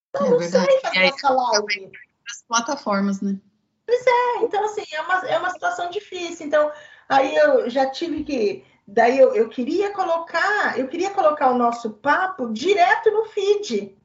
Então, 0.09 0.27
é 0.27 0.29
não 0.31 0.37
verdade. 0.37 0.65
sei 0.65 0.81
fazer 0.81 0.99
essa 1.05 1.29
live. 1.29 1.91
As 2.29 2.43
plataformas, 2.43 3.21
né? 3.21 3.39
Pois 3.85 4.05
é, 4.05 4.43
então 4.43 4.63
assim, 4.65 4.83
é 4.91 5.01
uma, 5.01 5.27
é 5.27 5.37
uma 5.39 5.49
situação 5.49 5.89
difícil. 5.89 6.45
Então, 6.45 6.71
aí 7.07 7.35
eu 7.37 7.69
já 7.69 7.89
tive 7.89 8.23
que 8.25 8.65
Daí 8.91 9.19
eu, 9.19 9.35
eu 9.35 9.47
queria 9.49 9.93
colocar, 9.93 10.77
eu 10.79 10.87
queria 10.87 11.11
colocar 11.11 11.51
o 11.51 11.57
nosso 11.57 11.91
papo 11.91 12.51
direto 12.51 13.11
no 13.11 13.25
feed 13.25 13.95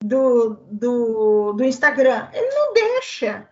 do, 0.00 0.58
do, 0.70 1.52
do 1.54 1.64
Instagram. 1.64 2.28
Ele 2.32 2.50
não 2.54 2.72
deixa. 2.72 3.48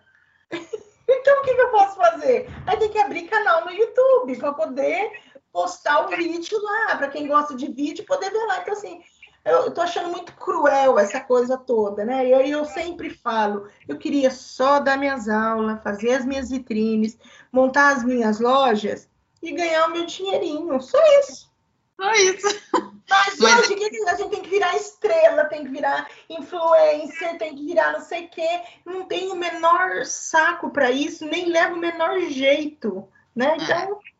Então 1.13 1.41
o 1.41 1.43
que, 1.43 1.53
que, 1.53 1.61
eu 1.61 1.69
posso 1.71 1.97
fazer? 1.97 2.49
Aí 2.65 2.77
tem 2.77 2.87
que 2.87 2.97
abrir 2.97 3.23
canal 3.23 3.65
no 3.65 3.71
YouTube 3.71 4.37
para 4.37 4.53
poder 4.53 5.11
postar 5.51 6.05
o 6.05 6.07
vídeo 6.07 6.57
lá, 6.61 6.95
para 6.95 7.09
quem 7.09 7.27
gosta 7.27 7.53
de 7.53 7.69
vídeo 7.69 8.05
poder 8.05 8.31
ver 8.31 8.45
lá. 8.45 8.61
Então, 8.61 8.73
assim, 8.73 9.01
eu, 9.43 9.73
tô 9.73 9.81
achando 9.81 10.07
muito 10.07 10.31
cruel 10.35 10.97
essa 10.97 11.19
coisa 11.19 11.57
toda, 11.57 12.05
né? 12.05 12.27
E 12.27 12.33
aí 12.33 12.51
eu 12.51 12.63
sempre 12.63 13.09
falo, 13.09 13.67
eu 13.89 13.97
queria 13.97 14.31
só 14.31 14.79
dar 14.79 14.97
minhas 14.97 15.27
aulas, 15.27 15.83
fazer 15.83 16.13
as 16.13 16.25
minhas 16.25 16.49
vitrines, 16.49 17.17
montar 17.51 17.89
as 17.89 18.05
minhas 18.05 18.39
lojas 18.39 19.10
e 19.41 19.51
ganhar 19.51 19.87
o 19.87 19.91
meu 19.91 20.05
dinheirinho. 20.05 20.79
Só 20.81 20.99
isso. 21.19 21.49
Só 21.99 22.11
isso. 22.13 22.47
Mas, 23.09 23.37
Mas 23.39 23.41
hoje 23.41 23.73
a 24.07 24.15
gente 24.15 24.29
tem 24.29 24.41
que 24.41 24.49
virar 24.49 24.75
estrela, 24.75 25.45
tem 25.45 25.65
que 25.65 25.71
virar 25.71 26.07
influencer, 26.29 27.37
tem 27.37 27.55
que 27.55 27.65
virar 27.65 27.91
não 27.91 27.99
sei 27.99 28.25
o 28.25 28.29
quê. 28.29 28.61
Não 28.85 29.05
tem 29.05 29.29
o 29.31 29.35
menor 29.35 30.05
saco 30.05 30.69
para 30.69 30.89
isso, 30.89 31.25
nem 31.25 31.49
leva 31.49 31.75
o 31.75 31.79
menor 31.79 32.19
jeito. 32.29 33.07
Né? 33.35 33.47
É. 33.51 33.63
Então. 33.63 33.75
É. 33.75 34.11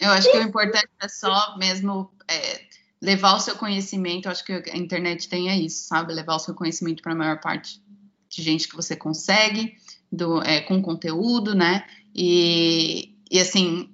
Eu 0.00 0.10
acho 0.12 0.30
que 0.30 0.38
o 0.38 0.42
importante 0.42 0.88
é 1.02 1.08
só 1.08 1.56
mesmo 1.56 2.12
é, 2.28 2.60
levar 3.00 3.34
o 3.34 3.40
seu 3.40 3.56
conhecimento. 3.56 4.26
Eu 4.26 4.32
acho 4.32 4.44
que 4.44 4.52
a 4.52 4.76
internet 4.76 5.28
tem 5.28 5.48
é 5.50 5.56
isso, 5.56 5.88
sabe? 5.88 6.12
Levar 6.12 6.36
o 6.36 6.38
seu 6.38 6.54
conhecimento 6.54 7.02
para 7.02 7.12
a 7.12 7.16
maior 7.16 7.40
parte 7.40 7.82
de 8.28 8.42
gente 8.42 8.68
que 8.68 8.76
você 8.76 8.94
consegue, 8.94 9.76
do, 10.12 10.42
é, 10.42 10.60
com 10.60 10.82
conteúdo, 10.82 11.54
né? 11.54 11.84
E, 12.14 13.16
e 13.30 13.40
assim, 13.40 13.90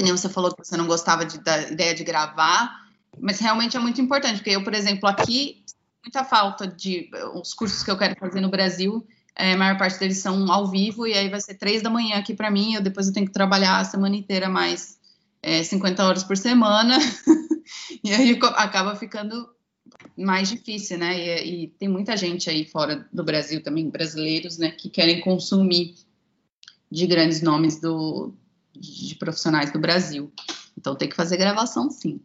que 0.00 0.04
nem 0.04 0.12
você 0.12 0.30
falou 0.30 0.50
que 0.54 0.66
você 0.66 0.78
não 0.78 0.86
gostava 0.86 1.26
de, 1.26 1.38
da 1.44 1.70
ideia 1.70 1.94
de 1.94 2.02
gravar, 2.02 2.88
mas 3.20 3.38
realmente 3.38 3.76
é 3.76 3.80
muito 3.80 4.00
importante, 4.00 4.36
porque 4.36 4.48
eu, 4.48 4.64
por 4.64 4.72
exemplo, 4.72 5.06
aqui, 5.06 5.62
muita 6.02 6.24
falta 6.24 6.66
de 6.66 7.10
os 7.34 7.52
cursos 7.52 7.82
que 7.82 7.90
eu 7.90 7.98
quero 7.98 8.18
fazer 8.18 8.40
no 8.40 8.48
Brasil, 8.48 9.06
é, 9.36 9.52
a 9.52 9.58
maior 9.58 9.76
parte 9.76 9.98
deles 9.98 10.16
são 10.16 10.50
ao 10.50 10.70
vivo, 10.70 11.06
e 11.06 11.12
aí 11.12 11.28
vai 11.28 11.38
ser 11.38 11.56
três 11.56 11.82
da 11.82 11.90
manhã 11.90 12.16
aqui 12.16 12.32
para 12.32 12.50
mim, 12.50 12.72
eu 12.72 12.80
depois 12.80 13.08
eu 13.08 13.12
tenho 13.12 13.26
que 13.26 13.32
trabalhar 13.32 13.76
a 13.76 13.84
semana 13.84 14.16
inteira 14.16 14.48
mais 14.48 14.98
é, 15.42 15.62
50 15.62 16.02
horas 16.02 16.24
por 16.24 16.38
semana, 16.38 16.96
e 18.02 18.10
aí 18.10 18.38
acaba 18.54 18.96
ficando 18.96 19.50
mais 20.16 20.48
difícil, 20.48 20.96
né? 20.96 21.18
E, 21.18 21.64
e, 21.64 21.68
tem 21.78 21.90
muita 21.90 22.16
gente 22.16 22.48
aí 22.48 22.64
fora 22.64 23.06
do 23.12 23.22
Brasil 23.22 23.62
também, 23.62 23.90
brasileiros, 23.90 24.56
né, 24.56 24.70
que 24.70 24.88
querem 24.88 25.20
consumir 25.20 25.94
de 26.90 27.06
grandes 27.06 27.42
nomes 27.42 27.78
do, 27.78 28.32
de 28.74 29.14
profissionais 29.16 29.72
do 29.72 29.78
Brasil. 29.78 30.32
Então 30.76 30.94
tem 30.94 31.08
que 31.08 31.16
fazer 31.16 31.36
gravação 31.36 31.90
sim. 31.90 32.20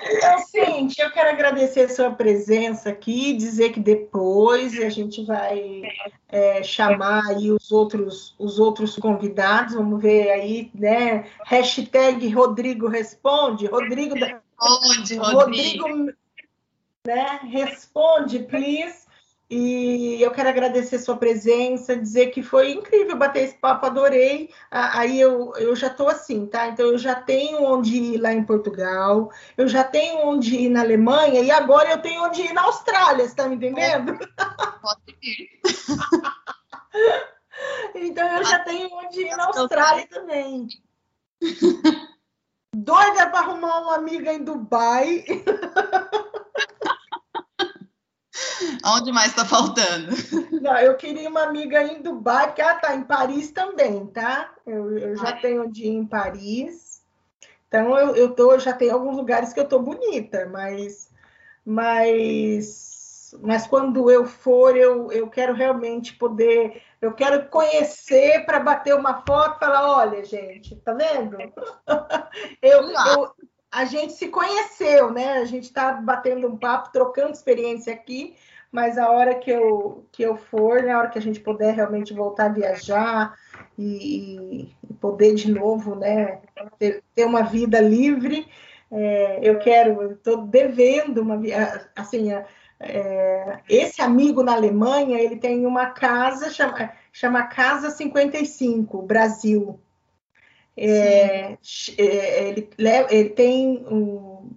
Então, 0.00 0.38
Cintia, 0.38 1.04
eu 1.04 1.10
quero 1.10 1.30
agradecer 1.30 1.82
a 1.82 1.88
sua 1.88 2.10
presença 2.10 2.88
aqui, 2.90 3.34
dizer 3.34 3.72
que 3.72 3.80
depois 3.80 4.78
a 4.80 4.88
gente 4.88 5.24
vai 5.24 5.82
é, 6.28 6.62
chamar 6.62 7.26
aí 7.26 7.50
os 7.50 7.70
outros, 7.70 8.34
os 8.38 8.58
outros 8.58 8.96
convidados, 8.96 9.74
vamos 9.74 10.00
ver 10.00 10.30
aí, 10.30 10.70
né? 10.74 11.26
Hashtag 11.44 12.28
Rodrigo 12.28 12.88
Responde, 12.88 13.66
Rodrigo... 13.66 14.14
Responde, 14.14 15.16
Rodrigo. 15.16 15.82
Rodrigo 15.86 16.12
né? 17.06 17.40
Responde, 17.44 18.40
please 18.40 19.07
E 19.50 20.20
eu 20.20 20.30
quero 20.30 20.50
agradecer 20.50 20.98
sua 20.98 21.16
presença, 21.16 21.96
dizer 21.96 22.26
que 22.26 22.42
foi 22.42 22.72
incrível 22.72 23.16
bater 23.16 23.44
esse 23.44 23.54
papo, 23.54 23.86
adorei. 23.86 24.50
Aí 24.70 25.18
eu, 25.18 25.54
eu 25.56 25.74
já 25.74 25.86
estou 25.86 26.08
assim, 26.08 26.46
tá? 26.46 26.68
Então 26.68 26.86
eu 26.86 26.98
já 26.98 27.14
tenho 27.14 27.62
onde 27.62 27.96
ir 27.96 28.18
lá 28.18 28.30
em 28.30 28.44
Portugal, 28.44 29.32
eu 29.56 29.66
já 29.66 29.82
tenho 29.82 30.26
onde 30.26 30.54
ir 30.54 30.68
na 30.68 30.80
Alemanha 30.80 31.40
e 31.40 31.50
agora 31.50 31.92
eu 31.92 32.02
tenho 32.02 32.24
onde 32.24 32.42
ir 32.42 32.52
na 32.52 32.64
Austrália, 32.64 33.26
você 33.26 33.34
tá 33.34 33.48
me 33.48 33.56
entendendo? 33.56 34.18
Pode 34.82 35.16
ir. 35.22 35.48
então 37.94 38.28
eu 38.36 38.44
já 38.44 38.58
tenho 38.58 38.90
onde 38.92 39.22
ir 39.22 39.34
na 39.34 39.46
Austrália 39.46 40.06
também. 40.08 40.68
Doida 42.76 43.30
para 43.30 43.40
arrumar 43.40 43.80
uma 43.80 43.94
amiga 43.94 44.30
em 44.30 44.44
Dubai. 44.44 45.24
Onde 48.84 49.12
mais 49.12 49.28
está 49.28 49.44
faltando? 49.44 50.12
Não, 50.60 50.76
eu 50.78 50.96
queria 50.96 51.28
uma 51.28 51.42
amiga 51.42 51.82
em 51.82 52.02
Dubai, 52.02 52.46
porque 52.46 52.62
ela 52.62 52.74
está 52.74 52.94
em 52.94 53.02
Paris 53.02 53.50
também, 53.50 54.06
tá? 54.06 54.52
Eu, 54.66 54.96
eu 54.98 55.16
já 55.16 55.32
tenho 55.32 55.64
um 55.64 55.70
dia 55.70 55.90
em 55.90 56.06
Paris. 56.06 57.02
Então 57.68 57.96
eu, 57.98 58.16
eu 58.16 58.34
tô, 58.34 58.58
já 58.58 58.72
tenho 58.72 58.94
alguns 58.94 59.16
lugares 59.16 59.52
que 59.52 59.60
eu 59.60 59.68
tô 59.68 59.78
bonita, 59.78 60.48
mas 60.52 61.10
mas 61.64 62.88
mas 63.42 63.66
quando 63.66 64.10
eu 64.10 64.24
for, 64.26 64.76
eu, 64.76 65.12
eu 65.12 65.28
quero 65.28 65.52
realmente 65.52 66.14
poder, 66.14 66.82
eu 67.00 67.12
quero 67.12 67.46
conhecer 67.48 68.44
para 68.46 68.58
bater 68.58 68.94
uma 68.94 69.22
foto 69.26 69.56
e 69.56 69.58
falar, 69.58 69.90
olha, 69.98 70.24
gente, 70.24 70.74
tá 70.76 70.94
vendo? 70.94 71.36
eu, 72.62 72.90
eu, 72.90 73.34
a 73.70 73.84
gente 73.84 74.14
se 74.14 74.28
conheceu, 74.28 75.10
né? 75.10 75.38
A 75.38 75.44
gente 75.44 75.64
está 75.64 75.92
batendo 75.92 76.46
um 76.46 76.56
papo, 76.56 76.92
trocando 76.92 77.32
experiência 77.32 77.92
aqui, 77.92 78.34
mas 78.72 78.98
a 78.98 79.10
hora 79.10 79.34
que 79.34 79.50
eu, 79.50 80.06
que 80.12 80.22
eu 80.22 80.36
for, 80.36 80.82
na 80.82 80.98
hora 80.98 81.08
que 81.08 81.18
a 81.18 81.22
gente 81.22 81.40
puder 81.40 81.74
realmente 81.74 82.12
voltar 82.12 82.46
a 82.46 82.52
viajar 82.52 83.34
e, 83.78 84.70
e 84.88 84.94
poder 84.94 85.34
de 85.34 85.50
novo, 85.50 85.94
né, 85.94 86.40
ter, 86.78 87.02
ter 87.14 87.24
uma 87.24 87.42
vida 87.42 87.80
livre, 87.80 88.48
é, 88.90 89.38
eu 89.42 89.58
quero, 89.58 90.12
estou 90.12 90.46
devendo 90.46 91.20
uma 91.20 91.38
assim, 91.94 92.30
é, 92.80 93.58
esse 93.68 94.00
amigo 94.00 94.42
na 94.42 94.54
Alemanha, 94.54 95.20
ele 95.20 95.36
tem 95.36 95.66
uma 95.66 95.86
casa, 95.90 96.50
chama, 96.50 96.92
chama 97.12 97.42
Casa 97.44 97.90
55, 97.90 99.02
Brasil. 99.02 99.80
É, 100.78 101.58
é, 101.98 102.48
ele, 102.48 102.70
ele 103.10 103.28
tem 103.30 103.84
um, 103.90 104.50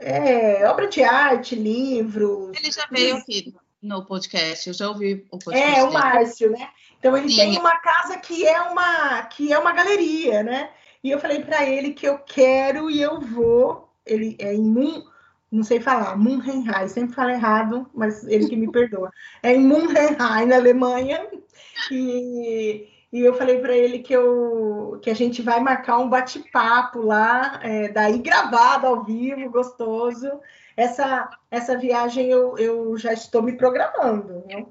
é, 0.00 0.68
obra 0.68 0.86
de 0.86 1.02
arte, 1.02 1.54
livros. 1.54 2.56
Ele 2.56 2.70
já 2.70 2.86
veio 2.90 3.16
aqui 3.16 3.54
no 3.82 4.04
podcast, 4.04 4.68
eu 4.68 4.74
já 4.74 4.88
ouvi 4.88 5.26
o 5.30 5.38
podcast. 5.38 5.78
É, 5.78 5.82
o 5.84 5.92
Márcio, 5.92 6.50
né? 6.50 6.68
Então 6.98 7.16
ele 7.16 7.28
Sim. 7.28 7.36
tem 7.36 7.58
uma 7.58 7.76
casa 7.78 8.16
que 8.18 8.46
é 8.46 8.60
uma 8.62 9.22
que 9.24 9.52
é 9.52 9.58
uma 9.58 9.72
galeria, 9.72 10.42
né? 10.42 10.70
E 11.02 11.10
eu 11.10 11.18
falei 11.18 11.42
para 11.42 11.64
ele 11.64 11.92
que 11.92 12.06
eu 12.06 12.18
quero 12.18 12.90
e 12.90 13.00
eu 13.00 13.20
vou. 13.20 13.88
Ele 14.04 14.36
é 14.38 14.54
em 14.54 14.62
Mun, 14.62 15.04
não 15.50 15.62
sei 15.62 15.80
falar, 15.80 16.16
Munhenheim, 16.16 16.88
sempre 16.88 17.14
falo 17.14 17.30
errado, 17.30 17.88
mas 17.94 18.26
ele 18.26 18.48
que 18.48 18.56
me 18.56 18.70
perdoa. 18.70 19.10
É 19.42 19.54
em 19.54 19.60
Munhenheim, 19.60 20.46
na 20.46 20.56
Alemanha. 20.56 21.26
E 21.90 22.88
e 23.10 23.20
eu 23.20 23.34
falei 23.34 23.58
para 23.58 23.74
ele 23.74 24.00
que, 24.00 24.12
eu, 24.12 24.98
que 25.02 25.08
a 25.08 25.14
gente 25.14 25.40
vai 25.40 25.60
marcar 25.60 25.98
um 25.98 26.10
bate-papo 26.10 27.00
lá, 27.00 27.58
é, 27.62 27.88
daí 27.88 28.18
gravado 28.18 28.86
ao 28.86 29.02
vivo, 29.02 29.50
gostoso. 29.50 30.40
Essa, 30.76 31.30
essa 31.50 31.76
viagem 31.78 32.26
eu, 32.26 32.56
eu 32.58 32.96
já 32.98 33.12
estou 33.12 33.42
me 33.42 33.56
programando. 33.56 34.44
Né? 34.46 34.66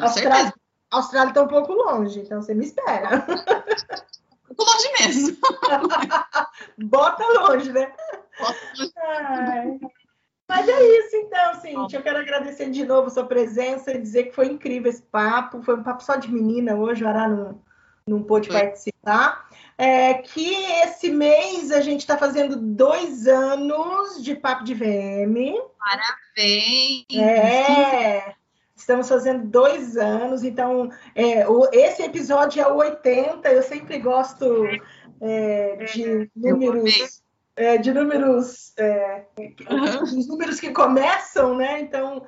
Austrália, 0.00 0.52
Austrália 0.90 1.28
está 1.30 1.42
um 1.42 1.48
pouco 1.48 1.72
longe, 1.72 2.20
então 2.20 2.42
você 2.42 2.54
me 2.54 2.64
espera. 2.64 3.24
Um 4.50 4.54
pouco 4.54 4.72
longe 4.72 4.88
mesmo. 5.00 5.36
Bota 6.88 7.24
longe, 7.24 7.72
né? 7.72 7.92
Bota 8.40 8.58
longe. 8.76 8.92
Ai. 8.96 9.78
Mas 10.48 10.66
é 10.66 10.82
isso, 10.98 11.16
então, 11.16 11.60
Cintia. 11.60 11.98
Eu 11.98 12.02
quero 12.02 12.18
agradecer 12.18 12.70
de 12.70 12.84
novo 12.84 13.08
a 13.08 13.10
sua 13.10 13.26
presença 13.26 13.92
e 13.92 14.00
dizer 14.00 14.24
que 14.24 14.34
foi 14.34 14.46
incrível 14.46 14.90
esse 14.90 15.02
papo. 15.02 15.62
Foi 15.62 15.76
um 15.76 15.82
papo 15.82 16.02
só 16.02 16.16
de 16.16 16.32
menina 16.32 16.74
hoje, 16.74 17.04
o 17.04 17.08
Ará 17.08 17.28
não, 17.28 17.60
não 18.06 18.22
pôde 18.22 18.48
foi. 18.48 18.58
participar. 18.58 19.46
É, 19.76 20.14
que 20.14 20.54
esse 20.82 21.10
mês 21.10 21.70
a 21.70 21.82
gente 21.82 22.00
está 22.00 22.16
fazendo 22.16 22.56
dois 22.56 23.28
anos 23.28 24.22
de 24.24 24.34
Papo 24.34 24.64
de 24.64 24.74
VM. 24.74 25.54
Parabéns! 25.78 27.04
É, 27.12 28.34
estamos 28.74 29.08
fazendo 29.08 29.46
dois 29.46 29.96
anos, 29.96 30.42
então 30.42 30.90
é, 31.14 31.46
o, 31.46 31.68
esse 31.72 32.02
episódio 32.02 32.62
é 32.62 32.66
o 32.66 32.76
80. 32.76 33.48
Eu 33.50 33.62
sempre 33.62 33.98
gosto 33.98 34.66
é, 35.20 35.76
de 35.84 36.30
números 36.34 37.22
é, 37.58 37.76
de 37.76 37.92
números, 37.92 38.72
é, 38.78 39.24
uhum. 39.68 40.02
os 40.02 40.28
números 40.28 40.60
que 40.60 40.70
começam, 40.70 41.56
né? 41.56 41.80
Então, 41.80 42.24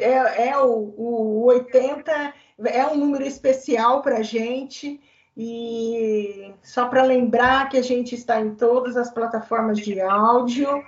é, 0.00 0.48
é 0.48 0.58
o, 0.58 0.94
o 0.96 1.44
80 1.44 2.34
é 2.64 2.86
um 2.86 2.96
número 2.96 3.24
especial 3.24 4.00
para 4.00 4.18
a 4.18 4.22
gente. 4.22 4.98
E 5.36 6.54
só 6.62 6.88
para 6.88 7.02
lembrar 7.02 7.68
que 7.68 7.76
a 7.76 7.82
gente 7.82 8.14
está 8.14 8.40
em 8.40 8.54
todas 8.54 8.96
as 8.96 9.10
plataformas 9.10 9.78
de 9.78 10.00
áudio. 10.00 10.82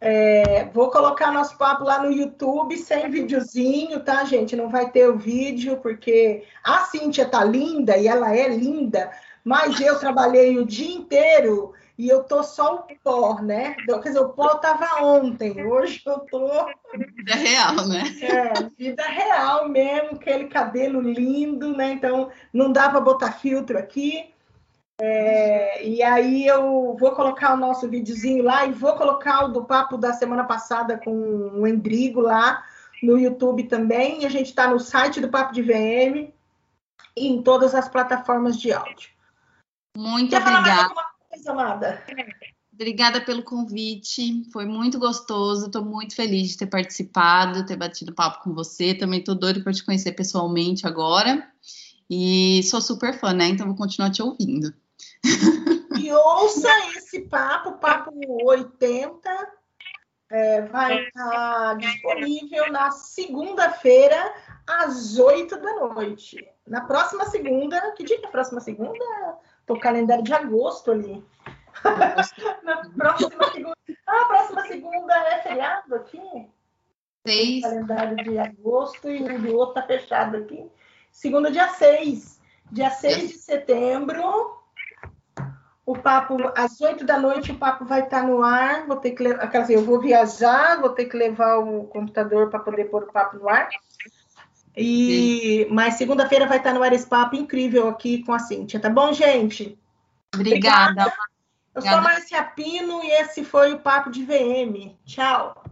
É, 0.00 0.68
vou 0.72 0.90
colocar 0.90 1.32
nosso 1.32 1.56
papo 1.56 1.82
lá 1.82 2.02
no 2.02 2.12
YouTube 2.12 2.76
sem 2.76 3.10
videozinho, 3.10 4.04
tá, 4.04 4.24
gente? 4.24 4.54
Não 4.54 4.68
vai 4.68 4.90
ter 4.90 5.08
o 5.08 5.18
vídeo, 5.18 5.78
porque 5.78 6.44
a 6.62 6.80
Cíntia 6.84 7.26
tá 7.26 7.42
linda 7.42 7.96
e 7.96 8.06
ela 8.06 8.36
é 8.36 8.48
linda, 8.48 9.10
mas 9.42 9.80
eu 9.80 9.98
trabalhei 9.98 10.58
o 10.58 10.66
dia 10.66 10.94
inteiro 10.94 11.72
e 11.98 12.08
eu 12.08 12.22
tô 12.24 12.42
só 12.42 12.74
o 12.74 12.96
pó, 13.02 13.40
né? 13.40 13.74
Quer 13.74 14.00
dizer, 14.00 14.20
o 14.20 14.28
pó 14.28 14.56
tava 14.56 15.02
ontem, 15.02 15.64
hoje 15.64 16.02
eu 16.04 16.18
tô. 16.20 16.66
Vida 16.94 17.34
real, 17.34 17.88
né? 17.88 18.02
É, 18.20 18.62
vida 18.76 19.02
real 19.02 19.68
mesmo, 19.68 20.16
aquele 20.16 20.46
cabelo 20.46 21.00
lindo, 21.00 21.74
né? 21.74 21.92
Então 21.92 22.30
não 22.52 22.70
dá 22.70 22.88
para 22.90 23.00
botar 23.00 23.32
filtro 23.32 23.78
aqui. 23.78 24.30
É, 25.00 25.86
e 25.86 26.02
aí 26.02 26.46
eu 26.46 26.96
vou 26.98 27.12
colocar 27.12 27.54
o 27.54 27.58
nosso 27.58 27.88
videozinho 27.88 28.44
lá 28.44 28.66
e 28.66 28.72
vou 28.72 28.94
colocar 28.94 29.44
o 29.44 29.48
do 29.48 29.64
papo 29.64 29.96
da 29.96 30.12
semana 30.12 30.44
passada 30.44 30.98
com 30.98 31.12
o 31.12 31.66
Endrigo 31.66 32.20
lá 32.20 32.62
no 33.02 33.18
YouTube 33.18 33.64
também. 33.64 34.22
E 34.22 34.26
a 34.26 34.30
gente 34.30 34.48
está 34.48 34.68
no 34.68 34.78
site 34.78 35.20
do 35.20 35.28
Papo 35.28 35.54
de 35.54 35.62
VM 35.62 36.30
e 37.16 37.26
em 37.26 37.42
todas 37.42 37.74
as 37.74 37.88
plataformas 37.88 38.58
de 38.58 38.72
áudio. 38.72 39.10
Muito 39.96 40.30
Quer 40.30 40.42
obrigada 40.42 41.05
amada. 41.44 42.02
Obrigada 42.72 43.20
pelo 43.22 43.42
convite, 43.42 44.44
foi 44.52 44.66
muito 44.66 44.98
gostoso. 44.98 45.66
Estou 45.66 45.84
muito 45.84 46.14
feliz 46.14 46.50
de 46.50 46.58
ter 46.58 46.66
participado, 46.66 47.64
ter 47.64 47.76
batido 47.76 48.14
papo 48.14 48.44
com 48.44 48.54
você. 48.54 48.94
Também 48.94 49.18
estou 49.18 49.34
doido 49.34 49.62
para 49.62 49.72
te 49.72 49.84
conhecer 49.84 50.12
pessoalmente 50.12 50.86
agora. 50.86 51.50
E 52.08 52.62
sou 52.64 52.80
super 52.80 53.18
fã, 53.18 53.32
né? 53.32 53.46
Então 53.46 53.66
vou 53.66 53.74
continuar 53.74 54.10
te 54.10 54.22
ouvindo. 54.22 54.72
E 55.98 56.12
ouça 56.12 56.68
esse 56.96 57.22
papo, 57.22 57.78
papo 57.78 58.12
80, 58.44 59.30
é, 60.30 60.62
vai 60.62 61.04
estar 61.04 61.76
disponível 61.78 62.70
na 62.70 62.90
segunda-feira, 62.90 64.34
às 64.66 65.18
8 65.18 65.56
da 65.56 65.74
noite. 65.74 66.46
Na 66.66 66.82
próxima 66.82 67.24
segunda, 67.26 67.92
que 67.92 68.04
dia 68.04 68.20
é 68.22 68.26
a 68.26 68.30
próxima 68.30 68.60
segunda? 68.60 69.04
Tô 69.66 69.78
calendário 69.78 70.22
de 70.22 70.32
agosto 70.32 70.92
ali. 70.92 71.24
Na 72.62 72.76
próxima 72.86 73.52
segunda. 73.52 73.76
Ah, 74.06 74.22
a 74.22 74.24
próxima 74.26 74.62
segunda 74.62 75.14
é 75.14 75.42
feriado 75.42 75.94
aqui? 75.94 76.48
Seis. 77.26 77.62
calendário 77.62 78.16
de 78.16 78.38
agosto 78.38 79.10
e 79.10 79.22
o 79.22 79.42
do 79.42 79.56
outro 79.56 79.74
tá 79.74 79.82
fechado 79.82 80.36
aqui. 80.36 80.70
Segunda, 81.10 81.50
dia 81.50 81.68
6. 81.68 82.40
Dia 82.70 82.90
6 82.90 83.28
de 83.28 83.38
setembro. 83.38 84.54
O 85.84 85.96
papo, 85.96 86.36
às 86.56 86.80
8 86.80 87.04
da 87.04 87.18
noite, 87.18 87.52
o 87.52 87.58
papo 87.58 87.84
vai 87.84 88.02
estar 88.02 88.20
tá 88.20 88.26
no 88.26 88.42
ar. 88.42 88.86
Vou 88.86 88.96
ter 88.96 89.12
que 89.12 89.22
levar. 89.22 89.48
Quer 89.48 89.62
dizer, 89.62 89.74
eu 89.74 89.84
vou 89.84 90.00
viajar, 90.00 90.80
vou 90.80 90.90
ter 90.90 91.06
que 91.06 91.16
levar 91.16 91.58
o 91.58 91.84
computador 91.84 92.50
para 92.50 92.60
poder 92.60 92.86
pôr 92.86 93.04
o 93.04 93.12
papo 93.12 93.38
no 93.38 93.48
ar. 93.48 93.68
E, 94.76 95.66
mas 95.70 95.94
segunda-feira 95.94 96.46
vai 96.46 96.58
estar 96.58 96.74
no 96.74 96.82
ar 96.82 96.92
esse 96.92 97.06
papo 97.06 97.34
incrível 97.34 97.88
aqui 97.88 98.22
com 98.22 98.32
a 98.32 98.38
Cíntia, 98.38 98.78
tá 98.78 98.90
bom, 98.90 99.12
gente? 99.12 99.78
Obrigada. 100.34 100.90
Obrigada. 100.90 101.12
Eu 101.74 101.82
sou 101.82 101.90
a 101.90 102.00
Márcia 102.00 102.42
Pino 102.42 103.04
e 103.04 103.10
esse 103.20 103.44
foi 103.44 103.74
o 103.74 103.78
Papo 103.78 104.10
de 104.10 104.24
VM. 104.24 104.94
Tchau. 105.04 105.65